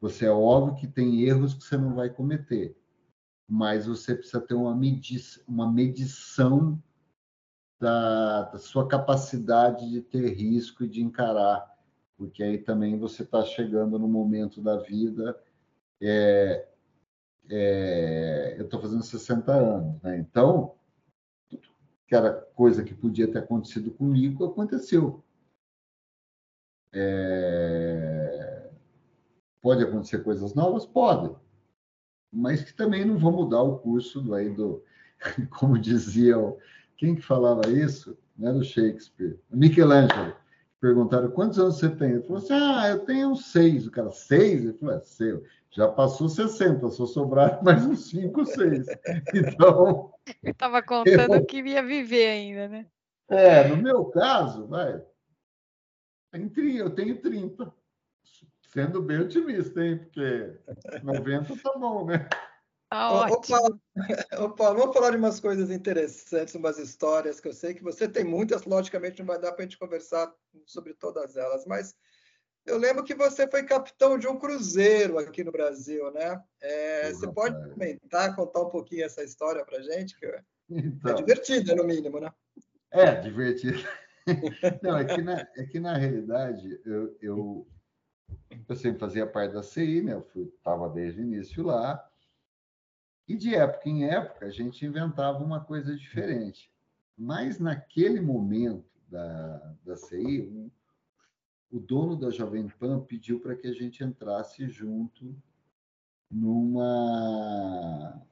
você 0.00 0.26
é 0.26 0.30
óbvio 0.30 0.76
que 0.76 0.86
tem 0.86 1.22
erros 1.22 1.54
que 1.54 1.64
você 1.64 1.76
não 1.76 1.94
vai 1.94 2.08
cometer, 2.08 2.76
mas 3.48 3.86
você 3.86 4.14
precisa 4.14 4.40
ter 4.40 4.54
uma, 4.54 4.74
medi 4.74 5.18
uma 5.46 5.70
medição 5.70 6.82
da, 7.78 8.42
da, 8.44 8.58
sua 8.58 8.88
capacidade 8.88 9.90
de 9.90 10.00
ter 10.00 10.34
risco 10.34 10.84
e 10.84 10.88
de 10.88 11.02
encarar, 11.02 11.66
porque 12.16 12.42
aí 12.42 12.58
também 12.58 12.98
você 12.98 13.22
está 13.22 13.42
chegando 13.44 13.98
no 13.98 14.08
momento 14.08 14.62
da 14.62 14.76
vida. 14.78 15.38
É, 16.00 16.68
é, 17.50 18.56
eu 18.58 18.64
estou 18.64 18.80
fazendo 18.80 19.02
60 19.02 19.52
anos, 19.52 20.02
né? 20.02 20.18
então, 20.18 20.74
que 22.06 22.14
era 22.14 22.32
coisa 22.54 22.84
que 22.84 22.94
podia 22.94 23.26
ter 23.26 23.38
acontecido 23.38 23.90
comigo, 23.90 24.44
aconteceu. 24.44 25.22
É... 26.92 28.70
Pode 29.60 29.82
acontecer 29.82 30.22
coisas 30.22 30.54
novas? 30.54 30.84
Pode. 30.86 31.34
Mas 32.32 32.62
que 32.62 32.74
também 32.74 33.04
não 33.04 33.16
vão 33.16 33.32
mudar 33.32 33.62
o 33.62 33.78
curso 33.78 34.20
do, 34.20 34.34
aí 34.34 34.50
do 34.50 34.82
como 35.50 35.78
dizia 35.78 36.36
quem 36.96 37.14
que 37.14 37.22
falava 37.22 37.68
isso? 37.68 38.16
Não 38.36 38.48
era 38.48 38.58
o 38.58 38.64
Shakespeare, 38.64 39.38
Michelangelo. 39.50 40.34
Perguntaram 40.80 41.30
quantos 41.30 41.58
anos 41.58 41.76
você 41.76 41.88
tem? 41.88 42.10
Ele 42.10 42.22
falou 42.22 42.38
assim: 42.38 42.52
Ah, 42.52 42.88
eu 42.90 43.00
tenho 43.06 43.34
seis. 43.36 43.86
O 43.86 43.90
cara, 43.90 44.10
seis? 44.10 44.62
Ele 44.64 44.74
falou: 44.74 44.94
É 44.94 45.00
seu. 45.00 45.42
Já 45.74 45.88
passou 45.88 46.28
60, 46.28 46.88
só 46.90 47.04
sobraram 47.04 47.60
mais 47.62 47.84
uns 47.84 48.08
5, 48.08 48.46
6. 48.46 48.86
Então. 49.34 50.12
Ele 50.42 50.52
estava 50.52 50.80
contando 50.80 51.34
eu, 51.34 51.44
que 51.44 51.60
ia 51.60 51.82
viver 51.82 52.28
ainda, 52.28 52.68
né? 52.68 52.86
É, 53.28 53.66
no 53.66 53.76
meu 53.76 54.04
caso, 54.06 54.68
vai, 54.68 55.02
eu 56.32 56.90
tenho 56.90 57.20
30. 57.20 57.74
Sendo 58.68 59.02
bem 59.02 59.20
otimista, 59.20 59.84
hein? 59.84 59.98
Porque 59.98 60.58
90 61.02 61.56
tá 61.62 61.78
bom, 61.78 62.06
né? 62.06 62.28
Tá 62.88 63.12
ótimo. 63.12 63.80
Opa, 64.38 64.72
vamos 64.72 64.94
falar 64.94 65.10
de 65.10 65.16
umas 65.16 65.40
coisas 65.40 65.70
interessantes, 65.70 66.54
umas 66.54 66.78
histórias 66.78 67.40
que 67.40 67.48
eu 67.48 67.52
sei 67.52 67.74
que 67.74 67.82
você 67.82 68.08
tem 68.08 68.24
muitas, 68.24 68.64
logicamente 68.64 69.18
não 69.20 69.26
vai 69.26 69.40
dar 69.40 69.52
para 69.52 69.62
a 69.62 69.66
gente 69.66 69.78
conversar 69.78 70.32
sobre 70.66 70.94
todas 70.94 71.36
elas, 71.36 71.64
mas 71.66 71.94
eu 72.66 72.78
lembro 72.78 73.04
que 73.04 73.14
você 73.14 73.48
foi 73.48 73.62
capitão 73.64 74.18
de 74.18 74.26
um 74.26 74.38
cruzeiro 74.38 75.18
aqui 75.18 75.44
no 75.44 75.52
Brasil, 75.52 76.10
né? 76.12 76.42
É, 76.60 77.12
você 77.12 77.30
pode 77.30 77.56
comentar, 77.70 78.34
contar 78.34 78.62
um 78.62 78.70
pouquinho 78.70 79.04
essa 79.04 79.22
história 79.22 79.64
para 79.64 79.82
gente? 79.82 80.18
Que 80.18 80.26
é 80.26 80.42
então, 80.70 81.12
é 81.12 81.14
divertida, 81.14 81.74
no 81.74 81.84
mínimo, 81.84 82.18
né? 82.18 82.32
É, 82.90 83.20
divertida. 83.20 83.78
Não, 84.82 84.96
é 84.96 85.04
que 85.04 85.20
na, 85.20 85.48
é 85.56 85.66
que 85.66 85.78
na 85.78 85.96
realidade 85.96 86.80
eu, 86.84 87.16
eu, 87.20 87.68
eu 88.66 88.76
sempre 88.76 88.98
fazia 88.98 89.26
parte 89.26 89.52
da 89.52 89.62
CI, 89.62 90.02
né? 90.02 90.14
Eu 90.14 90.44
estava 90.44 90.88
desde 90.88 91.20
o 91.20 91.24
início 91.24 91.62
lá. 91.62 92.02
E 93.28 93.36
de 93.36 93.54
época 93.54 93.88
em 93.88 94.08
época 94.08 94.46
a 94.46 94.50
gente 94.50 94.84
inventava 94.86 95.44
uma 95.44 95.62
coisa 95.62 95.94
diferente. 95.94 96.72
Mas 97.16 97.58
naquele 97.58 98.20
momento 98.20 98.90
da, 99.08 99.74
da 99.84 99.96
CI, 99.96 100.72
o 101.74 101.80
dono 101.80 102.16
da 102.16 102.30
Jovem 102.30 102.68
Pan 102.68 103.00
pediu 103.00 103.40
para 103.40 103.56
que 103.56 103.66
a 103.66 103.72
gente 103.72 104.04
entrasse 104.04 104.68
junto 104.68 105.34
numa. 106.30 108.22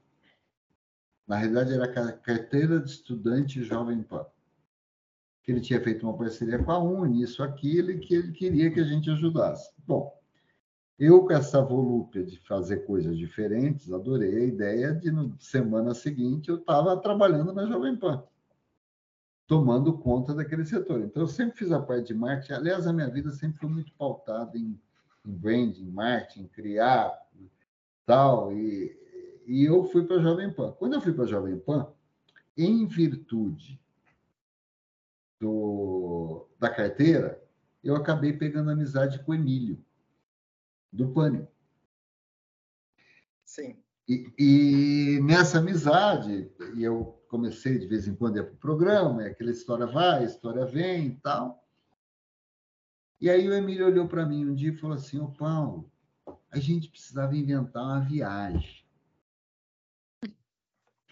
Na 1.26 1.36
realidade, 1.36 1.72
era 1.72 1.84
a 1.84 2.12
carteira 2.12 2.78
de 2.78 2.90
estudante 2.90 3.62
Jovem 3.62 4.02
Pan 4.02 4.24
que 5.42 5.50
ele 5.50 5.60
tinha 5.60 5.80
feito 5.80 6.06
uma 6.06 6.16
parceria 6.16 6.62
com 6.62 6.70
a 6.70 6.78
Uni, 6.78 7.22
isso, 7.22 7.42
aquilo, 7.42 7.90
e 7.90 7.98
que 7.98 8.14
ele 8.14 8.32
queria 8.32 8.70
que 8.70 8.80
a 8.80 8.84
gente 8.84 9.10
ajudasse. 9.10 9.72
Bom, 9.86 10.16
eu 10.98 11.24
com 11.24 11.32
essa 11.32 11.60
volúpia 11.60 12.24
de 12.24 12.38
fazer 12.46 12.86
coisas 12.86 13.18
diferentes, 13.18 13.92
adorei 13.92 14.36
a 14.36 14.44
ideia 14.44 14.94
de, 14.94 15.10
na 15.10 15.28
semana 15.38 15.94
seguinte, 15.94 16.48
eu 16.48 16.56
estava 16.56 16.96
trabalhando 16.96 17.52
na 17.52 17.66
Jovem 17.66 17.96
Pan, 17.96 18.22
tomando 19.52 19.98
conta 19.98 20.34
daquele 20.34 20.64
setor. 20.64 21.02
Então, 21.02 21.24
eu 21.24 21.26
sempre 21.26 21.58
fiz 21.58 21.70
a 21.70 21.78
parte 21.78 22.06
de 22.06 22.14
marketing. 22.14 22.54
Aliás, 22.54 22.86
a 22.86 22.92
minha 22.92 23.10
vida 23.10 23.30
sempre 23.32 23.58
foi 23.58 23.68
muito 23.68 23.92
pautada 23.98 24.56
em, 24.56 24.80
em 25.26 25.30
branding, 25.30 25.90
marketing, 25.90 26.48
criar, 26.48 27.12
tal, 28.06 28.50
e, 28.50 28.98
e 29.46 29.62
eu 29.66 29.84
fui 29.84 30.06
para 30.06 30.16
a 30.16 30.22
Jovem 30.22 30.50
Pan. 30.50 30.72
Quando 30.78 30.94
eu 30.94 31.02
fui 31.02 31.12
para 31.12 31.24
a 31.24 31.26
Jovem 31.26 31.58
Pan, 31.58 31.92
em 32.56 32.86
virtude 32.86 33.78
do, 35.38 36.48
da 36.58 36.70
carteira, 36.70 37.38
eu 37.84 37.94
acabei 37.94 38.32
pegando 38.32 38.70
amizade 38.70 39.22
com 39.22 39.32
o 39.32 39.34
Emílio, 39.34 39.84
do 40.90 41.10
Pânico. 41.10 41.52
Sim. 43.44 43.76
E, 44.08 44.32
e, 44.38 45.20
nessa 45.20 45.58
amizade, 45.58 46.50
e 46.74 46.82
eu 46.82 47.21
comecei 47.32 47.78
de 47.78 47.86
vez 47.86 48.06
em 48.06 48.14
quando 48.14 48.36
a 48.36 48.40
ir 48.40 48.44
para 48.44 48.52
o 48.52 48.58
programa, 48.58 49.24
aquela 49.24 49.50
história 49.50 49.86
vai, 49.86 50.22
história 50.22 50.66
vem 50.66 51.06
e 51.06 51.16
tal. 51.16 51.66
E 53.18 53.30
aí 53.30 53.48
o 53.48 53.54
Emílio 53.54 53.86
olhou 53.86 54.06
para 54.06 54.26
mim 54.26 54.44
um 54.44 54.54
dia 54.54 54.70
e 54.70 54.76
falou 54.76 54.96
assim: 54.96 55.18
Ô 55.18 55.28
Paulo, 55.28 55.90
a 56.50 56.58
gente 56.58 56.90
precisava 56.90 57.34
inventar 57.34 57.82
uma 57.82 58.00
viagem. 58.00 58.82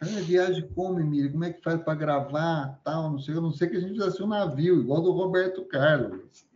Ah, 0.02 0.20
viagem 0.22 0.68
como, 0.74 1.00
Emília? 1.00 1.30
Como 1.30 1.44
é 1.44 1.52
que 1.54 1.62
faz 1.62 1.82
para 1.82 1.94
gravar? 1.94 2.78
Tal, 2.84 3.10
não 3.10 3.18
sei, 3.18 3.34
eu 3.34 3.40
não 3.40 3.52
sei 3.52 3.68
que 3.68 3.76
a 3.76 3.80
gente 3.80 3.98
fizesse 3.98 4.22
um 4.22 4.26
navio, 4.26 4.80
igual 4.80 5.00
do 5.02 5.12
Roberto 5.12 5.64
Carlos. 5.64 6.46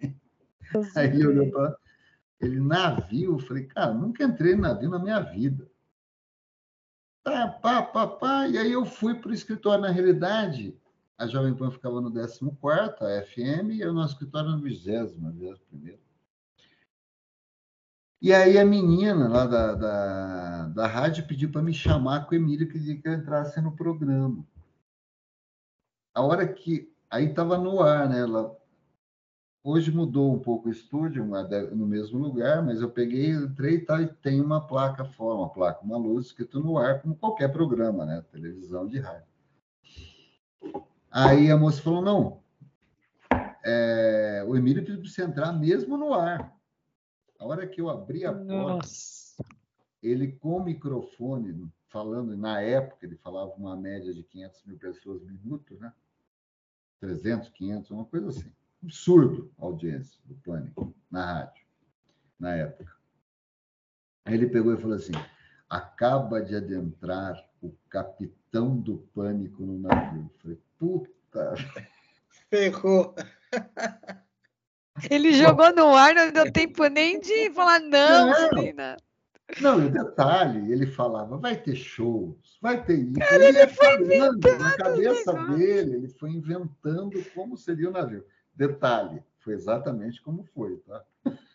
Aí 0.95 1.09
ele 1.09 1.27
olhou 1.27 1.51
para 1.51 1.77
ele, 2.41 2.61
navio? 2.61 3.35
Eu 3.35 3.39
falei, 3.39 3.65
cara, 3.65 3.95
nunca 3.95 4.25
entrei 4.25 4.53
em 4.53 4.61
navio 4.61 4.91
na 4.91 4.99
minha 4.99 5.21
vida. 5.21 5.67
Tá, 7.25 7.49
pá, 7.49 7.83
pá, 7.83 8.07
pá. 8.07 8.47
E 8.47 8.59
aí 8.59 8.71
eu 8.73 8.85
fui 8.85 9.15
para 9.15 9.31
o 9.31 9.35
escritório. 9.35 9.81
Na 9.81 9.91
realidade, 9.91 10.79
a 11.17 11.27
Jovem 11.27 11.55
Pan 11.55 11.71
ficava 11.71 12.01
no 12.01 12.13
14, 12.13 12.41
a 13.01 13.23
FM, 13.23 13.71
e 13.73 13.87
o 13.87 13.95
nosso 13.95 14.13
escritório 14.13 14.51
no 14.51 14.61
20, 14.61 14.79
21. 15.73 15.99
E 18.21 18.33
aí 18.33 18.59
a 18.59 18.65
menina 18.65 19.29
lá 19.29 19.47
da, 19.47 19.75
da, 19.75 20.69
da 20.69 20.87
rádio 20.87 21.27
pediu 21.27 21.51
para 21.51 21.63
me 21.63 21.75
chamar 21.75 22.27
com 22.27 22.35
o 22.35 22.37
Emílio, 22.37 22.69
que 22.69 23.01
eu 23.05 23.13
entrasse 23.15 23.61
no 23.61 23.75
programa. 23.75 24.47
A 26.15 26.23
hora 26.23 26.47
que. 26.47 26.93
Aí 27.11 27.27
estava 27.27 27.57
no 27.57 27.81
ar, 27.81 28.09
né? 28.09 28.21
Ela, 28.21 28.55
hoje 29.65 29.91
mudou 29.91 30.35
um 30.35 30.39
pouco 30.39 30.69
o 30.69 30.71
estúdio, 30.71 31.25
no 31.25 31.87
mesmo 31.87 32.19
lugar, 32.19 32.63
mas 32.63 32.83
eu 32.83 32.91
peguei, 32.91 33.31
entrei 33.31 33.77
e 33.77 33.81
tal, 33.81 34.03
e 34.03 34.07
tem 34.07 34.39
uma 34.41 34.65
placa 34.65 35.07
fora, 35.07 35.39
uma 35.39 35.49
placa, 35.49 35.83
uma 35.83 35.97
luz 35.97 36.27
escrito 36.27 36.61
no 36.61 36.77
ar, 36.77 37.01
como 37.01 37.17
qualquer 37.17 37.49
programa, 37.51 38.05
né? 38.05 38.23
Televisão 38.31 38.87
de 38.87 39.01
rádio. 39.01 39.27
Aí 41.11 41.51
a 41.51 41.57
moça 41.57 41.81
falou: 41.81 42.03
não, 42.03 42.43
é, 43.65 44.45
o 44.47 44.55
Emílio 44.55 44.85
pediu 44.85 45.01
para 45.01 45.09
você 45.09 45.23
entrar 45.23 45.53
mesmo 45.53 45.97
no 45.97 46.13
ar. 46.13 46.55
A 47.39 47.47
hora 47.47 47.67
que 47.67 47.81
eu 47.81 47.89
abri 47.89 48.25
a 48.25 48.33
porta, 48.33 48.87
ele 50.03 50.33
com 50.33 50.59
o 50.59 50.65
microfone, 50.65 51.69
falando, 51.89 52.37
na 52.37 52.61
época 52.61 53.07
ele 53.07 53.17
falava 53.17 53.53
uma 53.53 53.77
média 53.77 54.13
de 54.13 54.23
500 54.23 54.65
mil 54.65 54.79
pessoas 54.79 55.23
minuto, 55.23 55.75
né? 55.79 55.93
300, 57.01 57.49
500, 57.51 57.91
uma 57.91 58.05
coisa 58.05 58.29
assim. 58.29 58.53
Absurdo 58.85 59.51
a 59.59 59.65
audiência 59.65 60.21
do 60.27 60.35
Pânico 60.35 60.95
na 61.11 61.25
rádio, 61.25 61.65
na 62.39 62.55
época. 62.55 62.93
Aí 64.27 64.35
ele 64.35 64.47
pegou 64.47 64.75
e 64.75 64.81
falou 64.81 64.97
assim: 64.97 65.13
acaba 65.69 66.43
de 66.43 66.55
adentrar 66.55 67.43
o 67.63 67.75
capitão 67.89 68.77
do 68.79 68.99
Pânico 69.15 69.65
no 69.65 69.79
navio. 69.79 70.31
Eu 70.35 70.41
falei, 70.41 70.59
puta. 70.79 71.55
Ferrou. 72.51 73.15
Ele 75.11 75.33
jogou 75.33 75.75
no 75.75 75.93
ar, 75.93 76.15
não 76.15 76.31
deu 76.31 76.53
tempo 76.53 76.87
nem 76.87 77.19
de 77.19 77.51
falar 77.51 77.81
não, 77.81 78.31
não. 78.31 78.97
Não, 79.61 79.83
e 79.83 79.87
o 79.87 79.91
detalhe, 79.91 80.73
ele 80.73 80.87
falava, 80.87 81.37
vai 81.37 81.57
ter 81.57 81.75
shows, 81.75 82.57
vai 82.63 82.83
ter 82.85 82.99
isso. 83.01 83.19
Cara, 83.19 83.45
ele, 83.45 83.59
ele 83.59 83.69
foi 83.69 83.95
inventando 83.95 84.59
na 84.59 84.77
cabeça 84.77 85.33
dele, 85.33 85.97
ele 85.97 86.09
foi 86.09 86.31
inventando 86.31 87.25
como 87.35 87.57
seria 87.57 87.89
o 87.89 87.93
navio. 87.93 88.25
Detalhe, 88.55 89.23
foi 89.41 89.55
exatamente 89.55 90.23
como 90.23 90.45
foi, 90.55 90.77
tá? 90.79 91.05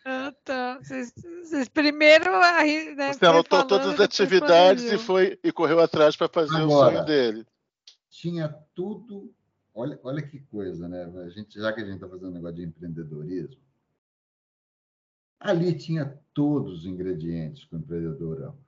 Ah, 0.05 0.33
tá. 0.43 0.79
Vocês, 0.79 1.13
vocês 1.43 1.69
primeiro. 1.69 2.31
Né, 2.95 3.13
Você 3.13 3.25
anotou 3.25 3.65
todas 3.65 3.87
as 3.87 3.99
atividades 3.99 4.83
e 4.83 4.97
foi 4.97 5.39
e 5.43 5.51
correu 5.51 5.79
atrás 5.79 6.15
para 6.15 6.27
fazer 6.27 6.57
Agora, 6.57 6.89
o 6.89 6.91
sonho 6.91 7.05
dele. 7.05 7.45
Tinha 8.09 8.49
tudo 8.73 9.33
Olha, 9.79 9.97
olha 10.03 10.21
que 10.21 10.41
coisa, 10.41 10.89
né? 10.89 11.05
A 11.05 11.29
gente, 11.29 11.57
já 11.57 11.71
que 11.71 11.79
a 11.79 11.85
gente 11.85 11.95
está 11.95 12.09
fazendo 12.09 12.31
um 12.31 12.33
negócio 12.33 12.57
de 12.57 12.63
empreendedorismo, 12.63 13.61
ali 15.39 15.73
tinha 15.77 16.19
todos 16.33 16.79
os 16.79 16.85
ingredientes 16.85 17.63
que 17.63 17.75
o 17.75 17.79
empreendedor 17.79 18.43
ama. 18.43 18.59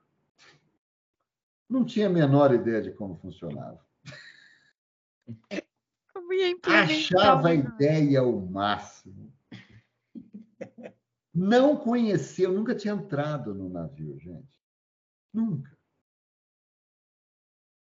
Não 1.68 1.84
tinha 1.84 2.06
a 2.06 2.10
menor 2.10 2.54
ideia 2.54 2.80
de 2.80 2.92
como 2.92 3.16
funcionava. 3.16 3.78
Implementar. 6.32 6.84
Achava 6.84 7.48
a 7.48 7.54
ideia 7.54 8.22
o 8.22 8.40
máximo. 8.40 9.32
Não 11.34 11.76
conhecia, 11.76 12.46
eu 12.46 12.52
nunca 12.52 12.74
tinha 12.74 12.94
entrado 12.94 13.54
no 13.54 13.68
navio, 13.68 14.18
gente. 14.18 14.60
Nunca. 15.32 15.76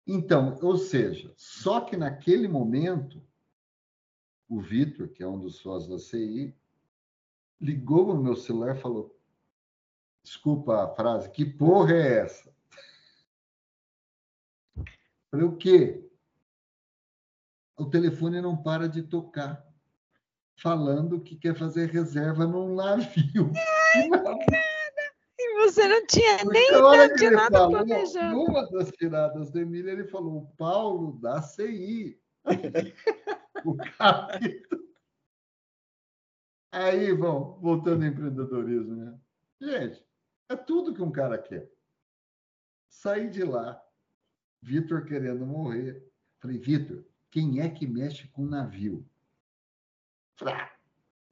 Então, 0.05 0.57
ou 0.61 0.77
seja, 0.77 1.33
só 1.35 1.81
que 1.81 1.97
naquele 1.97 2.47
momento, 2.47 3.21
o 4.47 4.59
Vitor, 4.61 5.07
que 5.09 5.21
é 5.21 5.27
um 5.27 5.39
dos 5.39 5.57
sócios 5.57 5.89
da 5.89 5.99
CI, 5.99 6.55
ligou 7.61 8.15
no 8.15 8.23
meu 8.23 8.35
celular 8.35 8.75
e 8.75 8.79
falou: 8.79 9.15
Desculpa 10.23 10.83
a 10.83 10.95
frase, 10.95 11.29
que 11.29 11.45
porra 11.45 11.93
é 11.93 12.19
essa? 12.19 12.55
Falei, 15.29 15.45
o 15.45 15.55
quê? 15.57 16.08
O 17.79 17.89
telefone 17.89 18.41
não 18.41 18.61
para 18.61 18.89
de 18.89 19.01
tocar, 19.01 19.65
falando 20.61 21.21
que 21.21 21.37
quer 21.37 21.55
fazer 21.55 21.89
reserva 21.89 22.45
num 22.45 22.75
navio. 22.75 23.53
E 25.39 25.53
você 25.61 25.87
não 25.87 26.05
tinha 26.05 26.43
nem 26.43 26.71
não 26.73 27.15
tinha 27.15 27.31
nada 27.31 27.57
falou, 27.57 27.71
planejado. 27.71 28.35
Numa 28.35 28.69
das 28.69 28.91
tiradas 28.91 29.49
do 29.49 29.59
Emílio, 29.59 29.89
ele 29.89 30.03
falou, 30.03 30.39
o 30.39 30.55
Paulo 30.57 31.17
da 31.21 31.41
CI. 31.41 32.21
o 33.63 33.77
capítulo. 33.97 34.83
Aí, 36.73 37.13
vão, 37.13 37.57
voltando 37.61 38.03
ao 38.03 38.09
empreendedorismo, 38.09 38.95
né? 38.95 39.17
Gente, 39.61 40.05
é 40.49 40.55
tudo 40.57 40.93
que 40.93 41.01
um 41.01 41.11
cara 41.11 41.37
quer. 41.37 41.71
Sair 42.89 43.29
de 43.29 43.43
lá, 43.43 43.81
Vitor 44.61 45.05
querendo 45.05 45.45
morrer. 45.45 46.05
Falei, 46.41 46.57
Vitor, 46.57 47.03
quem 47.31 47.59
é 47.61 47.69
que 47.69 47.87
mexe 47.87 48.27
com 48.29 48.45
navio? 48.45 49.05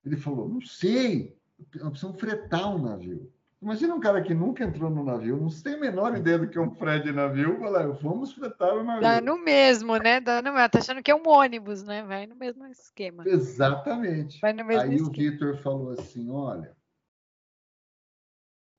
Ele 0.06 0.18
falou, 0.18 0.48
não 0.48 0.62
sei, 0.62 1.38
nós 1.76 1.90
precisamos 1.90 2.20
fretar 2.20 2.76
um 2.76 2.80
navio. 2.80 3.32
Imagina 3.60 3.96
um 3.96 4.00
cara 4.00 4.22
que 4.22 4.36
nunca 4.36 4.64
entrou 4.64 4.90
no 4.90 5.04
navio, 5.04 5.36
não 5.36 5.50
tem 5.50 5.74
a 5.74 5.80
menor 5.80 6.16
ideia 6.16 6.38
do 6.38 6.48
que 6.48 6.60
é 6.60 6.62
um 6.62 6.76
frete 6.76 7.06
de 7.06 7.12
navio, 7.12 7.58
vamos 8.00 8.32
fretar 8.32 8.76
o 8.76 8.84
navio. 8.84 9.02
Dá 9.02 9.20
no 9.20 9.44
mesmo, 9.44 9.98
né? 9.98 10.20
Dá 10.20 10.44
no 10.44 10.54
mesmo. 10.54 10.70
Tá 10.70 10.78
achando 10.78 11.02
que 11.02 11.10
é 11.10 11.16
um 11.16 11.28
ônibus, 11.28 11.84
né? 11.84 12.04
Vai 12.04 12.28
no 12.28 12.36
mesmo 12.36 12.68
esquema. 12.68 13.24
Exatamente. 13.26 14.40
Vai 14.40 14.54
no 14.54 14.64
mesmo 14.64 14.84
Aí 14.84 14.96
esquema. 14.96 15.10
o 15.10 15.12
Vitor 15.12 15.58
falou 15.58 15.90
assim: 15.94 16.30
olha, 16.30 16.77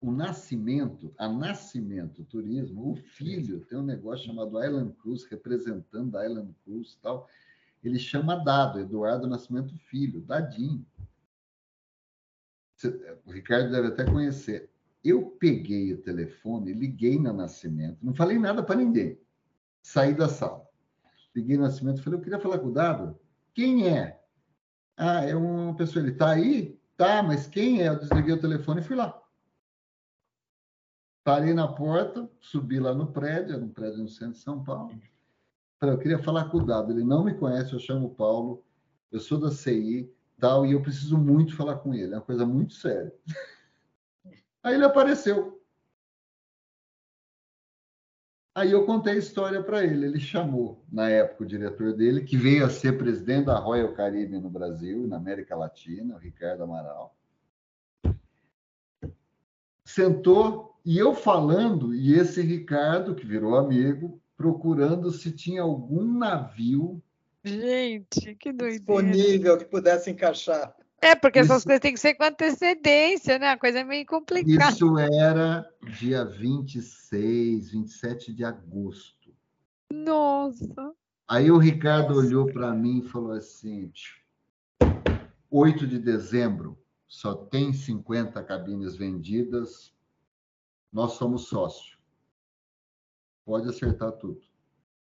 o 0.01 0.12
Nascimento, 0.12 1.12
a 1.18 1.28
Nascimento 1.28 2.24
Turismo, 2.24 2.92
o 2.92 2.94
filho 2.94 3.61
tem 3.66 3.78
um 3.78 3.84
negócio 3.84 4.26
chamado 4.26 4.62
Island 4.62 4.94
Cruz, 4.94 5.24
representando 5.24 6.16
a 6.16 6.24
Island 6.24 6.55
Cruz 6.64 6.92
e 6.92 6.99
tal. 7.03 7.28
Ele 7.82 7.99
chama 7.99 8.36
Dado, 8.36 8.78
Eduardo 8.78 9.26
Nascimento 9.26 9.76
Filho, 9.76 10.20
Dadinho. 10.20 10.86
O 13.26 13.32
Ricardo 13.32 13.70
deve 13.72 13.88
até 13.88 14.05
conhecer. 14.05 14.70
Eu 15.03 15.30
peguei 15.38 15.92
o 15.92 16.03
telefone, 16.03 16.72
liguei 16.72 17.18
na 17.18 17.32
Nascimento, 17.32 17.99
não 18.03 18.14
falei 18.14 18.38
nada 18.38 18.62
para 18.62 18.76
ninguém. 18.76 19.18
Saí 19.82 20.14
da 20.14 20.28
sala. 20.28 20.64
Liguei 21.34 21.57
no 21.57 21.64
Nascimento, 21.64 22.03
falei, 22.03 22.18
eu 22.18 22.22
queria 22.22 22.38
falar 22.38 22.59
com 22.59 22.68
o 22.68 22.72
Dado. 22.72 23.18
Quem 23.53 23.88
é? 23.88 24.20
Ah, 24.96 25.24
é 25.24 25.34
uma 25.34 25.74
pessoa. 25.74 26.03
Ele 26.03 26.12
está 26.12 26.30
aí? 26.30 26.78
Tá, 26.96 27.22
mas 27.22 27.46
quem 27.46 27.82
é? 27.82 27.88
Eu 27.88 27.99
desliguei 27.99 28.34
o 28.34 28.40
telefone 28.40 28.80
e 28.80 28.84
fui 28.84 28.96
lá. 28.96 29.20
Parei 31.28 31.52
na 31.52 31.68
porta, 31.68 32.26
subi 32.40 32.80
lá 32.80 32.94
no 32.94 33.12
prédio, 33.12 33.54
era 33.54 33.62
um 33.62 33.68
prédio 33.68 33.98
no 33.98 34.08
centro 34.08 34.32
de 34.32 34.38
São 34.38 34.64
Paulo. 34.64 34.98
Falei, 35.78 35.94
eu 35.94 35.98
queria 35.98 36.18
falar 36.18 36.48
com 36.48 36.56
o 36.56 36.64
Dado. 36.64 36.90
Ele 36.90 37.04
não 37.04 37.22
me 37.22 37.34
conhece, 37.34 37.74
eu 37.74 37.78
chamo 37.78 38.14
Paulo, 38.14 38.64
eu 39.12 39.20
sou 39.20 39.38
da 39.38 39.50
CI, 39.50 40.10
tal, 40.40 40.64
e 40.64 40.72
eu 40.72 40.80
preciso 40.80 41.18
muito 41.18 41.54
falar 41.54 41.80
com 41.80 41.92
ele. 41.92 42.14
É 42.14 42.16
uma 42.16 42.24
coisa 42.24 42.46
muito 42.46 42.72
séria. 42.72 43.14
Aí 44.64 44.72
ele 44.72 44.86
apareceu. 44.86 45.62
Aí 48.54 48.72
eu 48.72 48.86
contei 48.86 49.12
a 49.12 49.18
história 49.18 49.62
para 49.62 49.84
ele. 49.84 50.06
Ele 50.06 50.20
chamou, 50.20 50.82
na 50.90 51.10
época, 51.10 51.44
o 51.44 51.46
diretor 51.46 51.92
dele, 51.92 52.24
que 52.24 52.38
veio 52.38 52.64
a 52.64 52.70
ser 52.70 52.96
presidente 52.96 53.44
da 53.44 53.58
Royal 53.58 53.92
Caribbean 53.92 54.40
no 54.40 54.48
Brasil 54.48 55.04
e 55.04 55.06
na 55.06 55.18
América 55.18 55.54
Latina, 55.54 56.14
o 56.14 56.18
Ricardo 56.18 56.62
Amaral. 56.62 57.14
Sentou 59.84 60.67
e 60.89 60.97
eu 60.97 61.14
falando, 61.14 61.95
e 61.95 62.14
esse 62.14 62.41
Ricardo, 62.41 63.14
que 63.14 63.26
virou 63.26 63.57
amigo, 63.57 64.18
procurando 64.34 65.11
se 65.11 65.30
tinha 65.30 65.61
algum 65.61 66.03
navio. 66.16 67.03
Gente, 67.45 68.34
que 68.36 68.51
doideira. 68.51 69.03
Disponível 69.03 69.59
que 69.59 69.66
pudesse 69.66 70.11
encaixar. 70.11 70.74
É, 71.03 71.14
porque 71.14 71.41
essas 71.41 71.62
coisas 71.62 71.82
têm 71.82 71.93
que 71.93 72.01
ser 72.01 72.14
com 72.14 72.24
antecedência, 72.24 73.39
né? 73.39 73.51
A 73.51 73.59
coisa 73.59 73.80
é 73.80 73.84
meio 73.84 74.07
complicada. 74.07 74.72
Isso 74.72 74.97
era 74.97 75.70
dia 76.01 76.24
26, 76.24 77.70
27 77.70 78.32
de 78.32 78.43
agosto. 78.43 79.30
Nossa. 79.93 80.95
Aí 81.28 81.51
o 81.51 81.59
Ricardo 81.59 82.14
Nossa. 82.14 82.26
olhou 82.26 82.47
para 82.47 82.72
mim 82.72 83.01
e 83.01 83.09
falou 83.11 83.32
assim: 83.32 83.93
8 85.51 85.86
de 85.86 85.99
dezembro, 85.99 86.78
só 87.07 87.34
tem 87.34 87.74
50 87.74 88.43
cabines 88.43 88.97
vendidas, 88.97 89.93
nós 90.93 91.12
somos 91.12 91.49
sócio. 91.49 91.99
Pode 93.45 93.68
acertar 93.68 94.12
tudo. 94.12 94.41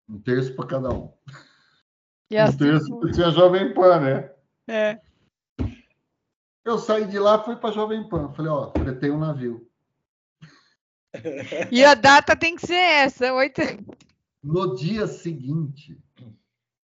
Um 0.08 0.18
terço 0.18 0.54
para 0.54 0.66
cada 0.66 0.90
um. 0.90 1.12
E 2.30 2.42
um 2.42 2.56
terço 2.56 2.98
para 2.98 3.12
tinha 3.12 3.30
Jovem 3.30 3.74
Pan, 3.74 4.00
né? 4.00 4.32
É. 4.68 5.00
Eu 6.64 6.78
saí 6.78 7.06
de 7.06 7.18
lá, 7.18 7.42
fui 7.42 7.56
para 7.56 7.72
Jovem 7.72 8.08
Pan. 8.08 8.32
Falei, 8.32 8.50
ó, 8.50 8.70
fretei 8.70 9.10
um 9.10 9.18
navio. 9.18 9.68
E 11.70 11.84
a 11.84 11.94
data 11.94 12.34
tem 12.34 12.56
que 12.56 12.66
ser 12.66 12.74
essa, 12.74 13.32
oito. 13.34 13.60
No 14.42 14.74
dia 14.74 15.06
seguinte. 15.06 16.00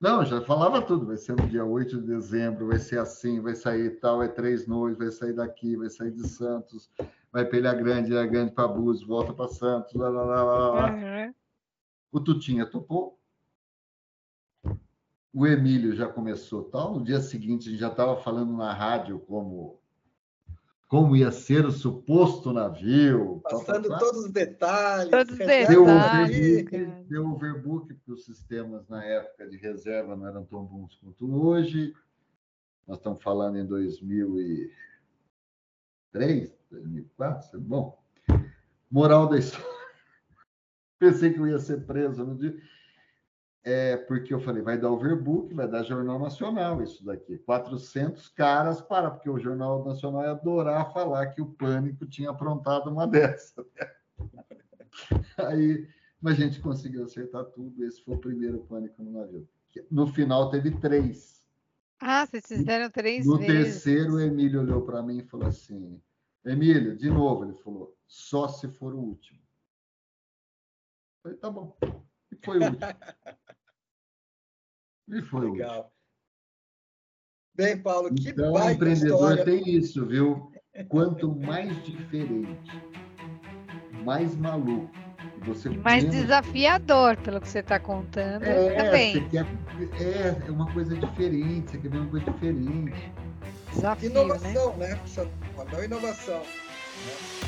Não, 0.01 0.24
já 0.24 0.40
falava 0.40 0.80
tudo. 0.80 1.07
Vai 1.07 1.16
ser 1.16 1.34
no 1.34 1.49
dia 1.49 1.64
8 1.64 2.01
de 2.01 2.07
dezembro, 2.07 2.68
vai 2.68 2.78
ser 2.78 2.99
assim, 3.01 3.40
vai 3.40 3.55
sair 3.55 3.99
tal, 3.99 4.22
é 4.22 4.28
três 4.28 4.66
noites, 4.66 4.99
vai 4.99 5.11
sair 5.11 5.32
daqui, 5.32 5.76
vai 5.76 5.90
sair 5.90 6.12
de 6.12 6.26
Santos, 6.28 6.88
vai 7.32 7.44
para 7.44 7.59
Ilha 7.59 7.74
Grande, 7.74 8.12
Ilha 8.12 8.26
Grande 8.26 8.53
para 8.53 8.68
Búzios, 8.68 9.07
volta 9.07 9.32
para 9.32 9.49
Santos, 9.49 9.92
lá, 9.94 10.09
lá, 10.09 10.22
lá, 10.22 10.42
lá, 10.42 10.68
lá. 10.70 10.92
Uhum. 10.92 11.34
O 12.12 12.20
Tutinha 12.20 12.64
topou. 12.64 13.18
O 15.32 15.46
Emílio 15.46 15.94
já 15.94 16.09
começou 16.09 16.64
tal. 16.64 16.94
No 16.94 17.05
dia 17.05 17.20
seguinte, 17.20 17.68
a 17.68 17.70
gente 17.70 17.80
já 17.80 17.88
estava 17.88 18.16
falando 18.16 18.57
na 18.57 18.72
rádio 18.72 19.18
como 19.20 19.78
como 20.89 21.14
ia 21.14 21.30
ser 21.30 21.64
o 21.66 21.70
suposto 21.70 22.51
navio. 22.53 23.41
Passando 23.45 23.89
tal, 23.89 23.99
tal, 23.99 24.09
todos 24.09 24.24
os 24.24 24.32
detalhes. 24.32 25.11
Todos 25.11 25.32
os 25.32 25.39
Deu 25.39 25.84
detalhes. 25.84 26.39
overbook, 26.39 26.86
deu 27.09 27.30
overbook, 27.30 27.93
porque 27.95 28.12
os 28.12 28.24
sistemas 28.24 28.89
na 28.89 29.05
época 29.05 29.47
de 29.49 29.59
reserva 29.59 30.16
não 30.16 30.26
eram 30.26 30.45
tão 30.47 30.64
bons 30.64 30.97
quanto 30.97 31.30
hoje. 31.30 31.95
Nós 32.86 32.97
estamos 32.97 33.22
falando 33.22 33.59
em 33.59 33.66
2003, 33.66 36.51
2004. 36.70 37.61
Bom, 37.61 38.03
moral 38.91 39.28
da 39.28 39.36
história. 39.39 39.68
Pensei 40.99 41.34
que 41.34 41.39
eu 41.39 41.47
ia 41.47 41.59
ser 41.59 41.84
preso 41.84 42.24
no 42.24 42.34
dia. 42.34 42.57
É 43.64 43.96
porque 43.96 44.32
eu 44.32 44.40
falei, 44.40 44.62
vai 44.62 44.78
dar 44.78 44.90
overbook, 44.90 45.52
vai 45.52 45.68
dar 45.68 45.82
Jornal 45.82 46.18
Nacional 46.18 46.82
isso 46.82 47.04
daqui. 47.04 47.38
400 47.38 48.28
caras 48.28 48.80
para, 48.80 49.11
porque 49.11 49.28
o 49.28 49.38
Jornal 49.38 49.84
Nacional 49.84 50.22
ia 50.22 50.30
adorar 50.30 50.92
falar 50.92 51.26
que 51.26 51.42
o 51.42 51.52
Pânico 51.52 52.06
tinha 52.06 52.30
aprontado 52.30 52.88
uma 52.88 53.06
dessa. 53.09 53.66
Aí, 55.36 55.86
mas 56.20 56.34
a 56.34 56.44
gente 56.44 56.61
conseguiu 56.61 57.04
acertar 57.04 57.44
tudo. 57.46 57.84
Esse 57.84 58.02
foi 58.02 58.14
o 58.14 58.20
primeiro 58.20 58.59
Pânico 58.61 59.02
no 59.02 59.11
navio. 59.11 59.46
No 59.90 60.06
final 60.06 60.50
teve 60.50 60.70
três. 60.78 61.38
Ah, 62.00 62.24
vocês 62.26 62.46
fizeram 62.46 62.90
três 62.90 63.26
no 63.26 63.36
vezes. 63.36 63.54
No 63.54 63.62
terceiro, 63.64 64.14
o 64.14 64.20
Emílio 64.20 64.61
olhou 64.61 64.82
para 64.82 65.02
mim 65.02 65.18
e 65.18 65.26
falou 65.26 65.48
assim: 65.48 66.00
Emílio, 66.44 66.96
de 66.96 67.11
novo, 67.11 67.44
ele 67.44 67.54
falou, 67.54 67.96
só 68.06 68.48
se 68.48 68.68
for 68.68 68.94
o 68.94 68.98
último. 68.98 69.38
Eu 69.38 71.22
falei, 71.22 71.38
tá 71.38 71.50
bom. 71.50 71.76
E 72.32 72.36
foi 72.44 72.59
o 72.59 72.64
último. 72.64 72.78
E 75.09 75.22
foi 75.22 75.50
Legal. 75.50 75.92
Bem, 77.54 77.76
Paulo, 77.76 78.14
que 78.14 78.28
então, 78.28 78.52
baita 78.52 78.72
empreendedor 78.72 79.32
história. 79.32 79.44
tem 79.44 79.68
isso, 79.68 80.06
viu? 80.06 80.52
Quanto 80.88 81.34
mais 81.34 81.84
diferente, 81.84 82.70
mais 84.04 84.36
maluco, 84.36 84.88
você 85.42 85.68
mais 85.70 86.04
menos... 86.04 86.20
desafiador, 86.20 87.16
pelo 87.16 87.40
que 87.40 87.48
você 87.48 87.59
está 87.59 87.80
contando, 87.80 88.44
é, 88.44 88.76
também. 88.76 89.14
Você 89.14 89.28
quer, 89.28 89.46
é, 90.00 90.46
é 90.46 90.50
uma 90.52 90.72
coisa 90.72 90.96
diferente, 90.96 91.72
você 91.72 91.78
quer 91.78 91.88
ver 91.88 91.98
uma 91.98 92.11
coisa 92.11 92.30
diferente. 92.30 93.12
Desafio, 93.72 94.11
inovação, 94.11 94.76
né? 94.76 94.88
né? 94.94 95.00
Não 95.72 95.84
inovação. 95.84 96.38
Né? 96.38 97.47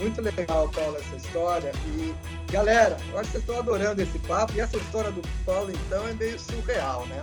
Muito 0.00 0.20
legal, 0.22 0.68
Paulo, 0.70 0.96
essa 0.96 1.16
história. 1.16 1.72
E 1.86 2.14
Galera, 2.50 2.96
eu 3.12 3.18
acho 3.18 3.30
que 3.30 3.38
vocês 3.38 3.42
estão 3.44 3.58
adorando 3.60 4.02
esse 4.02 4.18
papo 4.20 4.52
e 4.56 4.60
essa 4.60 4.76
história 4.76 5.12
do 5.12 5.22
Paulo, 5.44 5.70
então, 5.70 6.08
é 6.08 6.12
meio 6.14 6.38
surreal, 6.38 7.06
né? 7.06 7.22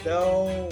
Então, 0.00 0.68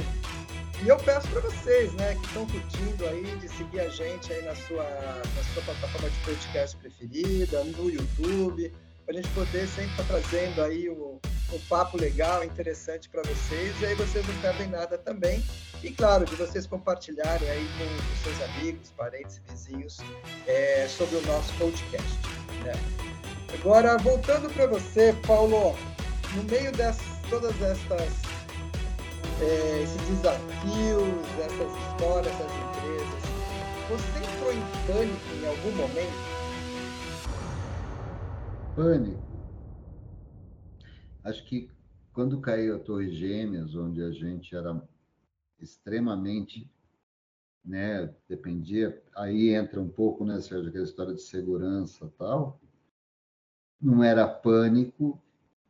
e 0.83 0.89
eu 0.89 0.97
peço 0.97 1.29
para 1.29 1.43
vocês, 1.43 1.93
né, 1.93 2.15
que 2.15 2.27
estão 2.27 2.47
curtindo 2.47 3.07
aí, 3.07 3.37
de 3.37 3.49
seguir 3.49 3.81
a 3.81 3.89
gente 3.91 4.33
aí 4.33 4.43
na 4.43 4.55
sua, 4.55 4.83
na 4.83 5.45
sua 5.53 5.63
plataforma 5.65 6.09
de 6.09 6.19
podcast 6.21 6.77
preferida, 6.79 7.63
no 7.65 7.91
YouTube, 7.91 8.73
para 9.11 9.19
a 9.19 9.23
gente 9.23 9.35
poder 9.35 9.67
sempre 9.67 9.91
estar 9.91 10.05
tá 10.05 10.21
trazendo 10.21 10.63
aí 10.63 10.89
um, 10.89 11.19
um 11.53 11.59
papo 11.69 11.99
legal, 11.99 12.45
interessante 12.45 13.09
para 13.09 13.23
vocês, 13.23 13.75
e 13.81 13.87
aí 13.87 13.95
vocês 13.97 14.25
não 14.25 14.35
perdem 14.41 14.69
nada 14.69 14.97
também. 14.97 15.45
E 15.83 15.91
claro, 15.91 16.25
de 16.25 16.37
vocês 16.37 16.65
compartilharem 16.65 17.51
aí 17.51 17.67
com 17.77 18.15
os 18.15 18.21
seus 18.21 18.51
amigos, 18.51 18.93
parentes 18.97 19.41
vizinhos 19.49 19.99
é, 20.47 20.87
sobre 20.89 21.17
o 21.17 21.27
nosso 21.27 21.53
podcast. 21.55 22.19
Né? 22.65 22.73
Agora, 23.53 23.99
voltando 23.99 24.49
para 24.55 24.69
você, 24.69 25.13
Paulo, 25.27 25.77
no 26.37 26.45
meio 26.45 26.71
de 26.71 27.29
todas 27.29 27.61
estas 27.63 28.13
é, 29.43 29.83
esses 29.83 30.01
desafios, 30.09 31.27
essas 31.41 31.73
histórias, 31.89 32.33
essas 32.33 32.53
empresas. 32.63 33.31
Você 33.89 34.19
entrou 34.21 34.53
em 34.53 34.87
pânico 34.87 35.35
em 35.35 35.49
algum 35.49 35.73
momento? 35.73 36.30
Pânico. 38.75 39.41
Acho 41.23 41.45
que 41.45 41.71
quando 42.13 42.41
caiu 42.41 42.77
a 42.77 42.79
Torre 42.79 43.11
Gêmeas, 43.11 43.75
onde 43.75 44.03
a 44.03 44.11
gente 44.11 44.55
era 44.55 44.83
extremamente, 45.61 46.71
né, 47.65 48.15
dependia, 48.29 49.03
aí 49.15 49.51
entra 49.51 49.81
um 49.81 49.89
pouco, 49.89 50.25
né, 50.25 50.41
Sérgio, 50.41 50.71
aquela 50.71 50.85
história 50.85 51.15
de 51.15 51.21
segurança 51.21 52.11
tal, 52.19 52.59
não 53.81 54.03
era 54.03 54.27
pânico, 54.27 55.21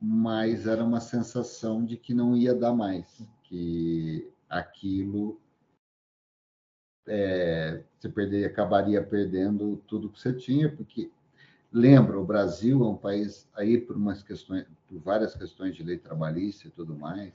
mas 0.00 0.66
era 0.66 0.84
uma 0.84 1.00
sensação 1.00 1.84
de 1.84 1.96
que 1.96 2.14
não 2.14 2.36
ia 2.36 2.54
dar 2.54 2.72
mais 2.72 3.22
que 3.42 4.32
aquilo 4.48 5.40
é, 7.06 7.82
você 8.00 8.44
acabaria 8.44 9.02
perdendo 9.02 9.76
tudo 9.88 10.08
que 10.08 10.20
você 10.20 10.32
tinha, 10.32 10.74
porque 10.74 11.10
lembra, 11.72 12.18
o 12.18 12.24
Brasil 12.24 12.82
é 12.84 12.88
um 12.88 12.96
país 12.96 13.48
aí 13.54 13.78
por 13.78 13.96
umas 13.96 14.22
questões, 14.22 14.66
por 14.88 14.98
várias 15.00 15.34
questões 15.34 15.74
de 15.74 15.82
lei 15.82 15.98
trabalhista 15.98 16.66
e 16.66 16.70
tudo 16.70 16.94
mais, 16.94 17.32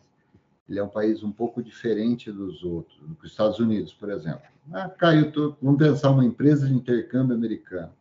ele 0.67 0.79
é 0.79 0.83
um 0.83 0.89
país 0.89 1.23
um 1.23 1.31
pouco 1.31 1.61
diferente 1.61 2.31
dos 2.31 2.63
outros, 2.63 2.97
dos 2.99 3.31
Estados 3.31 3.59
Unidos, 3.59 3.93
por 3.93 4.09
exemplo. 4.09 4.41
Ah, 4.73 4.89
caiu, 4.89 5.31
tô, 5.31 5.55
vamos 5.61 5.77
pensar 5.77 6.09
uma 6.09 6.25
empresa 6.25 6.67
de 6.67 6.73
intercâmbio 6.73 7.36
americano. 7.36 7.93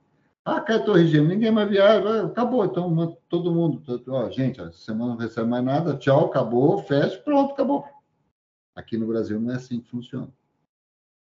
Ah, 0.45 0.61
caiu 0.61 0.85
Torre 0.85 1.07
Gêmeas, 1.07 1.29
ninguém 1.31 1.51
mais 1.51 1.69
viaja, 1.69 2.27
acabou, 2.27 2.65
então 2.65 3.19
todo 3.29 3.53
mundo, 3.53 3.83
ó, 4.09 4.31
gente, 4.31 4.61
essa 4.61 4.73
semana 4.73 5.13
não 5.13 5.19
recebe 5.19 5.49
mais 5.49 5.65
nada, 5.65 5.97
tchau, 5.97 6.27
acabou, 6.27 6.83
fecha, 6.83 7.19
pronto, 7.19 7.53
acabou. 7.53 7.87
Aqui 8.75 8.97
no 8.99 9.07
Brasil 9.07 9.41
não 9.41 9.53
é 9.53 9.57
assim 9.57 9.81
que 9.81 9.89
funciona. 9.91 10.29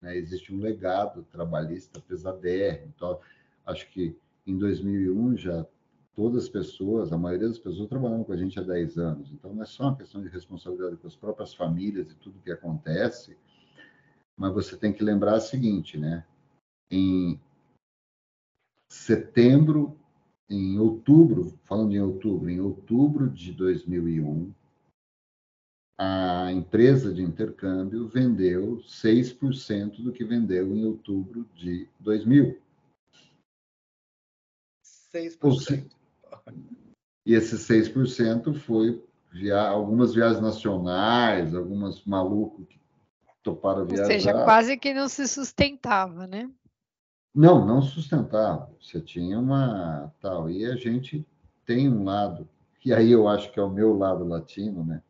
Né? 0.00 0.16
Existe 0.16 0.54
um 0.54 0.60
legado 0.60 1.24
trabalhista 1.30 2.00
pesadérrimo. 2.00 2.92
Então, 2.94 3.18
acho 3.66 3.88
que 3.90 4.16
em 4.46 4.58
2001 4.58 5.36
já 5.36 5.66
todas 6.14 6.44
as 6.44 6.48
pessoas, 6.48 7.12
a 7.12 7.18
maioria 7.18 7.48
das 7.48 7.58
pessoas 7.58 7.88
trabalhando 7.88 8.24
com 8.24 8.32
a 8.32 8.36
gente 8.36 8.58
há 8.58 8.62
10 8.62 8.98
anos. 8.98 9.32
Então, 9.32 9.52
não 9.52 9.62
é 9.62 9.66
só 9.66 9.84
uma 9.84 9.96
questão 9.96 10.22
de 10.22 10.28
responsabilidade 10.28 10.96
com 10.96 11.06
as 11.06 11.16
próprias 11.16 11.52
famílias 11.52 12.10
e 12.10 12.14
tudo 12.16 12.40
que 12.42 12.52
acontece, 12.52 13.36
mas 14.36 14.52
você 14.52 14.76
tem 14.76 14.92
que 14.92 15.02
lembrar 15.02 15.36
o 15.36 15.40
seguinte, 15.40 15.98
né? 15.98 16.24
Em 16.90 17.40
setembro, 18.88 19.96
em 20.48 20.78
outubro, 20.78 21.58
falando 21.64 21.92
em 21.92 22.00
outubro, 22.00 22.48
em 22.48 22.60
outubro 22.60 23.28
de 23.28 23.52
2001, 23.52 24.52
a 25.98 26.52
empresa 26.52 27.12
de 27.12 27.22
intercâmbio 27.22 28.06
vendeu 28.08 28.78
6% 28.82 30.02
do 30.02 30.12
que 30.12 30.24
vendeu 30.24 30.74
em 30.76 30.84
outubro 30.84 31.48
de 31.54 31.88
2000. 32.00 32.63
6%. 35.14 35.90
E 37.26 37.34
esse 37.34 37.56
6% 37.56 38.54
foi 38.54 39.02
via 39.32 39.60
algumas 39.60 40.14
viagens 40.14 40.40
nacionais, 40.40 41.54
algumas 41.54 42.04
malucos 42.04 42.66
que 42.68 42.78
toparam 43.42 43.86
viajar. 43.86 44.02
Ou 44.04 44.08
seja, 44.10 44.32
quase 44.44 44.76
que 44.76 44.92
não 44.92 45.08
se 45.08 45.26
sustentava, 45.26 46.26
né? 46.26 46.50
Não, 47.34 47.64
não 47.64 47.82
sustentava. 47.82 48.70
Você 48.80 49.00
tinha 49.00 49.38
uma 49.38 50.12
tal. 50.20 50.50
E 50.50 50.64
a 50.64 50.76
gente 50.76 51.26
tem 51.64 51.88
um 51.88 52.04
lado, 52.04 52.48
e 52.84 52.92
aí 52.92 53.10
eu 53.10 53.26
acho 53.26 53.50
que 53.50 53.58
é 53.58 53.62
o 53.62 53.70
meu 53.70 53.96
lado 53.96 54.24
latino, 54.24 54.84
né? 54.84 55.02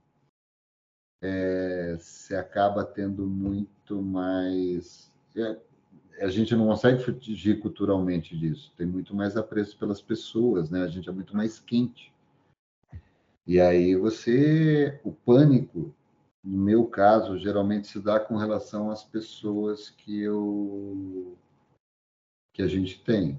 é, 1.24 1.96
se 1.98 2.36
acaba 2.36 2.84
tendo 2.84 3.26
muito 3.26 4.02
mais. 4.02 5.10
É, 5.34 5.56
a 6.20 6.28
gente 6.28 6.54
não 6.54 6.66
consegue 6.66 7.02
fugir 7.02 7.60
culturalmente 7.60 8.36
disso, 8.36 8.72
tem 8.76 8.86
muito 8.86 9.14
mais 9.14 9.36
apreço 9.36 9.76
pelas 9.78 10.00
pessoas, 10.00 10.70
né? 10.70 10.82
A 10.82 10.88
gente 10.88 11.08
é 11.08 11.12
muito 11.12 11.36
mais 11.36 11.58
quente. 11.58 12.12
E 13.46 13.60
aí 13.60 13.94
você. 13.94 15.00
O 15.04 15.12
pânico, 15.12 15.94
no 16.42 16.58
meu 16.58 16.86
caso, 16.86 17.38
geralmente 17.38 17.88
se 17.88 18.00
dá 18.00 18.18
com 18.18 18.36
relação 18.36 18.90
às 18.90 19.04
pessoas 19.04 19.90
que 19.90 20.20
eu. 20.20 21.36
que 22.52 22.62
a 22.62 22.66
gente 22.66 23.02
tem. 23.02 23.38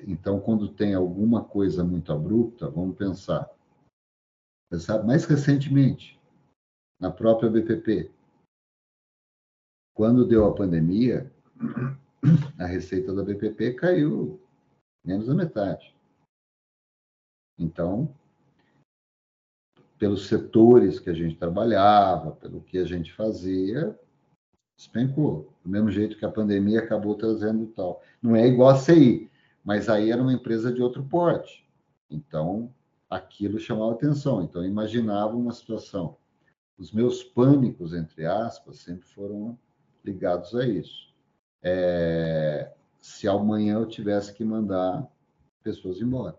Então, 0.00 0.40
quando 0.40 0.68
tem 0.68 0.94
alguma 0.94 1.44
coisa 1.44 1.84
muito 1.84 2.12
abrupta, 2.12 2.68
vamos 2.68 2.96
pensar. 2.96 3.50
Pensar 4.70 5.02
mais 5.04 5.24
recentemente, 5.24 6.20
na 7.00 7.10
própria 7.10 7.48
BPP. 7.48 8.10
Quando 9.96 10.26
deu 10.26 10.46
a 10.46 10.54
pandemia, 10.54 11.32
a 12.60 12.66
receita 12.66 13.14
da 13.14 13.24
BPP 13.24 13.72
caiu 13.72 14.38
menos 15.02 15.26
da 15.26 15.34
metade. 15.34 15.96
Então, 17.58 18.14
pelos 19.98 20.26
setores 20.26 21.00
que 21.00 21.08
a 21.08 21.14
gente 21.14 21.38
trabalhava, 21.38 22.32
pelo 22.32 22.60
que 22.60 22.76
a 22.76 22.84
gente 22.84 23.10
fazia, 23.14 23.98
despencou. 24.76 25.50
Do 25.64 25.70
mesmo 25.70 25.90
jeito 25.90 26.18
que 26.18 26.26
a 26.26 26.30
pandemia 26.30 26.80
acabou 26.80 27.14
trazendo 27.14 27.66
tal. 27.68 28.02
Não 28.20 28.36
é 28.36 28.46
igual 28.46 28.68
a 28.68 28.76
CI, 28.76 29.30
mas 29.64 29.88
aí 29.88 30.10
era 30.10 30.20
uma 30.20 30.34
empresa 30.34 30.70
de 30.70 30.82
outro 30.82 31.02
porte. 31.04 31.66
Então, 32.10 32.70
aquilo 33.08 33.58
chamava 33.58 33.92
atenção. 33.92 34.42
Então, 34.42 34.62
eu 34.62 34.68
imaginava 34.68 35.34
uma 35.34 35.54
situação 35.54 36.18
os 36.78 36.92
meus 36.92 37.22
pânicos, 37.22 37.94
entre 37.94 38.26
aspas, 38.26 38.78
sempre 38.78 39.08
foram 39.08 39.58
ligados 40.06 40.54
a 40.54 40.66
isso. 40.66 41.12
É, 41.62 42.72
se 43.00 43.28
amanhã 43.28 43.74
eu 43.74 43.86
tivesse 43.86 44.32
que 44.32 44.44
mandar 44.44 45.06
pessoas 45.62 46.00
embora. 46.00 46.38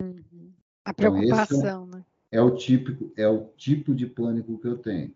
Uhum. 0.00 0.52
A 0.84 0.92
preocupação, 0.92 1.58
então, 1.58 1.84
é, 1.84 1.96
né? 1.96 2.04
É 2.30 2.40
o, 2.40 2.54
típico, 2.54 3.12
é 3.16 3.26
o 3.26 3.46
tipo 3.56 3.94
de 3.94 4.06
pânico 4.06 4.58
que 4.58 4.68
eu 4.68 4.78
tenho. 4.78 5.14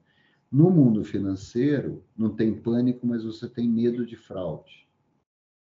No 0.51 0.71
mundo 0.71 1.05
financeiro, 1.05 2.03
não 2.17 2.35
tem 2.35 2.55
pânico, 2.55 3.07
mas 3.07 3.25
você 3.25 3.49
tem 3.49 3.69
medo 3.69 4.07
de 4.07 4.17
fraude. 4.17 4.87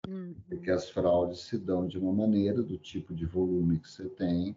Uhum. 0.09 0.35
Porque 0.49 0.71
as 0.71 0.89
fraudes 0.89 1.41
se 1.41 1.59
dão 1.59 1.87
de 1.87 1.99
uma 1.99 2.13
maneira, 2.13 2.63
do 2.63 2.79
tipo 2.79 3.15
de 3.15 3.27
volume 3.27 3.79
que 3.79 3.91
você 3.91 4.09
tem, 4.09 4.57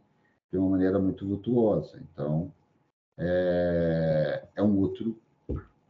de 0.51 0.57
uma 0.57 0.69
maneira 0.69 0.99
muito 0.99 1.27
vultuosa. 1.27 1.99
Então, 1.99 2.53
é, 3.17 4.47
é 4.55 4.63
um 4.63 4.77
outro, 4.79 5.17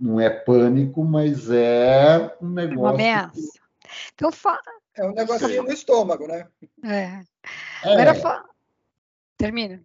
não 0.03 0.19
é 0.19 0.29
pânico, 0.29 1.03
mas 1.03 1.49
é 1.49 2.35
um 2.41 2.49
negócio. 2.49 2.79
Uma 2.79 2.89
ameaça. 2.89 3.31
Que... 3.33 3.59
Então, 4.13 4.31
fa... 4.31 4.59
É 4.95 5.05
um 5.05 5.13
negocinho 5.13 5.63
no 5.63 5.71
estômago, 5.71 6.27
né? 6.27 6.45
É. 6.83 7.21
é. 7.83 7.93
Agora 7.93 8.13
fa... 8.13 8.43
Termina. 9.37 9.81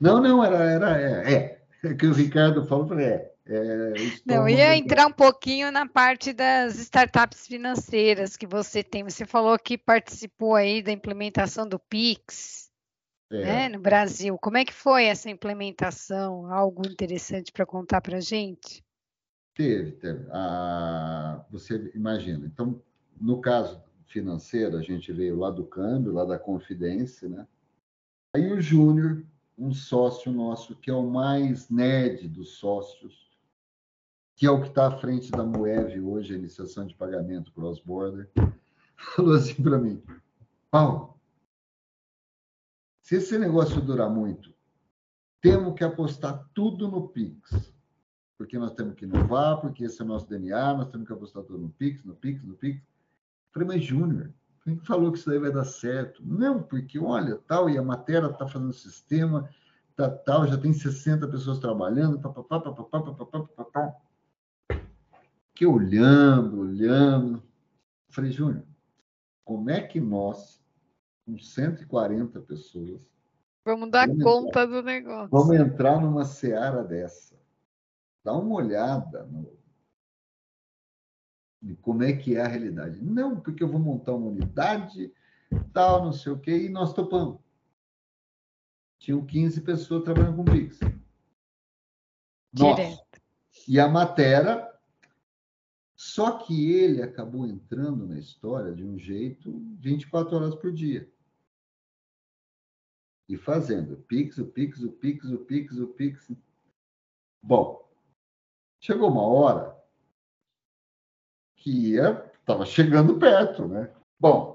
Não, 0.00 0.20
não, 0.20 0.44
era, 0.44 0.64
era 0.64 1.00
é, 1.00 1.34
é. 1.34 1.62
é 1.84 1.94
que 1.94 2.06
o 2.06 2.12
Ricardo 2.12 2.66
falou, 2.66 2.98
é, 2.98 3.30
é, 3.46 3.92
não, 4.26 4.48
ia 4.48 4.76
entrar 4.76 5.06
um 5.06 5.12
pouquinho 5.12 5.70
na 5.70 5.88
parte 5.88 6.32
das 6.32 6.76
startups 6.78 7.46
financeiras 7.46 8.36
que 8.36 8.46
você 8.46 8.82
tem. 8.82 9.04
Você 9.04 9.24
falou 9.24 9.56
que 9.58 9.78
participou 9.78 10.56
aí 10.56 10.82
da 10.82 10.90
implementação 10.90 11.68
do 11.68 11.78
Pix 11.78 12.68
é. 13.30 13.44
né, 13.44 13.68
no 13.68 13.78
Brasil. 13.78 14.36
Como 14.38 14.56
é 14.56 14.64
que 14.64 14.72
foi 14.72 15.04
essa 15.04 15.30
implementação? 15.30 16.52
Algo 16.52 16.86
interessante 16.86 17.52
para 17.52 17.64
contar 17.64 18.00
para 18.00 18.16
a 18.16 18.20
gente? 18.20 18.84
Teve, 19.54 19.92
teve. 19.92 20.26
Ah, 20.30 21.44
você 21.50 21.90
imagina. 21.94 22.46
Então, 22.46 22.80
no 23.20 23.40
caso 23.40 23.82
financeiro, 24.06 24.76
a 24.76 24.82
gente 24.82 25.12
veio 25.12 25.38
lá 25.38 25.50
do 25.50 25.64
câmbio, 25.64 26.12
lá 26.12 26.24
da 26.24 26.38
Confidência, 26.38 27.28
né? 27.28 27.46
Aí 28.34 28.50
o 28.50 28.60
Júnior, 28.60 29.24
um 29.58 29.72
sócio 29.72 30.32
nosso, 30.32 30.74
que 30.76 30.90
é 30.90 30.94
o 30.94 31.08
mais 31.08 31.68
nerd 31.68 32.28
dos 32.28 32.56
sócios, 32.56 33.30
que 34.34 34.46
é 34.46 34.50
o 34.50 34.60
que 34.60 34.68
está 34.68 34.88
à 34.88 34.98
frente 34.98 35.30
da 35.30 35.44
Moev 35.44 36.00
hoje, 36.00 36.34
a 36.34 36.38
iniciação 36.38 36.86
de 36.86 36.94
pagamento 36.94 37.52
cross-border, 37.52 38.30
falou 38.96 39.34
assim 39.34 39.62
para 39.62 39.78
mim, 39.78 40.02
Paulo, 40.70 41.18
Se 43.02 43.16
esse 43.16 43.38
negócio 43.38 43.80
durar 43.80 44.08
muito, 44.08 44.54
temos 45.40 45.74
que 45.74 45.84
apostar 45.84 46.48
tudo 46.54 46.88
no 46.88 47.08
Pix. 47.08 47.72
Porque 48.36 48.58
nós 48.58 48.72
temos 48.72 48.94
que 48.94 49.04
inovar, 49.04 49.60
porque 49.60 49.84
esse 49.84 50.00
é 50.00 50.04
o 50.04 50.08
nosso 50.08 50.28
DNA, 50.28 50.74
nós 50.74 50.88
temos 50.88 51.06
que 51.06 51.12
apostar 51.12 51.42
tudo 51.44 51.58
no 51.58 51.70
Pix, 51.70 52.04
no 52.04 52.14
Pix, 52.14 52.42
no 52.42 52.54
Pix. 52.54 52.78
Eu 52.80 53.52
falei, 53.52 53.68
mas 53.68 53.84
Júnior, 53.84 54.32
quem 54.64 54.78
falou 54.78 55.12
que 55.12 55.18
isso 55.18 55.28
daí 55.28 55.38
vai 55.38 55.52
dar 55.52 55.64
certo? 55.64 56.22
Não, 56.24 56.62
porque 56.62 56.98
olha, 56.98 57.36
tal, 57.46 57.68
e 57.68 57.76
a 57.76 57.82
matéria 57.82 58.28
está 58.28 58.46
fazendo 58.46 58.72
sistema, 58.72 59.48
tá, 59.96 60.08
tal, 60.08 60.46
já 60.46 60.56
tem 60.56 60.72
60 60.72 61.26
pessoas 61.28 61.58
trabalhando, 61.58 62.20
papapá, 62.20 62.60
papapá, 62.60 63.02
papapá, 63.02 63.40
papapá. 63.40 63.96
Que 65.54 65.66
olhando, 65.66 66.60
olhando. 66.60 67.42
Falei, 68.08 68.30
Júnior, 68.30 68.64
como 69.44 69.68
é 69.70 69.80
que 69.80 70.00
nós, 70.00 70.62
com 71.26 71.36
140 71.36 72.40
pessoas, 72.40 73.02
vamos 73.64 73.90
dar 73.90 74.06
vamos 74.06 74.22
conta 74.22 74.48
entrar, 74.62 74.66
do 74.66 74.82
negócio? 74.82 75.28
Vamos 75.30 75.56
entrar 75.56 76.00
numa 76.00 76.24
seara 76.24 76.84
dessa. 76.84 77.31
Dá 78.24 78.32
uma 78.32 78.54
olhada 78.54 79.24
no, 79.26 79.52
de 81.62 81.76
como 81.76 82.02
é 82.02 82.12
que 82.12 82.36
é 82.36 82.42
a 82.42 82.48
realidade. 82.48 83.00
Não, 83.00 83.40
porque 83.40 83.62
eu 83.62 83.68
vou 83.68 83.80
montar 83.80 84.14
uma 84.14 84.28
unidade, 84.28 85.12
tal, 85.72 86.04
não 86.04 86.12
sei 86.12 86.32
o 86.32 86.38
quê, 86.38 86.64
e 86.64 86.68
nós 86.68 86.92
topamos. 86.92 87.40
Tinham 88.98 89.24
15 89.24 89.60
pessoas 89.62 90.04
trabalhando 90.04 90.36
com 90.36 90.44
Pix. 90.44 90.78
Direto. 92.52 93.20
E 93.66 93.78
a 93.78 93.88
matéria, 93.88 94.68
só 95.94 96.38
que 96.38 96.70
ele 96.72 97.02
acabou 97.02 97.46
entrando 97.46 98.06
na 98.06 98.18
história 98.18 98.72
de 98.72 98.84
um 98.84 98.98
jeito 98.98 99.58
24 99.78 100.36
horas 100.36 100.54
por 100.54 100.72
dia. 100.72 101.10
E 103.28 103.36
fazendo 103.36 103.96
Pix, 103.96 104.38
o 104.38 104.46
Pix, 104.46 104.82
o 104.82 104.92
Pix, 104.92 105.24
o 105.30 105.38
Pix, 105.38 105.78
o 105.78 105.88
Pix. 105.88 106.32
Bom, 107.42 107.88
chegou 108.82 109.08
uma 109.08 109.22
hora 109.22 109.80
que 111.56 111.70
ia, 111.92 112.30
estava 112.40 112.66
chegando 112.66 113.18
perto, 113.18 113.66
né? 113.68 113.94
Bom, 114.18 114.52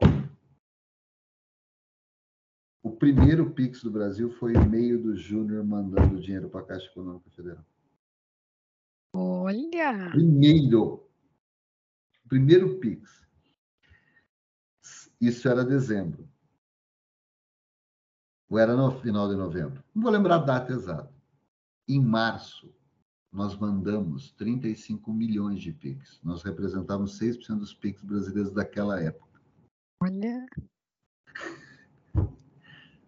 o 2.84 2.92
primeiro 2.92 3.52
Pix 3.52 3.82
do 3.82 3.90
Brasil 3.90 4.30
foi 4.30 4.54
e-mail 4.54 5.02
do 5.02 5.16
Júnior 5.16 5.64
mandando 5.64 6.20
dinheiro 6.20 6.50
para 6.50 6.60
a 6.60 6.66
Caixa 6.66 6.86
Econômica 6.88 7.30
Federal. 7.32 7.66
Olha! 9.16 10.10
Primeiro. 10.12 11.10
Primeiro 12.28 12.78
Pix. 12.80 13.26
Isso 15.20 15.48
era 15.48 15.64
dezembro. 15.64 16.28
Ou 18.50 18.60
era 18.60 18.76
no 18.76 18.92
final 19.00 19.30
de 19.30 19.36
novembro? 19.36 19.82
Não 19.96 20.04
vou 20.04 20.12
lembrar 20.12 20.36
a 20.36 20.46
data 20.46 20.74
exata. 20.74 21.12
Em 21.88 22.02
março, 22.02 22.74
nós 23.32 23.56
mandamos 23.58 24.32
35 24.32 25.12
milhões 25.12 25.62
de 25.62 25.72
PIX. 25.72 26.20
Nós 26.24 26.44
representávamos 26.44 27.20
6% 27.20 27.60
dos 27.60 27.74
PIX 27.74 28.02
brasileiros 28.04 28.52
daquela 28.52 29.02
época. 29.02 29.42
Olha. 30.02 30.46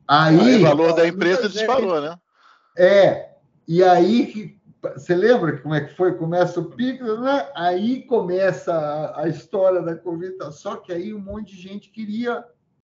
Aí, 0.08 0.56
o 0.56 0.62
valor 0.62 0.94
da 0.96 1.08
empresa 1.08 1.48
disparou, 1.48 2.02
né? 2.02 2.20
É. 2.76 3.36
E 3.68 3.84
aí, 3.84 4.60
você 4.82 5.14
lembra 5.16 5.62
como 5.62 5.76
é 5.76 5.82
que 5.82 5.96
foi? 5.96 6.18
Começa 6.18 6.60
o 6.60 6.72
PIX, 6.72 7.00
né? 7.20 7.52
aí 7.56 8.04
começa 8.04 8.74
a, 8.74 9.24
a 9.24 9.28
história 9.28 9.82
da 9.84 9.96
Covid. 9.96 10.36
Só 10.52 10.78
que 10.78 10.92
aí 10.92 11.14
um 11.14 11.20
monte 11.20 11.56
de 11.56 11.62
gente 11.62 11.90
queria 11.90 12.44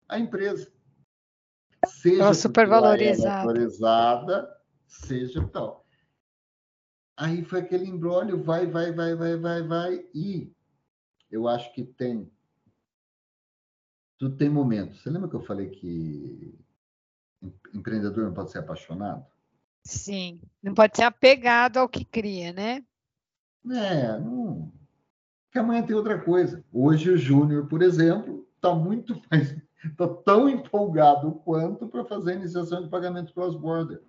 a 0.07 0.17
empresa. 0.17 0.71
Seja 1.85 2.33
super 2.33 2.67
valorizada. 2.67 3.45
valorizada, 3.45 4.57
seja 4.87 5.45
tal. 5.51 5.85
Aí 7.19 7.43
foi 7.43 7.59
aquele 7.59 7.85
embrólio, 7.85 8.41
vai, 8.41 8.65
vai, 8.65 8.93
vai, 8.93 9.13
vai, 9.13 9.35
vai, 9.35 9.61
vai. 9.61 10.05
E 10.15 10.49
eu 11.29 11.49
acho 11.49 11.73
que 11.73 11.83
tem. 11.83 12.31
Tudo 14.17 14.37
tem 14.37 14.49
momento. 14.49 14.95
Você 14.95 15.09
lembra 15.09 15.27
que 15.27 15.35
eu 15.35 15.41
falei 15.41 15.69
que 15.69 16.57
empreendedor 17.73 18.23
não 18.23 18.33
pode 18.33 18.51
ser 18.51 18.59
apaixonado? 18.59 19.25
Sim, 19.83 20.39
não 20.63 20.73
pode 20.73 20.95
ser 20.95 21.03
apegado 21.03 21.75
ao 21.75 21.89
que 21.89 22.05
cria, 22.05 22.53
né? 22.53 22.85
É, 23.69 24.17
não. 24.17 24.71
Porque 25.45 25.59
amanhã 25.59 25.85
tem 25.85 25.97
outra 25.97 26.21
coisa. 26.21 26.63
Hoje 26.71 27.11
o 27.11 27.17
Júnior, 27.17 27.67
por 27.67 27.81
exemplo, 27.81 28.47
está 28.55 28.73
muito 28.73 29.21
mais. 29.29 29.57
Está 29.83 30.07
tão 30.23 30.47
empolgado 30.47 31.33
quanto 31.43 31.85
para 31.89 32.05
fazer 32.05 32.31
a 32.31 32.35
iniciação 32.35 32.81
de 32.81 32.87
pagamento 32.87 33.33
cross-border. 33.33 34.01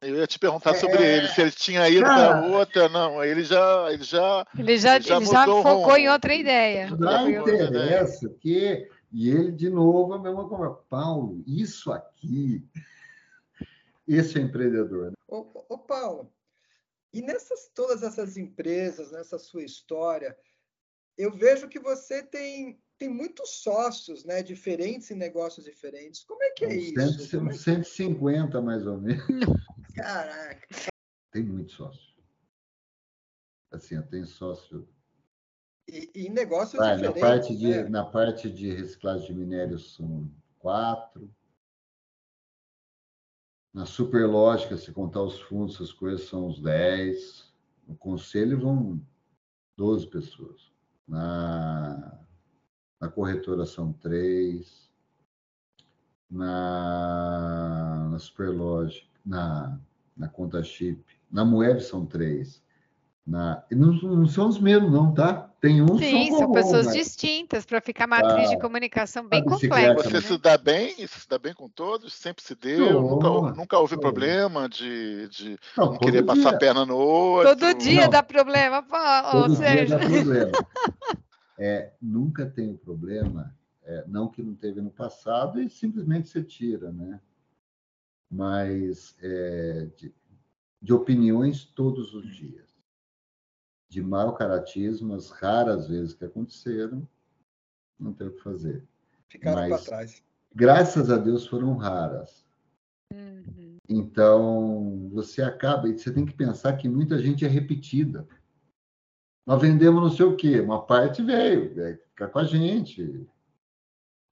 Eu 0.00 0.16
ia 0.16 0.26
te 0.26 0.38
perguntar 0.38 0.74
sobre 0.74 1.02
é... 1.02 1.16
ele, 1.16 1.28
se 1.28 1.40
ele 1.40 1.50
tinha 1.50 1.88
ido 1.88 2.04
para 2.04 2.46
outra, 2.46 2.88
não. 2.88 3.24
Ele 3.24 3.42
já, 3.42 3.90
ele 3.90 4.04
já, 4.04 4.46
ele 4.54 4.76
já, 4.76 4.96
ele 4.96 5.00
já, 5.00 5.16
ele 5.16 5.26
já 5.26 5.44
focou 5.46 5.96
em 5.96 6.08
outra 6.08 6.34
ideia. 6.34 6.88
Já 6.88 7.30
interessa, 7.30 8.28
que 8.40 8.88
e 9.12 9.30
ele 9.30 9.52
de 9.52 9.70
novo 9.70 10.12
a 10.12 10.18
mesma 10.18 10.46
coisa. 10.48 10.74
Paulo, 10.90 11.42
isso 11.46 11.90
aqui, 11.90 12.62
esse 14.06 14.38
é 14.38 14.42
empreendedor. 14.42 15.10
Né? 15.10 15.16
Ô, 15.26 15.46
ô, 15.68 15.78
Paulo, 15.78 16.30
e 17.12 17.22
nessas 17.22 17.70
todas 17.74 18.02
essas 18.02 18.36
empresas, 18.36 19.12
nessa 19.12 19.38
sua 19.38 19.64
história, 19.64 20.36
eu 21.16 21.32
vejo 21.32 21.68
que 21.68 21.80
você 21.80 22.22
tem 22.22 22.78
tem 22.98 23.10
muitos 23.10 23.62
sócios, 23.62 24.24
né, 24.24 24.42
diferentes 24.42 25.10
em 25.10 25.14
negócios 25.14 25.66
diferentes. 25.66 26.24
Como 26.24 26.42
é 26.42 26.50
que 26.50 26.64
é 26.64 26.74
isso? 26.74 27.26
100, 27.26 27.52
150 27.52 28.60
mais 28.62 28.86
ou 28.86 28.98
menos. 28.98 29.22
Caraca. 29.96 30.68
Tem 31.32 31.42
muito 31.42 31.72
sócio. 31.72 32.14
Assim, 33.72 33.96
eu 33.96 34.06
tenho 34.06 34.26
sócio. 34.26 34.86
E, 35.88 36.10
e 36.14 36.28
negócios 36.28 36.82
diferentes. 36.82 37.22
Na 37.22 37.28
parte, 37.28 37.56
de, 37.56 37.68
né? 37.68 37.88
na 37.88 38.04
parte 38.04 38.50
de 38.50 38.72
reciclagem 38.72 39.26
de 39.26 39.34
minérios 39.34 39.94
são 39.94 40.30
quatro. 40.58 41.34
Na 43.72 43.86
superlógica, 43.86 44.76
se 44.76 44.92
contar 44.92 45.22
os 45.22 45.40
fundos, 45.40 45.76
essas 45.76 45.92
coisas 45.92 46.26
são 46.28 46.48
uns 46.48 46.60
10. 46.60 47.52
No 47.86 47.96
conselho 47.96 48.60
vão 48.60 49.00
12 49.76 50.06
pessoas. 50.08 50.72
Na, 51.06 52.18
na 53.00 53.08
corretora 53.08 53.64
são 53.64 53.92
três. 53.92 54.90
Na, 56.28 58.08
na 58.10 58.18
superlógica 58.18 59.15
na, 59.26 59.78
na 60.16 60.28
conta 60.28 60.62
chip. 60.62 61.02
Na 61.30 61.44
Moeb 61.44 61.80
são 61.80 62.06
três. 62.06 62.62
Na, 63.26 63.64
não, 63.72 63.92
não 63.92 64.26
são 64.28 64.48
os 64.48 64.60
mesmos, 64.60 64.92
não, 64.92 65.12
tá? 65.12 65.50
Tem 65.60 65.82
um 65.82 65.98
Sim, 65.98 66.28
são, 66.28 66.38
são 66.38 66.52
pessoas 66.52 66.92
distintas 66.92 67.66
para 67.66 67.80
ficar 67.80 68.06
matriz 68.06 68.50
ah, 68.50 68.54
de 68.54 68.60
comunicação 68.60 69.26
bem 69.26 69.42
complexa. 69.42 69.94
Você 69.94 70.12
né? 70.12 70.20
se 70.20 70.38
dá 70.38 70.56
bem, 70.56 70.94
se 71.08 71.28
dá 71.28 71.36
bem 71.36 71.52
com 71.52 71.68
todos, 71.68 72.14
sempre 72.14 72.44
se 72.44 72.54
deu, 72.54 73.02
nunca, 73.02 73.28
nunca 73.52 73.78
houve 73.80 73.98
problema 73.98 74.68
de, 74.68 75.28
de 75.28 75.58
não, 75.76 75.86
não 75.86 75.98
querer 75.98 76.22
dia. 76.22 76.24
passar 76.24 76.50
a 76.50 76.56
perna 76.56 76.86
no 76.86 76.96
outro. 76.96 77.56
Todo 77.56 77.74
dia 77.74 78.02
não. 78.02 78.10
dá 78.10 78.22
problema, 78.22 78.80
Paulo, 78.84 79.48
todo 79.48 79.56
dia 79.56 79.86
dá 79.86 79.98
problema. 79.98 80.52
É, 81.58 81.92
nunca 82.02 82.44
tem 82.44 82.76
problema, 82.76 83.50
é, 83.82 84.04
não 84.06 84.28
que 84.28 84.42
não 84.42 84.54
teve 84.54 84.82
no 84.82 84.90
passado, 84.90 85.58
e 85.58 85.70
simplesmente 85.70 86.28
você 86.28 86.42
tira, 86.42 86.92
né? 86.92 87.18
Mas 88.30 89.16
é, 89.22 89.86
de, 89.96 90.14
de, 90.82 90.92
opiniões 90.92 91.64
todos 91.64 92.14
os 92.14 92.34
dias. 92.34 92.66
De 93.88 94.02
mau 94.02 94.34
caratismo, 94.34 95.14
as 95.14 95.30
raras 95.30 95.88
vezes 95.88 96.14
que 96.14 96.24
aconteceram, 96.24 97.08
não 97.98 98.12
tem 98.12 98.26
o 98.26 98.32
que 98.32 98.42
fazer. 98.42 98.84
Ficaram 99.28 99.68
para 99.68 99.78
trás. 99.78 100.22
Graças 100.54 101.10
a 101.10 101.16
Deus 101.16 101.46
foram 101.46 101.76
raras. 101.76 102.44
Uhum. 103.12 103.76
Então, 103.88 105.08
você 105.10 105.42
acaba, 105.42 105.88
e 105.88 105.96
você 105.96 106.12
tem 106.12 106.26
que 106.26 106.34
pensar 106.34 106.76
que 106.76 106.88
muita 106.88 107.18
gente 107.18 107.44
é 107.44 107.48
repetida. 107.48 108.26
Nós 109.46 109.60
vendemos 109.60 110.02
não 110.02 110.10
sei 110.10 110.26
o 110.26 110.36
quê, 110.36 110.60
uma 110.60 110.84
parte 110.84 111.22
veio, 111.22 111.80
é, 111.80 111.96
fica 111.96 112.28
com 112.28 112.38
a 112.40 112.44
gente. 112.44 113.24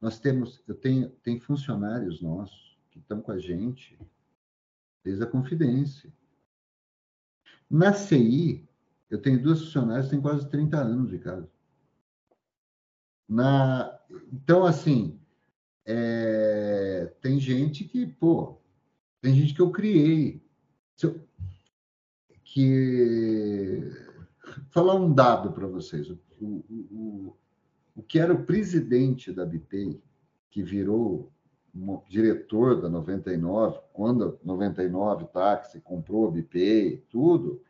Nós 0.01 0.19
temos, 0.19 0.61
eu 0.67 0.75
tenho, 0.75 1.09
tem 1.23 1.39
funcionários 1.39 2.21
nossos 2.21 2.74
que 2.95 3.01
estão 3.01 3.21
com 3.21 3.33
a 3.33 3.39
gente 3.39 3.99
desde 5.03 5.25
a 5.25 5.27
Confidência. 5.27 6.11
Na 7.69 7.93
CI, 7.93 8.67
eu 9.11 9.21
tenho 9.21 9.43
duas 9.43 9.61
funcionárias 9.61 10.07
que 10.07 10.13
têm 10.13 10.21
quase 10.21 10.49
30 10.49 10.79
anos 10.79 11.11
de 11.11 11.19
casa. 11.19 11.51
Na... 13.29 14.01
Então, 14.33 14.65
assim, 14.65 15.21
é... 15.85 17.13
tem 17.21 17.41
gente 17.41 17.85
que, 17.85 18.07
pô, 18.07 18.59
tem 19.21 19.35
gente 19.35 19.53
que 19.55 19.61
eu 19.61 19.73
criei. 19.73 20.41
Eu... 21.03 21.21
Que. 22.45 23.91
Vou 24.45 24.65
falar 24.71 24.95
um 24.95 25.13
dado 25.13 25.53
para 25.53 25.67
vocês. 25.67 26.09
O, 26.09 26.19
o, 26.41 26.65
o, 26.71 27.37
o 27.97 28.03
que 28.03 28.21
era 28.21 28.33
o 28.33 28.45
presidente 28.45 29.33
da 29.33 29.45
BPay, 29.45 30.01
que 30.51 30.63
virou 30.63 31.34
diretor 32.09 32.81
da 32.81 32.89
99, 32.89 33.81
quando 33.93 34.39
a 34.43 34.47
99 34.47 35.27
Táxi 35.27 35.81
comprou 35.81 36.29
a 36.29 36.31
BPay, 36.31 37.05
tudo, 37.11 37.61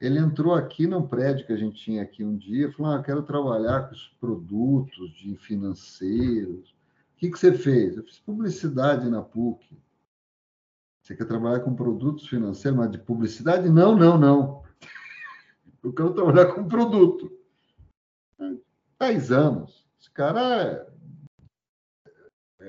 ele 0.00 0.18
entrou 0.18 0.54
aqui 0.54 0.86
no 0.86 1.06
prédio 1.08 1.46
que 1.46 1.52
a 1.52 1.56
gente 1.56 1.82
tinha 1.82 2.02
aqui 2.02 2.24
um 2.24 2.36
dia, 2.36 2.72
falou: 2.72 2.92
ah, 2.92 3.02
quero 3.02 3.22
trabalhar 3.22 3.88
com 3.88 3.94
os 3.94 4.08
produtos 4.20 5.10
de 5.14 5.36
financeiros. 5.36 6.70
O 6.70 7.18
que, 7.18 7.30
que 7.30 7.38
você 7.38 7.52
fez? 7.52 7.96
Eu 7.96 8.04
fiz 8.04 8.18
publicidade 8.18 9.08
na 9.08 9.22
PUC. 9.22 9.78
Você 11.00 11.14
quer 11.14 11.24
trabalhar 11.24 11.60
com 11.60 11.74
produtos 11.74 12.26
financeiros, 12.28 12.78
mas 12.78 12.90
de 12.90 12.98
publicidade? 12.98 13.70
Não, 13.70 13.96
não, 13.96 14.18
não. 14.18 14.62
Eu 15.82 15.92
quero 15.92 16.12
trabalhar 16.12 16.46
com 16.46 16.66
produto. 16.66 17.30
Dez 18.98 19.30
anos. 19.30 19.86
Esse 20.00 20.10
cara 20.10 20.62
é 20.62 20.95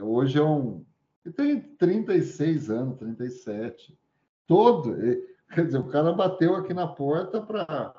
hoje 0.01 0.37
é 0.37 0.43
um. 0.43 0.85
Ele 1.25 1.33
tem 1.33 1.59
36 1.59 2.69
anos, 2.69 2.97
37. 2.97 3.97
Todo. 4.45 4.95
Quer 5.53 5.65
dizer, 5.65 5.77
o 5.77 5.89
cara 5.89 6.13
bateu 6.13 6.55
aqui 6.55 6.73
na 6.73 6.87
porta 6.87 7.41
para. 7.41 7.93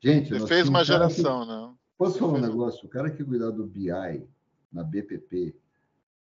Gente, 0.00 0.32
Ele 0.32 0.46
fez 0.46 0.68
uma 0.68 0.84
geração, 0.84 1.42
que... 1.42 1.48
não. 1.48 1.78
Posso 1.96 2.18
falar 2.18 2.34
um 2.34 2.40
negócio? 2.40 2.86
O 2.86 2.88
cara 2.88 3.10
que 3.10 3.24
cuidava 3.24 3.50
do 3.50 3.66
BI 3.66 4.28
na 4.72 4.84
BPP, 4.84 5.56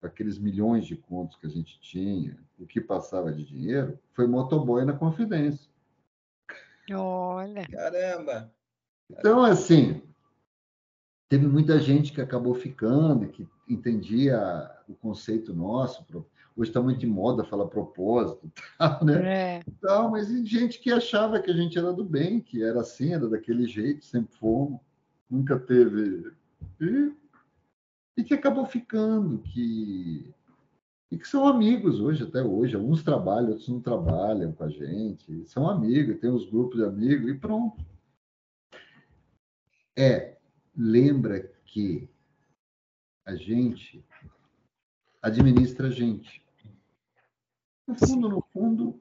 aqueles 0.03 0.39
milhões 0.39 0.85
de 0.85 0.97
contos 0.97 1.37
que 1.37 1.47
a 1.47 1.51
gente 1.51 1.81
tinha, 1.81 2.37
o 2.59 2.67
que 2.67 2.81
passava 2.81 3.33
de 3.33 3.45
dinheiro, 3.45 3.99
foi 4.13 4.27
motoboy 4.27 4.85
na 4.85 4.93
Confidência. 4.93 5.71
Olha. 6.93 7.67
Caramba! 7.69 8.53
Então, 9.11 9.43
assim, 9.43 10.03
teve 11.29 11.47
muita 11.47 11.79
gente 11.81 12.13
que 12.13 12.21
acabou 12.21 12.55
ficando, 12.55 13.29
que 13.29 13.49
entendia 13.69 14.71
o 14.93 14.97
conceito 14.97 15.53
nosso. 15.53 16.07
Hoje 16.57 16.71
está 16.71 16.83
muito 16.83 17.01
de 17.01 17.07
moda 17.07 17.45
falar 17.45 17.67
propósito, 17.67 18.51
tal, 18.79 19.05
né? 19.05 19.57
É. 19.59 19.63
Tal, 19.81 20.11
mas 20.11 20.29
gente 20.47 20.79
que 20.81 20.93
achava 20.93 21.41
que 21.41 21.51
a 21.51 21.55
gente 21.55 21.79
era 21.79 21.93
do 21.93 22.05
bem, 22.05 22.41
que 22.41 22.63
era 22.63 22.81
assim, 22.81 23.13
era 23.13 23.29
daquele 23.29 23.67
jeito, 23.67 24.05
sempre 24.05 24.35
fomos, 24.37 24.81
nunca 25.31 25.59
teve. 25.59 26.31
E, 26.81 27.13
e 28.19 28.25
que 28.25 28.35
acabou 28.35 28.67
ficando, 28.67 29.39
que 29.39 30.33
e 31.13 31.19
que 31.19 31.29
são 31.29 31.47
amigos 31.47 32.01
hoje, 32.01 32.23
até 32.23 32.43
hoje. 32.43 32.75
Alguns 32.75 33.03
trabalham, 33.03 33.51
outros 33.51 33.69
não 33.69 33.83
trabalham 33.83 34.51
com 34.51 34.65
a 34.65 34.69
gente. 34.71 35.45
São 35.45 35.69
amigos, 35.69 36.19
tem 36.19 36.31
os 36.31 36.49
grupos 36.49 36.79
de 36.79 36.87
amigos 36.87 37.29
e 37.29 37.35
pronto. 37.35 37.85
É, 39.95 40.39
lembra 40.75 41.53
que 41.67 42.09
a 43.27 43.35
gente 43.37 44.03
administra 45.23 45.87
a 45.87 45.91
gente. 45.91 46.45
No 47.87 47.95
fundo, 47.95 48.29
no 48.29 48.43
fundo, 48.53 49.01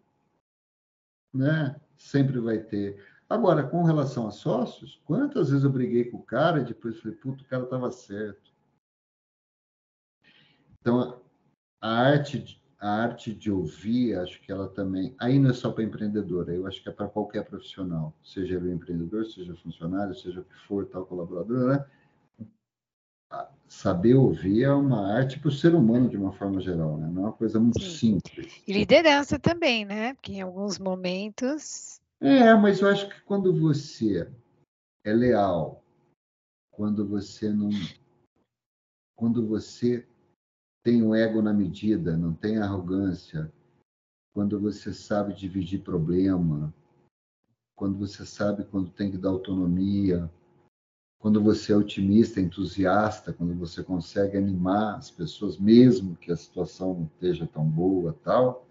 né, 1.33 1.75
sempre 1.97 2.39
vai 2.39 2.59
ter. 2.59 3.03
Agora, 3.27 3.63
com 3.63 3.83
relação 3.83 4.27
a 4.27 4.31
sócios, 4.31 5.01
quantas 5.05 5.49
vezes 5.49 5.63
eu 5.63 5.71
briguei 5.71 6.05
com 6.05 6.17
o 6.17 6.23
cara 6.23 6.59
e 6.59 6.65
depois 6.65 6.99
falei, 6.99 7.17
puto, 7.17 7.43
o 7.43 7.47
cara 7.47 7.63
estava 7.63 7.91
certo. 7.91 8.51
Então, 10.81 11.21
a 11.79 11.89
arte, 11.89 12.39
de, 12.39 12.61
a 12.79 12.89
arte 12.89 13.33
de 13.33 13.51
ouvir, 13.51 14.17
acho 14.17 14.41
que 14.41 14.51
ela 14.51 14.67
também. 14.67 15.15
Aí 15.19 15.39
não 15.39 15.51
é 15.51 15.53
só 15.53 15.71
para 15.71 15.83
empreendedora, 15.83 16.53
eu 16.53 16.67
acho 16.67 16.83
que 16.83 16.89
é 16.89 16.91
para 16.91 17.07
qualquer 17.07 17.45
profissional, 17.45 18.13
seja 18.23 18.55
ele 18.55 18.71
empreendedor, 18.71 19.25
seja 19.25 19.55
funcionário, 19.55 20.13
seja 20.15 20.41
o 20.41 20.43
que 20.43 20.55
for, 20.67 20.85
tal 20.87 21.05
colaborador, 21.05 21.69
né? 21.69 21.85
Saber 23.71 24.15
ouvir 24.15 24.63
é 24.63 24.71
uma 24.73 25.13
arte 25.15 25.39
para 25.39 25.47
o 25.47 25.51
ser 25.51 25.73
humano 25.73 26.09
de 26.09 26.17
uma 26.17 26.33
forma 26.33 26.59
geral, 26.59 26.97
né? 26.97 27.07
Não 27.07 27.21
é 27.21 27.25
uma 27.27 27.33
coisa 27.33 27.57
muito 27.57 27.81
Sim. 27.81 28.19
simples. 28.19 28.61
E 28.67 28.73
liderança 28.73 29.39
também, 29.39 29.85
né? 29.85 30.13
Porque 30.13 30.33
em 30.33 30.41
alguns 30.41 30.77
momentos. 30.77 32.01
É, 32.19 32.53
mas 32.53 32.81
eu 32.81 32.89
acho 32.89 33.07
que 33.07 33.21
quando 33.21 33.57
você 33.57 34.29
é 35.05 35.13
leal, 35.13 35.81
quando 36.69 37.07
você 37.07 37.49
não. 37.49 37.69
Quando 39.15 39.47
você 39.47 40.05
tem 40.83 41.01
o 41.01 41.15
ego 41.15 41.41
na 41.41 41.53
medida, 41.53 42.17
não 42.17 42.33
tem 42.33 42.57
arrogância, 42.57 43.49
quando 44.33 44.59
você 44.59 44.93
sabe 44.93 45.33
dividir 45.33 45.81
problema, 45.81 46.73
quando 47.73 47.97
você 47.97 48.25
sabe 48.25 48.65
quando 48.65 48.91
tem 48.91 49.09
que 49.09 49.17
dar 49.17 49.29
autonomia, 49.29 50.29
quando 51.21 51.41
você 51.41 51.71
é 51.71 51.77
otimista, 51.77 52.41
entusiasta, 52.41 53.31
quando 53.31 53.53
você 53.53 53.83
consegue 53.83 54.37
animar 54.37 54.97
as 54.97 55.09
pessoas, 55.09 55.57
mesmo 55.57 56.15
que 56.15 56.31
a 56.31 56.35
situação 56.35 56.95
não 56.95 57.05
esteja 57.05 57.47
tão 57.47 57.63
boa, 57.63 58.15
tal, 58.23 58.65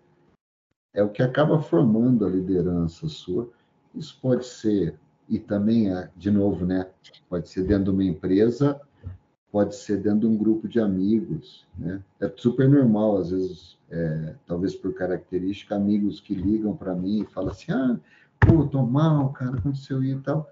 é 0.92 1.02
o 1.02 1.08
que 1.08 1.22
acaba 1.22 1.62
formando 1.62 2.26
a 2.26 2.28
liderança 2.28 3.08
sua. 3.08 3.48
Isso 3.94 4.18
pode 4.20 4.44
ser 4.44 4.98
e 5.28 5.38
também, 5.38 5.94
é, 5.94 6.10
de 6.16 6.28
novo, 6.30 6.66
né, 6.66 6.90
pode 7.28 7.48
ser 7.48 7.64
dentro 7.64 7.84
de 7.84 7.90
uma 7.90 8.04
empresa 8.04 8.80
pode 9.50 9.74
ser 9.76 9.98
dentro 9.98 10.20
de 10.20 10.26
um 10.26 10.36
grupo 10.36 10.68
de 10.68 10.80
amigos, 10.80 11.66
né? 11.76 12.02
É 12.20 12.32
super 12.36 12.68
normal, 12.68 13.18
às 13.18 13.30
vezes, 13.30 13.78
é, 13.90 14.34
talvez 14.46 14.74
por 14.74 14.94
característica, 14.94 15.74
amigos 15.74 16.20
que 16.20 16.34
ligam 16.34 16.76
para 16.76 16.94
mim 16.94 17.22
e 17.22 17.26
falam 17.26 17.50
assim, 17.50 17.72
ah, 17.72 17.98
pô, 18.38 18.64
tô 18.66 18.82
mal, 18.84 19.32
cara, 19.32 19.56
aconteceu 19.56 20.02
e 20.02 20.16
tal. 20.20 20.50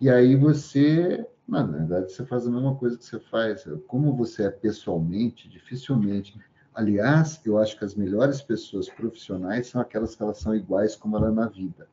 E 0.00 0.10
aí 0.10 0.36
você, 0.36 1.26
na 1.48 1.62
verdade, 1.62 2.12
você 2.12 2.24
faz 2.26 2.46
a 2.46 2.50
mesma 2.50 2.74
coisa 2.76 2.98
que 2.98 3.04
você 3.04 3.18
faz. 3.18 3.64
Como 3.86 4.14
você 4.14 4.44
é 4.44 4.50
pessoalmente, 4.50 5.48
dificilmente. 5.48 6.38
Aliás, 6.74 7.40
eu 7.44 7.58
acho 7.58 7.78
que 7.78 7.84
as 7.84 7.94
melhores 7.94 8.42
pessoas 8.42 8.88
profissionais 8.88 9.68
são 9.68 9.80
aquelas 9.80 10.14
que 10.14 10.22
elas 10.22 10.38
são 10.38 10.54
iguais 10.54 10.94
como 10.94 11.16
ela 11.16 11.28
é 11.28 11.32
na 11.32 11.48
vida. 11.48 11.88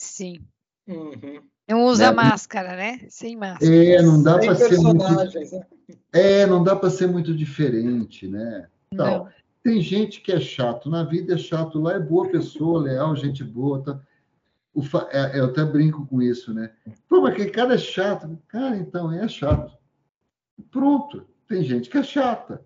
Sim. 0.00 0.40
Uhum. 0.88 1.40
Não 1.68 1.84
usa 1.84 2.06
né? 2.06 2.12
máscara, 2.12 2.74
né? 2.74 2.98
Sem 3.08 3.36
máscara. 3.36 3.72
É, 3.72 4.02
não 4.02 4.22
dá 4.22 4.38
para 4.38 4.54
ser 4.54 4.78
muito. 4.78 5.04
Né? 5.04 5.66
É, 6.12 6.46
não 6.46 6.64
dá 6.64 6.74
para 6.74 6.90
ser 6.90 7.06
muito 7.06 7.34
diferente, 7.34 8.26
né? 8.26 8.68
Tal. 8.96 9.28
Tem 9.62 9.80
gente 9.82 10.22
que 10.22 10.32
é 10.32 10.40
chato 10.40 10.88
na 10.88 11.04
vida, 11.04 11.34
é 11.34 11.38
chato 11.38 11.78
lá, 11.78 11.94
é 11.94 12.00
boa 12.00 12.28
pessoa, 12.30 12.80
leal, 12.80 13.14
gente 13.14 13.44
boa. 13.44 13.82
Tá... 13.82 14.00
Fa... 14.82 15.08
É, 15.12 15.38
eu 15.38 15.46
até 15.46 15.64
brinco 15.64 16.06
com 16.06 16.20
isso, 16.22 16.52
né? 16.52 16.72
Pô, 17.08 17.20
mas 17.20 17.32
aquele 17.32 17.50
cara 17.50 17.74
é 17.74 17.78
chato. 17.78 18.38
Cara, 18.48 18.76
então, 18.76 19.12
é 19.12 19.26
chato. 19.28 19.76
Pronto. 20.70 21.26
Tem 21.46 21.62
gente 21.62 21.88
que 21.88 21.98
é 21.98 22.02
chata. 22.02 22.64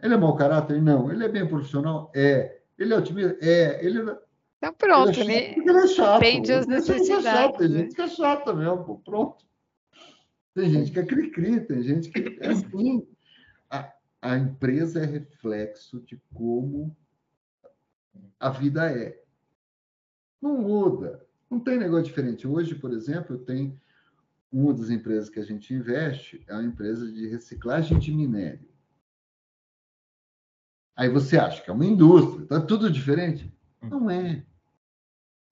Ele 0.00 0.14
é 0.14 0.16
mau 0.16 0.36
caráter? 0.36 0.80
Não. 0.82 1.10
Ele 1.10 1.24
é 1.24 1.28
bem 1.28 1.46
profissional? 1.46 2.10
É. 2.14 2.60
Ele 2.78 2.92
é 2.92 2.96
otimista? 2.96 3.38
É. 3.40 3.84
Ele 3.84 4.10
é... 4.10 4.18
Então 4.58 4.74
pronto, 4.74 5.18
ele, 5.18 5.32
é 5.32 5.58
ele 5.58 5.70
é 5.70 5.86
chato. 5.88 6.22
As 6.24 6.66
necessidades. 6.68 7.58
Tem 7.58 7.68
gente 7.68 7.94
que 7.96 8.02
é 8.02 8.08
chata 8.08 8.54
mesmo, 8.54 9.02
pronto. 9.04 9.44
Tem 10.54 10.70
gente 10.70 10.92
que 10.92 11.00
é 11.00 11.04
cri-cri, 11.04 11.60
tem 11.62 11.82
gente 11.82 12.10
que 12.10 12.38
é 12.40 12.48
assim. 12.48 13.04
A, 13.68 13.92
a 14.20 14.36
empresa 14.36 15.00
é 15.00 15.04
reflexo 15.04 16.00
de 16.02 16.20
como 16.32 16.96
a 18.38 18.50
vida 18.50 18.88
é. 18.88 19.20
Não 20.40 20.58
muda. 20.58 21.26
Não 21.52 21.60
tem 21.60 21.76
negócio 21.76 22.06
diferente. 22.06 22.48
Hoje, 22.48 22.74
por 22.74 22.94
exemplo, 22.94 23.36
eu 23.36 23.44
tenho 23.44 23.78
uma 24.50 24.72
das 24.72 24.88
empresas 24.88 25.28
que 25.28 25.38
a 25.38 25.44
gente 25.44 25.74
investe, 25.74 26.42
é 26.48 26.54
uma 26.54 26.64
empresa 26.64 27.06
de 27.12 27.28
reciclagem 27.28 27.98
de 27.98 28.10
minério. 28.10 28.66
Aí 30.96 31.10
você 31.10 31.36
acha 31.36 31.62
que 31.62 31.68
é 31.68 31.72
uma 31.74 31.84
indústria, 31.84 32.44
está 32.44 32.58
tudo 32.58 32.90
diferente? 32.90 33.52
Não 33.82 34.08
é. 34.08 34.42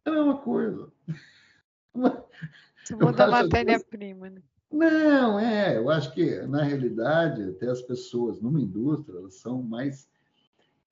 É 0.06 0.08
a 0.08 0.12
mesma 0.12 0.38
coisa. 0.38 0.90
Você 2.82 2.96
muda 2.96 3.26
a 3.26 3.30
matéria-prima, 3.30 4.30
né? 4.30 4.42
Não, 4.72 5.38
é. 5.38 5.76
Eu 5.76 5.90
acho 5.90 6.14
que, 6.14 6.40
na 6.46 6.62
realidade, 6.62 7.42
até 7.42 7.68
as 7.68 7.82
pessoas 7.82 8.40
numa 8.40 8.58
indústria, 8.58 9.18
elas 9.18 9.34
são 9.34 9.62
mais. 9.62 10.08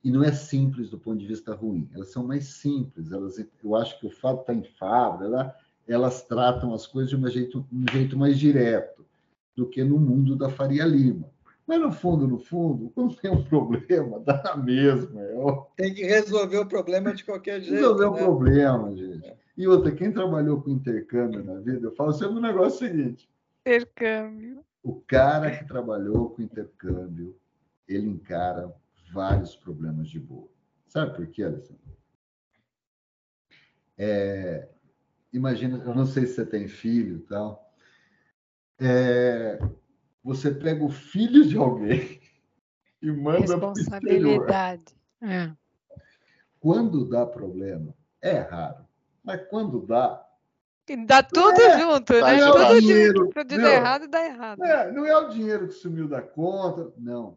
E 0.02 0.10
não 0.10 0.22
é 0.22 0.32
simples 0.32 0.90
do 0.90 0.98
ponto 0.98 1.18
de 1.18 1.26
vista 1.26 1.54
ruim, 1.54 1.88
elas 1.92 2.12
são 2.12 2.26
mais 2.26 2.44
simples. 2.44 3.10
Elas, 3.10 3.38
eu 3.38 3.74
acho 3.74 3.98
que 3.98 4.06
o 4.06 4.10
fato 4.10 4.40
estar 4.40 4.54
em 4.54 4.62
fábrica, 4.62 5.24
ela, 5.24 5.56
elas 5.86 6.22
tratam 6.22 6.72
as 6.72 6.86
coisas 6.86 7.10
de 7.10 7.16
um 7.16 7.28
jeito, 7.28 7.66
um 7.72 7.84
jeito 7.90 8.16
mais 8.16 8.38
direto 8.38 9.04
do 9.56 9.68
que 9.68 9.82
no 9.82 9.98
mundo 9.98 10.36
da 10.36 10.48
Faria 10.48 10.84
Lima. 10.84 11.28
Mas 11.66 11.80
no 11.80 11.92
fundo, 11.92 12.26
no 12.26 12.38
fundo, 12.38 12.90
quando 12.94 13.16
tem 13.16 13.30
um 13.30 13.44
problema, 13.44 14.20
dá 14.20 14.42
na 14.42 14.56
mesma. 14.56 15.20
É 15.20 15.36
tem 15.76 15.92
que 15.92 16.04
resolver 16.04 16.58
o 16.58 16.66
problema 16.66 17.14
de 17.14 17.24
qualquer 17.24 17.60
jeito. 17.60 17.74
Resolver 17.74 18.06
o 18.06 18.12
né? 18.12 18.22
problema, 18.22 18.96
gente. 18.96 19.32
E 19.56 19.66
outra, 19.66 19.90
quem 19.90 20.12
trabalhou 20.12 20.62
com 20.62 20.70
intercâmbio 20.70 21.44
na 21.44 21.58
vida, 21.60 21.88
eu 21.88 21.94
falo 21.94 22.12
sempre 22.12 22.36
o 22.36 22.40
negócio 22.40 22.86
seguinte. 22.86 23.28
Intercâmbio. 23.60 24.64
O 24.82 24.94
cara 25.00 25.50
que 25.50 25.66
trabalhou 25.66 26.30
com 26.30 26.40
intercâmbio, 26.40 27.36
ele 27.86 28.08
encara 28.08 28.72
vários 29.12 29.56
problemas 29.56 30.08
de 30.08 30.20
boa. 30.20 30.48
Sabe 30.86 31.14
por 31.14 31.26
quê, 31.26 31.44
Alessandro? 31.44 31.96
É, 33.96 34.68
imagina, 35.32 35.82
eu 35.84 35.94
não 35.94 36.06
sei 36.06 36.26
se 36.26 36.34
você 36.34 36.46
tem 36.46 36.68
filho 36.68 37.16
e 37.16 37.20
tal. 37.20 37.72
É, 38.78 39.58
você 40.22 40.50
pega 40.52 40.84
o 40.84 40.90
filho 40.90 41.46
de 41.46 41.56
alguém 41.56 42.20
e 43.02 43.10
manda 43.10 43.58
para 43.58 43.68
o 43.68 43.72
exterior. 43.72 44.46
É. 45.20 45.52
Quando 46.60 47.08
dá 47.08 47.26
problema, 47.26 47.94
é 48.20 48.38
raro. 48.38 48.86
Mas 49.22 49.46
quando 49.48 49.84
dá. 49.84 50.24
Dá 51.06 51.22
tudo 51.22 51.60
é, 51.60 51.80
junto, 51.80 52.12
né? 52.14 52.40
É 52.40 52.50
tudo 52.50 52.80
dinheiro, 52.80 53.28
de, 53.28 53.44
de 53.44 53.56
dar 53.58 53.72
errado, 53.72 54.08
dá 54.08 54.24
errado. 54.24 54.64
É, 54.64 54.90
não 54.90 55.04
é 55.04 55.14
o 55.18 55.28
dinheiro 55.28 55.68
que 55.68 55.74
sumiu 55.74 56.08
da 56.08 56.22
conta, 56.22 56.90
não. 56.96 57.36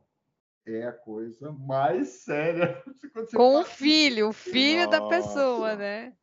É 0.65 0.83
a 0.83 0.91
coisa 0.91 1.51
mais 1.51 2.07
séria. 2.23 2.81
Com 3.33 3.61
o 3.61 3.63
filho, 3.63 4.29
o 4.29 4.33
filho 4.33 4.85
Nossa. 4.85 4.99
da 4.99 5.07
pessoa, 5.07 5.75
né? 5.75 6.13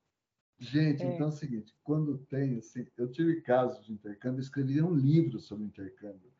Gente, 0.58 1.02
é. 1.02 1.06
então 1.06 1.26
é 1.26 1.28
o 1.28 1.32
seguinte: 1.32 1.74
quando 1.82 2.18
tem, 2.30 2.58
assim, 2.58 2.86
eu 2.96 3.10
tive 3.10 3.40
casos 3.40 3.84
de 3.84 3.92
intercâmbio, 3.92 4.40
escrevi 4.40 4.82
um 4.82 4.94
livro 4.94 5.38
sobre 5.38 5.64
intercâmbio. 5.64 6.30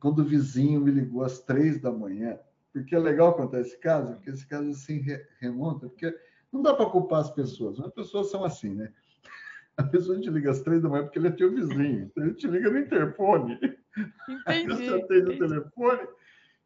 Quando 0.00 0.20
o 0.20 0.24
vizinho 0.24 0.80
me 0.80 0.90
ligou 0.90 1.22
às 1.22 1.40
três 1.40 1.80
da 1.80 1.90
manhã, 1.90 2.38
porque 2.72 2.94
é 2.94 2.98
legal 2.98 3.34
contar 3.34 3.60
esse 3.60 3.78
caso, 3.78 4.14
porque 4.14 4.30
esse 4.30 4.46
caso 4.46 4.70
assim 4.70 5.04
remonta, 5.38 5.88
porque 5.88 6.14
não 6.52 6.62
dá 6.62 6.74
para 6.74 6.90
culpar 6.90 7.20
as 7.20 7.30
pessoas, 7.30 7.78
as 7.80 7.92
pessoas 7.92 8.30
são 8.30 8.44
assim, 8.44 8.74
né? 8.74 8.92
A 9.76 9.82
pessoa 9.82 10.18
te 10.18 10.30
liga 10.30 10.50
às 10.50 10.62
três 10.62 10.80
da 10.80 10.88
manhã 10.88 11.04
porque 11.04 11.18
ele 11.18 11.28
é 11.28 11.32
teu 11.32 11.50
vizinho, 11.50 12.04
então 12.04 12.24
ele 12.24 12.32
te 12.32 12.46
liga 12.46 12.70
no 12.70 12.78
interfone. 12.78 13.58
Entendi. 14.26 14.42
Aí 14.46 14.66
você 14.66 14.88
atende 14.88 15.32
o 15.32 15.38
telefone 15.38 16.08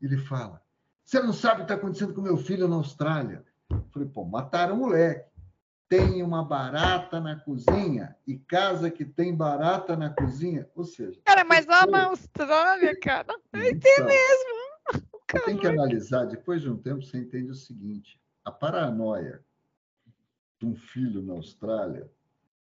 ele 0.01 0.19
fala: 0.19 0.63
Você 1.05 1.21
não 1.21 1.33
sabe 1.33 1.55
o 1.55 1.57
que 1.59 1.63
está 1.73 1.75
acontecendo 1.75 2.15
com 2.15 2.21
meu 2.21 2.37
filho 2.37 2.69
na 2.69 2.77
Austrália? 2.77 3.45
Eu 3.71 3.85
falei, 3.93 4.09
pô, 4.09 4.25
mataram 4.25 4.75
o 4.75 4.79
moleque. 4.79 5.29
Tem 5.89 6.23
uma 6.23 6.45
barata 6.45 7.19
na 7.19 7.35
cozinha 7.35 8.17
e 8.25 8.39
casa 8.39 8.91
que 8.91 9.05
tem 9.05 9.35
barata 9.35 9.97
na 9.97 10.11
cozinha. 10.11 10.69
Ou 10.77 10.85
seja. 10.85 11.21
Cara, 11.25 11.45
mas 11.45 11.67
lá 11.67 11.85
na 11.87 12.05
Austrália, 12.05 12.97
cara, 13.01 13.35
é 13.53 13.71
então, 13.71 14.07
mesmo. 14.07 15.05
Você 15.31 15.41
tem 15.45 15.57
que 15.57 15.67
analisar, 15.67 16.25
depois 16.27 16.63
de 16.63 16.71
um 16.71 16.77
tempo, 16.77 17.03
você 17.03 17.19
entende 17.19 17.51
o 17.51 17.55
seguinte: 17.55 18.21
a 18.45 18.53
paranoia 18.53 19.45
de 20.61 20.67
um 20.67 20.77
filho 20.77 21.23
na 21.23 21.35
Austrália 21.35 22.11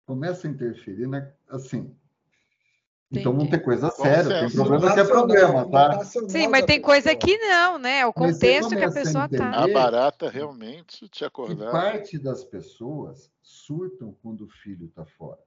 começa 0.05 0.47
a 0.47 0.51
interferir 0.51 1.07
na, 1.07 1.29
assim. 1.49 1.95
Então 3.19 3.31
não 3.31 3.47
tem 3.47 3.59
coisa 3.59 3.91
séria, 3.91 4.47
tem 4.47 4.49
problema 4.49 4.93
que 4.93 4.99
é 4.99 5.03
problema, 5.03 5.69
tá? 5.69 6.03
Sim, 6.03 6.47
mas 6.47 6.65
tem 6.65 6.81
coisa 6.81 7.15
que 7.15 7.37
não, 7.37 7.77
né? 7.77 8.05
O 8.05 8.13
contexto 8.13 8.75
que 8.75 8.83
a 8.83 8.91
pessoa 8.91 9.25
está. 9.25 9.51
A 9.51 9.67
barata 9.67 10.29
realmente 10.29 11.07
te 11.07 11.23
acordar. 11.23 11.71
parte 11.71 12.17
das 12.17 12.43
pessoas 12.43 13.31
surtam 13.41 14.15
quando 14.21 14.45
o 14.45 14.49
filho 14.49 14.87
está 14.87 15.05
fora. 15.05 15.39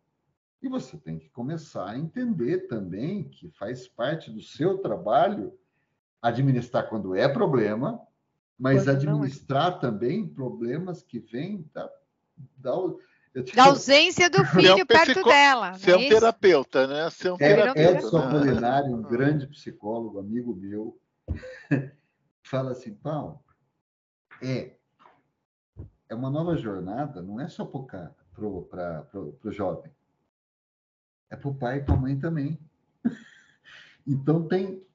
E 0.63 0.69
você 0.69 0.97
tem 0.97 1.19
que 1.19 1.29
começar 1.29 1.91
a 1.91 1.99
entender 1.99 2.67
também 2.69 3.25
que 3.25 3.51
faz 3.51 3.89
parte 3.89 4.31
do 4.31 4.41
seu 4.41 4.79
trabalho 4.79 5.53
administrar 6.23 6.89
quando 6.89 7.15
é 7.15 7.29
problema, 7.29 8.01
mas 8.59 8.85
quando 8.85 8.89
é. 8.89 8.93
administrar 8.93 9.73
é. 9.73 9.79
também 9.79 10.27
problemas 10.27 11.03
que 11.03 11.19
vêm 11.19 11.69
da, 11.75 11.91
da, 12.57 12.73
da 13.55 13.65
ausência 13.67 14.31
do 14.31 14.45
filho 14.47 14.77
um 14.77 14.87
perto 14.87 15.13
psico... 15.13 15.29
dela. 15.29 15.75
Ser 15.75 15.93
é 15.93 15.97
um 15.97 16.09
terapeuta, 16.09 16.87
né? 16.87 17.11
Ser 17.11 17.33
um 17.33 17.37
é, 17.37 17.55
terapeuta. 17.55 17.93
Edson 17.93 18.19
né? 18.19 18.27
Apolinário, 18.27 18.95
um 18.95 19.03
grande 19.03 19.47
psicólogo, 19.47 20.19
amigo 20.19 20.55
meu, 20.55 20.99
fala 22.43 22.73
assim, 22.73 22.95
Paulo, 22.95 23.41
é, 24.43 24.73
é 26.09 26.15
uma 26.15 26.31
nova 26.31 26.57
jornada, 26.57 27.23
não 27.23 27.41
é 27.41 27.49
só 27.49 27.65
para 27.65 28.13
o 28.35 29.51
jovem, 29.51 29.91
é 31.31 31.37
para 31.37 31.49
o 31.49 31.55
pai 31.55 31.79
e 31.79 31.83
para 31.83 31.95
a 31.95 31.99
mãe 31.99 32.19
também. 32.19 32.59
então 34.07 34.47
tem 34.47 34.87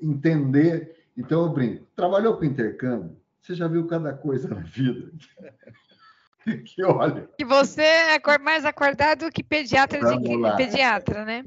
entender. 0.00 1.06
Então, 1.16 1.44
eu 1.44 1.52
brinco. 1.52 1.86
Trabalhou 1.94 2.36
com 2.36 2.44
intercâmbio? 2.44 3.16
Você 3.40 3.54
já 3.54 3.68
viu 3.68 3.86
cada 3.86 4.12
coisa 4.12 4.48
na 4.48 4.60
vida. 4.60 5.12
que 6.64 6.84
olha. 6.84 7.28
E 7.38 7.44
você 7.44 7.82
é 7.82 8.38
mais 8.38 8.64
acordado 8.64 9.30
que 9.30 9.42
pediatra 9.42 10.18
de 10.18 10.36
lá. 10.36 10.56
pediatra, 10.56 11.24
né? 11.24 11.44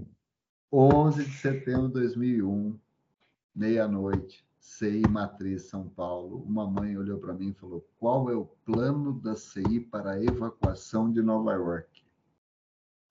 11 0.72 1.26
de 1.26 1.38
setembro 1.38 1.88
de 1.88 1.94
2001, 1.94 2.80
meia-noite, 3.56 4.44
CI 4.60 5.04
Matriz 5.08 5.64
São 5.64 5.88
Paulo. 5.88 6.44
Uma 6.48 6.68
mãe 6.68 6.98
olhou 6.98 7.20
para 7.20 7.34
mim 7.34 7.50
e 7.50 7.54
falou: 7.54 7.88
"Qual 8.00 8.30
é 8.32 8.36
o 8.36 8.46
plano 8.66 9.14
da 9.22 9.36
CI 9.36 9.80
para 9.80 10.12
a 10.12 10.24
evacuação 10.24 11.12
de 11.12 11.22
Nova 11.22 11.54
York?" 11.54 12.04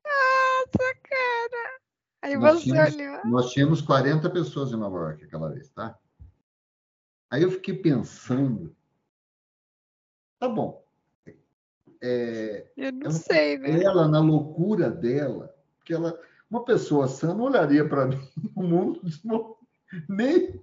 Nossa, 0.05 0.95
cara. 1.03 1.81
Aí 2.23 2.37
nós 2.37 2.55
você 2.55 2.71
tínhamos, 2.71 2.95
olhou. 2.95 3.21
Nós 3.27 3.53
tínhamos 3.53 3.81
40 3.81 4.31
pessoas 4.31 4.73
em 4.73 4.77
Nova 4.77 4.99
York 4.99 5.25
aquela 5.25 5.51
vez, 5.51 5.69
tá? 5.71 5.97
Aí 7.31 7.43
eu 7.43 7.51
fiquei 7.51 7.75
pensando, 7.75 8.77
tá 10.39 10.49
bom. 10.49 10.82
É, 12.03 12.67
eu 12.77 12.93
não 12.93 13.03
ela, 13.03 13.11
sei, 13.13 13.59
né? 13.59 13.83
Ela, 13.83 14.09
na 14.09 14.19
loucura 14.19 14.91
dela, 14.91 15.55
que 15.85 15.95
ela, 15.95 16.19
uma 16.51 16.65
pessoa 16.65 17.07
sã 17.07 17.33
não 17.33 17.45
olharia 17.45 17.89
para 17.89 18.07
mim 18.07 18.19
no 18.57 18.63
mundo, 18.65 19.01
nem 20.09 20.61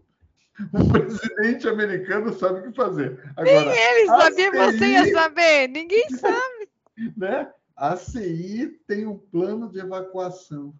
o 0.73 0.91
presidente 0.91 1.67
americano 1.69 2.33
sabe 2.33 2.59
o 2.59 2.63
que 2.63 2.75
fazer. 2.75 3.17
Agora, 3.37 3.65
Nem 3.65 3.77
ele 3.77 4.05
sabia, 4.07 4.51
CI, 4.51 4.57
você 4.57 4.85
ia 4.85 5.11
saber, 5.13 5.67
ninguém 5.69 6.09
sabe. 6.11 6.69
Né? 7.15 7.49
A 7.77 7.95
CI 7.95 8.67
tem 8.85 9.07
um 9.07 9.17
plano 9.17 9.69
de 9.69 9.79
evacuação. 9.79 10.73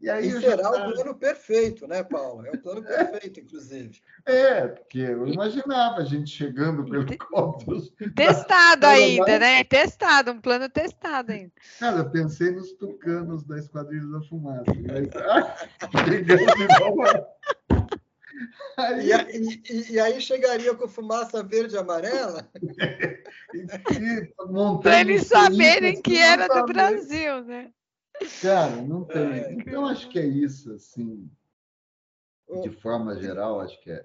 E 0.00 0.08
aí 0.08 0.28
e 0.28 0.40
será 0.40 0.62
já... 0.62 0.88
o 0.88 0.92
plano 0.92 1.14
perfeito, 1.14 1.86
né, 1.86 2.02
Paulo? 2.02 2.46
É 2.46 2.52
o 2.52 2.58
plano 2.58 2.82
perfeito, 2.82 3.40
inclusive. 3.40 4.00
É, 4.24 4.68
porque 4.68 4.98
eu 4.98 5.28
imaginava 5.28 5.96
a 5.96 6.04
gente 6.04 6.30
chegando 6.30 6.84
pelo 6.84 7.02
helicóptero. 7.02 7.82
Testado 8.14 8.86
ainda, 8.86 9.38
né? 9.38 9.62
Testado, 9.64 10.32
um 10.32 10.40
plano 10.40 10.70
testado 10.70 11.32
ainda. 11.32 11.52
Cara, 11.78 11.98
eu 11.98 12.10
pensei 12.10 12.50
nos 12.50 12.72
tucanos 12.72 13.44
da 13.44 13.58
Esquadrilha 13.58 14.06
da 14.06 14.22
Fumaça. 14.22 14.64
Chegando 16.08 16.40
novo. 16.80 17.04
Aí... 18.78 19.10
E, 19.10 19.62
e, 19.70 19.92
e, 19.92 20.00
aí 20.00 20.18
chegaria 20.20 20.74
com 20.74 20.88
fumaça 20.88 21.42
verde 21.42 21.74
e 21.74 21.78
amarela? 21.78 22.48
Para 24.82 25.00
eles 25.00 25.26
saberem 25.26 26.00
que 26.00 26.16
era 26.16 26.48
do 26.48 26.64
Brasil, 26.64 27.44
né? 27.44 27.70
Cara, 28.42 28.76
não 28.82 29.04
tem. 29.04 29.52
Então, 29.52 29.86
acho 29.86 30.08
que 30.08 30.18
é 30.18 30.26
isso, 30.26 30.72
assim. 30.72 31.30
De 32.62 32.70
forma 32.70 33.16
geral, 33.20 33.60
acho 33.60 33.80
que 33.80 33.90
é 33.90 34.04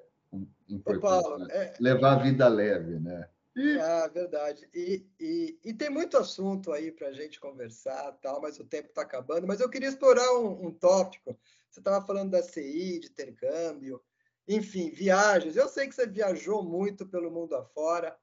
importante 0.69 1.01
Paulo, 1.01 1.39
né? 1.39 1.47
é... 1.49 1.73
levar 1.79 2.13
a 2.13 2.23
vida 2.23 2.47
leve, 2.47 2.99
né? 2.99 3.27
E... 3.55 3.79
Ah, 3.79 4.07
verdade. 4.07 4.67
E, 4.73 5.07
e, 5.19 5.59
e, 5.63 5.73
tem 5.73 5.89
muito 5.89 6.17
assunto 6.17 6.71
aí 6.71 6.91
para 6.91 7.07
a 7.07 7.13
gente 7.13 7.39
conversar, 7.39 8.11
tal, 8.21 8.41
mas 8.41 8.59
o 8.59 8.65
tempo 8.65 8.89
está 8.89 9.01
acabando. 9.01 9.47
Mas 9.47 9.61
eu 9.61 9.69
queria 9.69 9.87
explorar 9.87 10.29
um, 10.37 10.67
um 10.67 10.71
tópico. 10.71 11.39
Você 11.69 11.79
estava 11.79 12.05
falando 12.05 12.31
da 12.31 12.43
CI, 12.43 12.99
de 12.99 13.07
intercâmbio, 13.07 14.01
enfim, 14.47 14.91
viagens. 14.91 15.55
Eu 15.55 15.69
sei 15.69 15.87
que 15.87 15.95
você 15.95 16.05
viajou 16.05 16.63
muito 16.63 17.07
pelo 17.07 17.31
mundo 17.31 17.55
afora. 17.55 18.15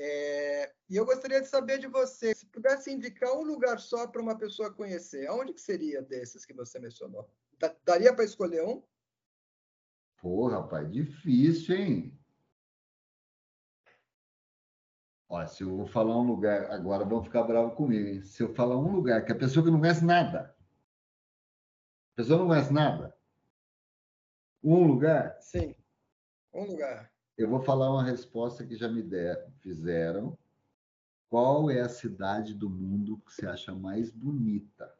É, 0.00 0.72
e 0.88 0.94
eu 0.94 1.04
gostaria 1.04 1.40
de 1.40 1.48
saber 1.48 1.78
de 1.78 1.88
você, 1.88 2.32
se 2.32 2.46
pudesse 2.46 2.92
indicar 2.92 3.32
um 3.32 3.42
lugar 3.42 3.80
só 3.80 4.06
para 4.06 4.22
uma 4.22 4.38
pessoa 4.38 4.72
conhecer, 4.72 5.26
aonde 5.26 5.52
que 5.52 5.60
seria 5.60 6.00
desses 6.00 6.46
que 6.46 6.54
você 6.54 6.78
mencionou? 6.78 7.28
Daria 7.84 8.14
para 8.14 8.24
escolher 8.24 8.64
um? 8.64 8.80
Pô, 10.18 10.46
rapaz, 10.48 10.88
difícil, 10.90 11.74
hein? 11.76 12.18
Olha, 15.28 15.48
se 15.48 15.64
eu 15.64 15.76
vou 15.76 15.86
falar 15.86 16.16
um 16.16 16.26
lugar, 16.26 16.70
agora 16.70 17.04
vão 17.04 17.22
ficar 17.22 17.42
bravos 17.42 17.74
comigo, 17.74 18.08
hein? 18.08 18.22
Se 18.22 18.42
eu 18.42 18.54
falar 18.54 18.78
um 18.78 18.92
lugar 18.92 19.24
que 19.24 19.32
a 19.32 19.38
pessoa 19.38 19.64
que 19.64 19.70
não 19.70 19.80
conhece 19.80 20.04
nada, 20.04 20.56
a 22.12 22.16
pessoa 22.16 22.38
não 22.38 22.46
conhece 22.46 22.72
nada, 22.72 23.18
um 24.62 24.86
lugar? 24.86 25.36
Sim, 25.40 25.74
um 26.54 26.64
lugar. 26.64 27.12
Eu 27.38 27.48
vou 27.48 27.60
falar 27.60 27.88
uma 27.88 28.02
resposta 28.02 28.66
que 28.66 28.76
já 28.76 28.88
me 28.88 29.00
der, 29.00 29.46
fizeram. 29.60 30.36
Qual 31.30 31.70
é 31.70 31.80
a 31.80 31.88
cidade 31.88 32.52
do 32.52 32.68
mundo 32.68 33.22
que 33.24 33.32
você 33.32 33.46
acha 33.46 33.72
mais 33.72 34.10
bonita? 34.10 34.92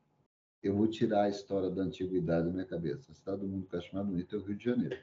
Eu 0.63 0.77
vou 0.77 0.87
tirar 0.87 1.25
a 1.25 1.29
história 1.29 1.69
da 1.69 1.83
antiguidade 1.83 2.47
da 2.47 2.53
minha 2.53 2.65
cabeça. 2.65 3.11
A 3.11 3.15
cidade 3.15 3.41
do 3.41 3.49
mundo 3.49 3.67
que 3.67 3.75
eu 3.75 3.81
acho 3.81 3.93
mais 3.93 4.07
bonita 4.07 4.37
é 4.37 4.39
o 4.39 4.43
Rio 4.43 4.57
de 4.57 4.65
Janeiro. 4.65 4.99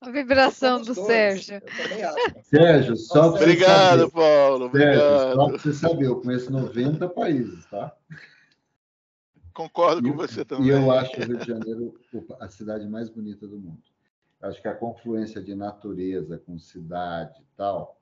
A 0.00 0.10
vibração 0.10 0.80
do 0.80 0.94
dois. 0.94 1.06
Sérgio. 1.06 1.62
Sérgio, 2.42 2.96
só 2.96 3.30
para 3.30 3.42
Obrigado, 3.42 4.00
saber. 4.00 4.12
Paulo. 4.12 4.64
Obrigado. 4.64 4.98
Sérgio, 4.98 5.34
só 5.36 5.46
para 5.46 5.58
você 5.58 5.72
saber, 5.72 6.06
eu 6.06 6.20
conheço 6.20 6.50
90 6.50 7.08
países, 7.08 7.64
tá? 7.66 7.96
Concordo 9.54 10.08
e, 10.08 10.10
com 10.10 10.16
você 10.16 10.44
também. 10.44 10.66
E 10.66 10.70
eu 10.70 10.90
acho 10.90 11.20
o 11.20 11.24
Rio 11.24 11.38
de 11.38 11.46
Janeiro 11.46 12.00
a 12.40 12.48
cidade 12.48 12.88
mais 12.88 13.08
bonita 13.08 13.46
do 13.46 13.60
mundo. 13.60 13.91
Acho 14.42 14.60
que 14.60 14.66
a 14.66 14.74
confluência 14.74 15.40
de 15.40 15.54
natureza 15.54 16.36
com 16.36 16.58
cidade 16.58 17.40
e 17.40 17.56
tal, 17.56 18.00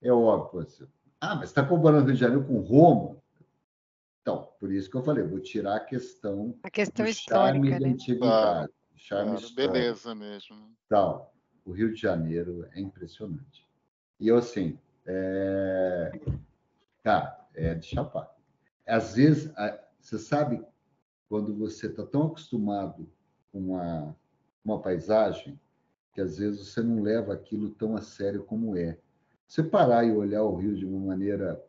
é 0.00 0.10
óbvio. 0.10 0.60
Assim. 0.60 0.86
Ah, 1.20 1.34
mas 1.34 1.50
está 1.50 1.64
comparando 1.64 2.04
o 2.04 2.06
Rio 2.06 2.14
de 2.14 2.20
Janeiro 2.20 2.46
com 2.46 2.60
Roma? 2.60 3.22
Então, 4.22 4.48
por 4.58 4.72
isso 4.72 4.90
que 4.90 4.96
eu 4.96 5.02
falei, 5.02 5.22
vou 5.22 5.40
tirar 5.40 5.76
a 5.76 5.80
questão, 5.80 6.58
a 6.62 6.70
questão 6.70 7.04
do 7.04 7.10
histórica, 7.10 7.52
charme 7.52 7.70
né? 7.70 7.78
da 7.78 7.88
antiguidade. 7.88 8.72
charme 8.96 9.36
claro, 9.36 9.54
beleza 9.54 10.14
mesmo. 10.14 10.72
Tal. 10.88 11.34
O 11.64 11.72
Rio 11.72 11.92
de 11.92 12.00
Janeiro 12.00 12.66
é 12.72 12.80
impressionante. 12.80 13.66
E 14.18 14.28
eu, 14.28 14.36
assim, 14.38 14.78
é... 15.04 16.20
cara, 17.02 17.46
é 17.54 17.74
de 17.74 17.86
chapar. 17.86 18.34
Às 18.86 19.14
vezes, 19.14 19.52
você 20.00 20.18
sabe, 20.18 20.64
quando 21.28 21.54
você 21.54 21.86
está 21.86 22.04
tão 22.04 22.26
acostumado 22.26 23.08
com 23.52 23.58
uma, 23.58 24.16
uma 24.64 24.80
paisagem, 24.80 25.60
que 26.12 26.20
às 26.20 26.38
vezes 26.38 26.68
você 26.68 26.82
não 26.82 27.02
leva 27.02 27.32
aquilo 27.32 27.70
tão 27.70 27.96
a 27.96 28.02
sério 28.02 28.44
como 28.44 28.76
é. 28.76 28.98
Você 29.46 29.62
parar 29.62 30.04
e 30.04 30.12
olhar 30.12 30.42
o 30.44 30.56
Rio 30.56 30.74
de 30.74 30.84
uma 30.84 31.06
maneira, 31.06 31.62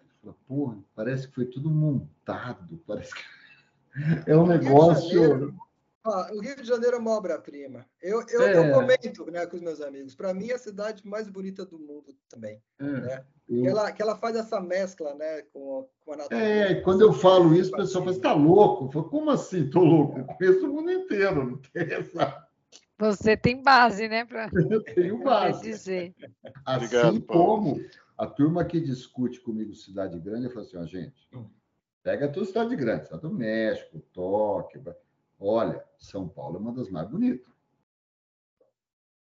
porra, 0.48 0.78
parece 0.96 1.28
que 1.28 1.36
foi 1.36 1.46
tudo 1.46 1.70
montado, 1.70 2.82
parece 2.86 3.14
que 3.14 3.22
é 4.30 4.36
um 4.36 4.48
negócio. 4.48 5.54
O 6.06 6.42
Rio 6.42 6.56
de 6.58 6.66
Janeiro 6.66 6.98
é 6.98 7.00
uma 7.00 7.12
obra-prima. 7.12 7.86
Eu, 8.02 8.26
eu, 8.28 8.42
é. 8.42 8.58
eu, 8.58 8.74
comento 8.74 9.32
né, 9.32 9.46
com 9.46 9.56
os 9.56 9.62
meus 9.62 9.80
amigos. 9.80 10.14
Para 10.14 10.34
mim, 10.34 10.50
é 10.50 10.56
a 10.56 10.60
cidade 10.60 11.08
mais 11.08 11.30
bonita 11.30 11.66
do 11.66 11.80
mundo 11.80 12.14
também. 12.28 12.62
É. 12.78 12.84
Né? 12.84 13.26
Eu... 13.48 13.62
Que, 13.62 13.68
ela, 13.68 13.92
que 13.94 14.02
ela 14.02 14.18
faz 14.18 14.36
essa 14.36 14.60
mescla 14.60 15.16
né, 15.16 15.44
com, 15.54 15.88
com 16.06 16.14
a 16.14 16.18
natureza. 16.18 16.44
É, 16.44 16.82
quando 16.82 17.02
eu 17.02 17.14
falo 17.14 17.56
isso, 17.56 17.74
o 17.74 17.78
pessoal 17.78 18.04
fala: 18.04 18.16
está 18.16 18.34
louco? 18.34 18.92
Falo, 18.92 19.10
Como 19.10 19.30
assim, 19.32 19.64
estou 19.64 19.84
louco? 19.86 20.20
Eu 20.20 20.26
conheço 20.26 20.70
o 20.70 20.74
mundo 20.74 20.92
inteiro, 20.92 21.52
não 21.52 21.58
tem 21.58 21.94
essa. 21.94 22.43
Você 23.04 23.36
tem 23.36 23.62
base, 23.62 24.08
né? 24.08 24.24
Pra... 24.26 24.50
Eu 24.72 24.82
tenho 24.84 25.22
base. 25.24 25.62
dizer. 25.62 26.16
Assim 26.66 26.86
Obrigado, 26.86 27.22
como 27.24 27.84
a 28.18 28.26
turma 28.26 28.64
que 28.64 28.80
discute 28.80 29.42
comigo 29.42 29.76
cidade 29.76 30.18
grande, 30.20 30.46
eu 30.46 30.52
falo 30.52 30.66
assim: 30.66 30.78
ó, 30.78 30.86
gente, 30.86 31.30
pega 32.02 32.26
a 32.26 32.32
tua 32.32 32.46
cidade 32.46 32.76
grande, 32.76 33.06
cidade 33.06 33.22
do 33.22 33.34
México, 33.34 34.00
Tóquio. 34.14 34.84
Olha, 35.40 35.84
São 35.98 36.28
Paulo 36.28 36.58
é 36.58 36.60
uma 36.60 36.72
das 36.72 36.90
mais 36.90 37.10
bonitas. 37.10 37.52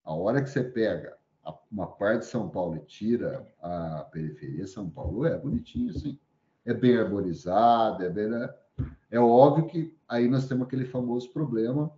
A 0.04 0.14
hora 0.14 0.42
que 0.42 0.50
você 0.50 0.62
pega 0.62 1.16
uma 1.70 1.86
parte 1.86 2.20
de 2.20 2.26
São 2.26 2.48
Paulo 2.48 2.76
e 2.76 2.80
tira 2.80 3.46
a 3.60 4.06
periferia, 4.12 4.66
São 4.66 4.88
Paulo 4.88 5.26
é 5.26 5.36
bonitinho, 5.36 5.90
assim. 5.90 6.18
É 6.64 6.72
bem 6.72 6.96
arborizado, 6.96 8.04
é 8.04 8.10
bem. 8.10 8.28
Né? 8.28 8.54
É 9.10 9.18
óbvio 9.18 9.66
que 9.66 9.96
aí 10.06 10.28
nós 10.28 10.46
temos 10.46 10.66
aquele 10.66 10.84
famoso 10.84 11.32
problema 11.32 11.92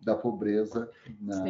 da 0.00 0.14
pobreza 0.14 0.90
na. 1.20 1.44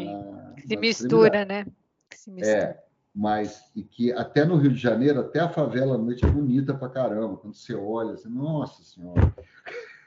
Se 0.67 0.77
mistura, 0.77 1.45
né? 1.45 1.67
Se 2.15 2.31
mistura. 2.31 2.59
É, 2.59 2.85
mas 3.15 3.71
e 3.75 3.83
que 3.83 4.13
até 4.13 4.45
no 4.45 4.57
Rio 4.57 4.73
de 4.73 4.79
Janeiro, 4.79 5.21
até 5.21 5.41
a 5.41 5.49
favela 5.49 5.95
à 5.95 5.99
noite 5.99 6.25
é 6.25 6.29
bonita 6.29 6.75
pra 6.75 6.89
caramba. 6.89 7.37
Quando 7.37 7.55
você 7.55 7.75
olha, 7.75 8.17
você, 8.17 8.29
nossa 8.29 8.83
senhora. 8.83 9.35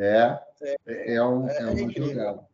É, 0.00 0.40
é, 0.62 1.14
é, 1.14 1.24
um, 1.24 1.48
é, 1.48 1.58
é 1.58 1.66
uma 1.66 1.90
jogada. 1.90 2.46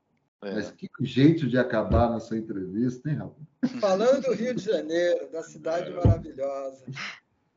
É. 0.43 0.55
Mas 0.55 0.71
que 0.71 0.89
jeito 1.03 1.47
de 1.47 1.59
acabar 1.59 2.09
nossa 2.09 2.35
entrevista, 2.35 3.11
hein, 3.11 3.17
Raul? 3.17 3.37
Falando 3.81 4.23
do 4.23 4.33
Rio 4.33 4.55
de 4.55 4.63
Janeiro, 4.63 5.31
da 5.31 5.43
cidade 5.43 5.91
maravilhosa. 5.91 6.87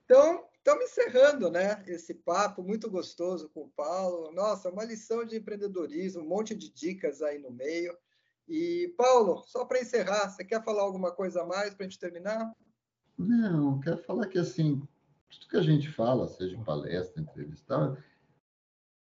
Então, 0.04 0.44
estamos 0.68 0.84
encerrando 0.84 1.50
né, 1.50 1.82
esse 1.88 2.14
papo 2.14 2.62
muito 2.62 2.92
gostoso 2.92 3.50
com 3.54 3.62
o 3.62 3.70
Paulo. 3.70 4.34
Nossa, 4.34 4.70
uma 4.70 4.84
lição 4.84 5.24
de 5.24 5.38
empreendedorismo, 5.38 6.22
um 6.22 6.28
monte 6.28 6.54
de 6.54 6.70
dicas 6.70 7.22
aí 7.22 7.40
no 7.40 7.50
meio. 7.50 7.98
E, 8.50 8.94
Paulo, 8.98 9.44
só 9.48 9.64
para 9.64 9.80
encerrar, 9.80 10.30
você 10.30 10.44
quer 10.44 10.62
falar 10.62 10.82
alguma 10.82 11.10
coisa 11.10 11.42
a 11.42 11.46
mais 11.46 11.74
para 11.74 11.86
a 11.86 11.90
gente 11.90 12.00
terminar? 12.00 12.52
Não, 13.18 13.80
quero 13.80 14.04
falar 14.04 14.28
que, 14.28 14.38
assim, 14.38 14.82
tudo 15.30 15.48
que 15.50 15.56
a 15.56 15.64
gente 15.64 15.90
fala, 15.90 16.28
seja 16.28 16.62
palestra, 16.66 17.22
entrevista, 17.22 18.04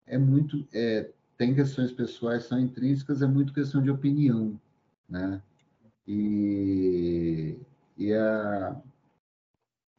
é 0.04 0.18
muito. 0.18 0.66
É, 0.72 1.12
tem 1.38 1.54
questões 1.54 1.92
pessoais, 1.92 2.44
são 2.44 2.58
intrínsecas, 2.58 3.22
é 3.22 3.26
muito 3.26 3.54
questão 3.54 3.80
de 3.80 3.90
opinião, 3.90 4.60
né? 5.08 5.40
E, 6.08 7.56
e, 7.96 8.12
a, 8.12 8.82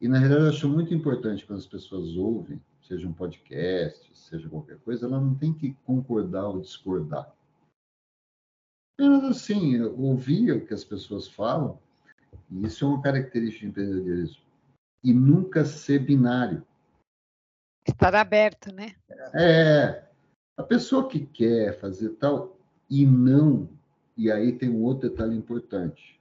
e 0.00 0.08
na 0.08 0.18
realidade 0.18 0.44
eu 0.46 0.50
acho 0.50 0.68
muito 0.68 0.92
importante 0.92 1.46
quando 1.46 1.58
as 1.58 1.66
pessoas 1.66 2.16
ouvem, 2.16 2.60
seja 2.82 3.08
um 3.08 3.12
podcast, 3.12 4.10
seja 4.16 4.48
qualquer 4.48 4.78
coisa, 4.80 5.06
ela 5.06 5.20
não 5.20 5.34
tem 5.34 5.52
que 5.52 5.74
concordar 5.84 6.48
ou 6.48 6.60
discordar. 6.60 7.34
Apenas 8.94 9.24
assim, 9.24 9.80
ouvir 9.80 10.52
o 10.52 10.66
que 10.66 10.74
as 10.74 10.84
pessoas 10.84 11.26
falam, 11.26 11.78
e 12.50 12.66
isso 12.66 12.84
é 12.84 12.88
uma 12.88 13.02
característica 13.02 13.60
de 13.60 13.66
empreendedorismo. 13.66 14.42
E 15.02 15.12
nunca 15.12 15.64
ser 15.64 15.98
binário. 15.98 16.64
Estar 17.86 18.14
aberto, 18.14 18.72
né? 18.72 18.94
É. 19.34 20.08
A 20.56 20.62
pessoa 20.62 21.08
que 21.08 21.26
quer 21.26 21.78
fazer 21.78 22.10
tal 22.10 22.56
e 22.88 23.04
não, 23.04 23.68
e 24.16 24.30
aí 24.30 24.56
tem 24.56 24.70
um 24.70 24.82
outro 24.82 25.10
detalhe 25.10 25.36
importante. 25.36 26.20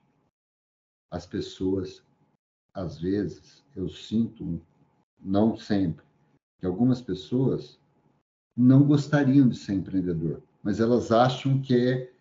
As 1.11 1.25
pessoas, 1.25 2.03
às 2.73 2.99
vezes, 2.99 3.63
eu 3.75 3.87
sinto, 3.89 4.61
não 5.21 5.55
sempre, 5.55 6.05
que 6.59 6.65
algumas 6.65 7.01
pessoas 7.01 7.79
não 8.55 8.83
gostariam 8.83 9.47
de 9.47 9.57
ser 9.57 9.73
empreendedor, 9.73 10.41
mas 10.61 10.79
elas 10.79 11.11
acham 11.11 11.61
que 11.61 11.75
é 11.75 12.13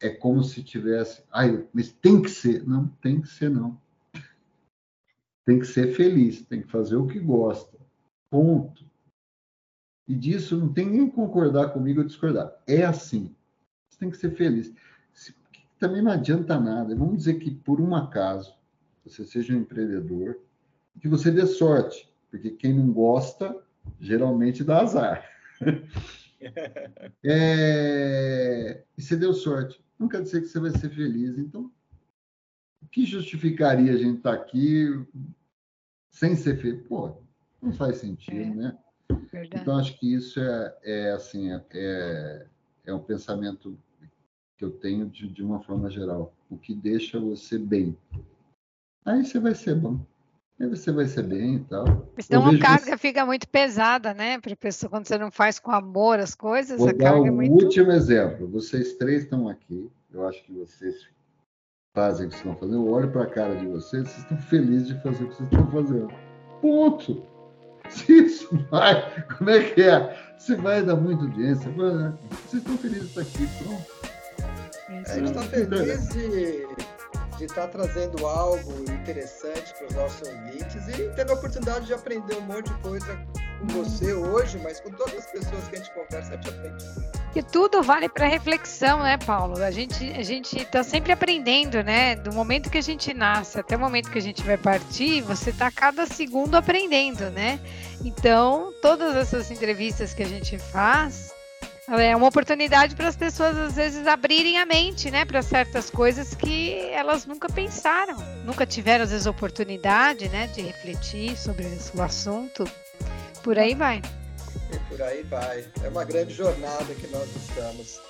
é 0.00 0.10
como 0.10 0.42
se 0.42 0.62
tivesse, 0.62 1.22
ai, 1.32 1.66
mas 1.72 1.90
tem 1.90 2.20
que 2.20 2.30
ser, 2.30 2.66
não 2.66 2.86
tem 2.86 3.20
que 3.20 3.28
ser 3.28 3.50
não. 3.50 3.80
Tem 5.44 5.58
que 5.58 5.66
ser 5.66 5.94
feliz, 5.94 6.44
tem 6.44 6.62
que 6.62 6.68
fazer 6.68 6.96
o 6.96 7.06
que 7.06 7.18
gosta. 7.18 7.78
Ponto. 8.28 8.84
E 10.08 10.14
disso 10.14 10.56
não 10.56 10.72
tem 10.72 10.88
nem 10.88 11.08
concordar 11.08 11.72
comigo 11.72 12.00
ou 12.00 12.06
discordar. 12.06 12.52
É 12.66 12.84
assim. 12.84 13.34
Você 13.88 13.98
tem 13.98 14.10
que 14.10 14.16
ser 14.16 14.34
feliz. 14.36 14.72
Também 15.78 16.02
não 16.02 16.10
adianta 16.10 16.58
nada. 16.58 16.94
Vamos 16.94 17.18
dizer 17.18 17.38
que 17.38 17.50
por 17.50 17.80
um 17.80 17.94
acaso 17.94 18.55
você 19.08 19.24
seja 19.24 19.52
um 19.52 19.58
empreendedor 19.58 20.38
e 20.94 21.00
que 21.00 21.08
você 21.08 21.30
dê 21.30 21.46
sorte, 21.46 22.10
porque 22.30 22.50
quem 22.50 22.72
não 22.72 22.92
gosta 22.92 23.56
geralmente 24.00 24.64
dá 24.64 24.80
azar. 24.80 25.24
É... 27.24 28.84
E 28.96 29.02
você 29.02 29.16
deu 29.16 29.32
sorte 29.32 29.82
não 29.98 30.08
quer 30.08 30.22
dizer 30.22 30.42
que 30.42 30.48
você 30.48 30.60
vai 30.60 30.70
ser 30.70 30.90
feliz. 30.90 31.38
Então, 31.38 31.70
o 32.82 32.88
que 32.88 33.04
justificaria 33.04 33.92
a 33.92 33.96
gente 33.96 34.18
estar 34.18 34.36
tá 34.36 34.42
aqui 34.42 34.88
sem 36.10 36.36
ser 36.36 36.60
feliz? 36.60 36.86
Pô, 36.86 37.16
não 37.60 37.72
faz 37.72 37.98
sentido, 37.98 38.36
é. 38.36 38.54
né? 38.54 38.78
Verdade. 39.32 39.62
Então, 39.62 39.78
acho 39.78 39.98
que 39.98 40.12
isso 40.12 40.40
é, 40.40 40.76
é 40.82 41.12
assim, 41.12 41.50
é, 41.72 42.46
é 42.84 42.94
um 42.94 43.02
pensamento 43.02 43.78
que 44.56 44.64
eu 44.64 44.70
tenho 44.70 45.06
de, 45.08 45.28
de 45.28 45.42
uma 45.42 45.60
forma 45.60 45.90
geral. 45.90 46.34
O 46.50 46.56
que 46.56 46.74
deixa 46.74 47.18
você 47.18 47.58
bem. 47.58 47.96
Aí 49.06 49.24
você 49.24 49.38
vai 49.38 49.54
ser 49.54 49.76
bom. 49.76 50.04
Aí 50.60 50.68
você 50.68 50.90
vai 50.90 51.06
ser 51.06 51.22
bem 51.22 51.56
e 51.56 51.60
tal. 51.60 52.12
Senão 52.18 52.48
a 52.48 52.58
carga 52.58 52.86
você... 52.86 52.98
fica 52.98 53.24
muito 53.24 53.48
pesada, 53.48 54.12
né? 54.12 54.40
Para 54.40 54.56
pessoa, 54.56 54.90
quando 54.90 55.06
você 55.06 55.16
não 55.16 55.30
faz 55.30 55.58
com 55.58 55.70
amor 55.70 56.18
as 56.18 56.34
coisas, 56.34 56.78
Vou 56.78 56.88
a 56.88 56.94
carga 56.94 57.20
um 57.20 57.26
é 57.26 57.30
muito. 57.30 57.64
último 57.64 57.92
exemplo. 57.92 58.48
Vocês 58.48 58.94
três 58.94 59.22
estão 59.22 59.48
aqui. 59.48 59.88
Eu 60.12 60.26
acho 60.26 60.42
que 60.44 60.52
vocês 60.52 61.06
fazem 61.94 62.26
o 62.26 62.30
que 62.30 62.36
estão 62.36 62.56
fazendo. 62.56 62.78
Eu 62.78 62.90
olho 62.90 63.12
para 63.12 63.22
a 63.24 63.30
cara 63.30 63.54
de 63.54 63.66
vocês, 63.66 64.08
vocês 64.08 64.18
estão 64.18 64.38
felizes 64.38 64.88
de 64.88 65.02
fazer 65.02 65.24
o 65.24 65.28
que 65.28 65.34
vocês 65.34 65.52
estão 65.52 65.70
fazendo. 65.70 66.12
Ponto. 66.60 67.22
Se 67.88 68.24
isso 68.24 68.66
vai, 68.68 69.24
como 69.38 69.50
é 69.50 69.62
que 69.62 69.82
é? 69.82 70.34
Se 70.38 70.56
vai 70.56 70.82
dar 70.82 70.96
muita 70.96 71.22
audiência, 71.22 71.70
vocês 71.70 72.54
estão 72.54 72.76
felizes 72.78 73.12
de 73.12 73.20
estar 73.20 73.20
aqui, 73.20 73.48
pronto. 73.62 75.06
a 75.06 75.14
gente 75.14 75.28
está 75.28 75.42
feliz 75.42 76.08
de 76.08 76.95
de 77.36 77.44
estar 77.44 77.68
trazendo 77.68 78.26
algo 78.26 78.72
interessante 78.90 79.74
para 79.74 79.86
os 79.86 79.94
nossos 79.94 80.28
ouvintes 80.28 80.88
e 80.88 81.10
tendo 81.14 81.32
a 81.32 81.34
oportunidade 81.34 81.86
de 81.86 81.94
aprender 81.94 82.36
um 82.36 82.42
monte 82.42 82.70
de 82.70 82.78
coisa 82.80 83.18
com 83.60 83.66
você 83.68 84.12
hoje, 84.12 84.58
mas 84.62 84.80
com 84.80 84.90
todas 84.90 85.14
as 85.14 85.26
pessoas 85.26 85.68
que 85.68 85.76
a 85.76 85.78
gente 85.78 85.90
conversa, 85.92 86.32
a 86.32 86.36
gente 86.36 86.48
aprende. 86.48 86.84
Que 87.32 87.42
tudo 87.42 87.82
vale 87.82 88.08
para 88.08 88.26
reflexão, 88.26 89.02
né, 89.02 89.18
Paulo? 89.18 89.62
A 89.62 89.70
gente 89.70 90.10
a 90.12 90.22
gente 90.22 90.58
está 90.58 90.82
sempre 90.82 91.12
aprendendo, 91.12 91.82
né? 91.82 92.16
Do 92.16 92.32
momento 92.32 92.70
que 92.70 92.78
a 92.78 92.82
gente 92.82 93.12
nasce 93.12 93.60
até 93.60 93.76
o 93.76 93.80
momento 93.80 94.10
que 94.10 94.18
a 94.18 94.22
gente 94.22 94.42
vai 94.42 94.56
partir, 94.56 95.20
você 95.20 95.50
está 95.50 95.70
cada 95.70 96.06
segundo 96.06 96.54
aprendendo, 96.54 97.30
né? 97.30 97.60
Então, 98.02 98.72
todas 98.80 99.14
essas 99.14 99.50
entrevistas 99.50 100.14
que 100.14 100.22
a 100.22 100.26
gente 100.26 100.58
faz 100.58 101.35
é 101.88 102.16
uma 102.16 102.26
oportunidade 102.26 102.96
para 102.96 103.08
as 103.08 103.16
pessoas 103.16 103.56
às 103.56 103.74
vezes 103.74 104.06
abrirem 104.06 104.58
a 104.58 104.66
mente, 104.66 105.10
né, 105.10 105.24
para 105.24 105.40
certas 105.42 105.88
coisas 105.88 106.34
que 106.34 106.74
elas 106.90 107.26
nunca 107.26 107.48
pensaram, 107.48 108.16
nunca 108.44 108.66
tiveram 108.66 109.04
às 109.04 109.10
vezes 109.10 109.26
oportunidade, 109.26 110.28
né, 110.28 110.48
de 110.48 110.62
refletir 110.62 111.36
sobre 111.36 111.66
o 111.94 112.02
assunto. 112.02 112.64
Por 113.42 113.58
aí 113.58 113.74
vai. 113.74 114.02
E 114.72 114.78
por 114.88 115.00
aí 115.00 115.22
vai. 115.22 115.64
É 115.84 115.88
uma 115.88 116.04
grande 116.04 116.34
jornada 116.34 116.92
que 116.94 117.06
nós 117.08 117.28
estamos. 117.36 118.00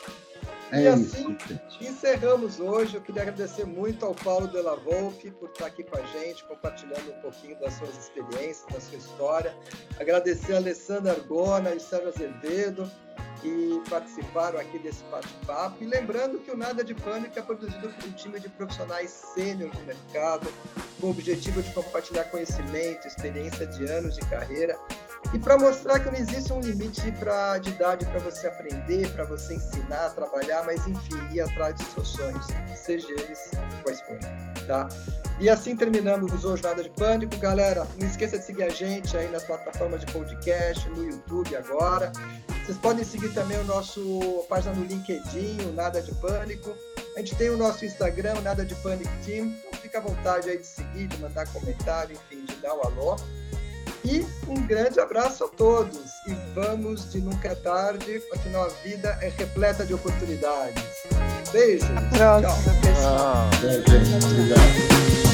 É 0.72 0.82
e 0.82 0.88
assim 0.88 1.36
encerramos 1.80 2.58
hoje. 2.58 2.96
Eu 2.96 3.00
queria 3.00 3.22
agradecer 3.22 3.64
muito 3.64 4.04
ao 4.04 4.14
Paulo 4.14 4.48
Della 4.48 4.76
Volpe 4.76 5.30
por 5.30 5.48
estar 5.50 5.66
aqui 5.66 5.84
com 5.84 5.96
a 5.96 6.02
gente, 6.06 6.44
compartilhando 6.44 7.12
um 7.12 7.20
pouquinho 7.20 7.58
das 7.60 7.74
suas 7.74 7.96
experiências, 7.96 8.66
da 8.72 8.80
sua 8.80 8.98
história. 8.98 9.56
Agradecer 10.00 10.54
a 10.54 10.56
Alessandra 10.56 11.12
Argona 11.12 11.74
e 11.74 11.80
Sérgio 11.80 12.08
Azevedo 12.08 12.90
que 13.40 13.82
participaram 13.88 14.58
aqui 14.58 14.78
desse 14.78 15.04
bate-papo. 15.04 15.76
E 15.82 15.86
lembrando 15.86 16.38
que 16.38 16.50
o 16.50 16.56
Nada 16.56 16.82
de 16.82 16.94
Pânico 16.94 17.38
é 17.38 17.42
produzido 17.42 17.88
por 17.88 18.08
um 18.08 18.12
time 18.12 18.40
de 18.40 18.48
profissionais 18.48 19.10
sênior 19.10 19.70
do 19.70 19.80
mercado, 19.82 20.52
com 21.00 21.08
o 21.08 21.10
objetivo 21.10 21.62
de 21.62 21.72
compartilhar 21.72 22.24
conhecimento, 22.24 23.06
experiência 23.06 23.66
de 23.66 23.84
anos 23.84 24.16
de 24.16 24.22
carreira 24.22 24.76
e 25.32 25.38
para 25.38 25.58
mostrar 25.58 26.00
que 26.00 26.10
não 26.10 26.18
existe 26.18 26.52
um 26.52 26.60
limite 26.60 27.10
pra, 27.12 27.58
de 27.58 27.70
idade 27.70 28.06
para 28.06 28.20
você 28.20 28.46
aprender, 28.46 29.10
para 29.12 29.24
você 29.24 29.54
ensinar, 29.54 30.10
trabalhar, 30.10 30.64
mas 30.64 30.86
enfim, 30.86 31.18
ir 31.32 31.40
atrás 31.40 31.74
dos 31.74 31.86
seus 31.88 32.08
sonhos, 32.08 32.46
seja 32.74 33.08
eles 33.10 33.50
quais 33.82 34.00
forem, 34.02 34.20
tá? 34.66 34.88
E 35.38 35.50
assim 35.50 35.76
terminamos 35.76 36.44
hoje 36.44 36.62
Nada 36.62 36.82
de 36.82 36.88
Pânico. 36.88 37.36
Galera, 37.36 37.86
não 38.00 38.06
esqueça 38.06 38.38
de 38.38 38.44
seguir 38.44 38.62
a 38.62 38.70
gente 38.70 39.14
aí 39.16 39.30
nas 39.30 39.44
plataformas 39.44 40.00
de 40.00 40.10
podcast, 40.10 40.88
no 40.90 41.04
YouTube 41.04 41.54
agora. 41.56 42.10
Vocês 42.64 42.78
podem 42.78 43.04
seguir 43.04 43.32
também 43.34 43.58
o 43.60 43.64
nosso 43.64 44.44
página 44.48 44.74
no 44.74 44.84
LinkedIn, 44.84 45.58
o 45.68 45.72
Nada 45.72 46.00
de 46.00 46.14
Pânico. 46.14 46.74
A 47.14 47.18
gente 47.18 47.34
tem 47.36 47.50
o 47.50 47.56
nosso 47.56 47.84
Instagram, 47.84 48.40
Nada 48.40 48.64
de 48.64 48.74
Pânico 48.76 49.10
Team. 49.24 49.54
Então 49.68 49.80
fica 49.80 49.98
à 49.98 50.00
vontade 50.00 50.48
aí 50.48 50.58
de 50.58 50.66
seguir, 50.66 51.06
de 51.06 51.18
mandar 51.18 51.46
comentário, 51.52 52.16
enfim, 52.16 52.44
de 52.44 52.56
dar 52.56 52.74
o 52.74 52.86
alô. 52.86 53.16
E 54.06 54.24
um 54.46 54.64
grande 54.66 55.00
abraço 55.00 55.44
a 55.44 55.48
todos. 55.48 56.12
E 56.28 56.34
vamos 56.54 57.10
de 57.10 57.20
nunca 57.20 57.48
é 57.48 57.54
tarde, 57.56 58.22
afinal 58.32 58.64
a 58.64 58.68
vida 58.84 59.18
é 59.20 59.28
repleta 59.36 59.84
de 59.84 59.94
oportunidades. 59.94 60.80
Beijo. 61.52 61.86
Tchau. 62.16 62.40
Tchau, 62.40 62.56
gente. 63.60 64.24
Obrigado. 64.24 65.25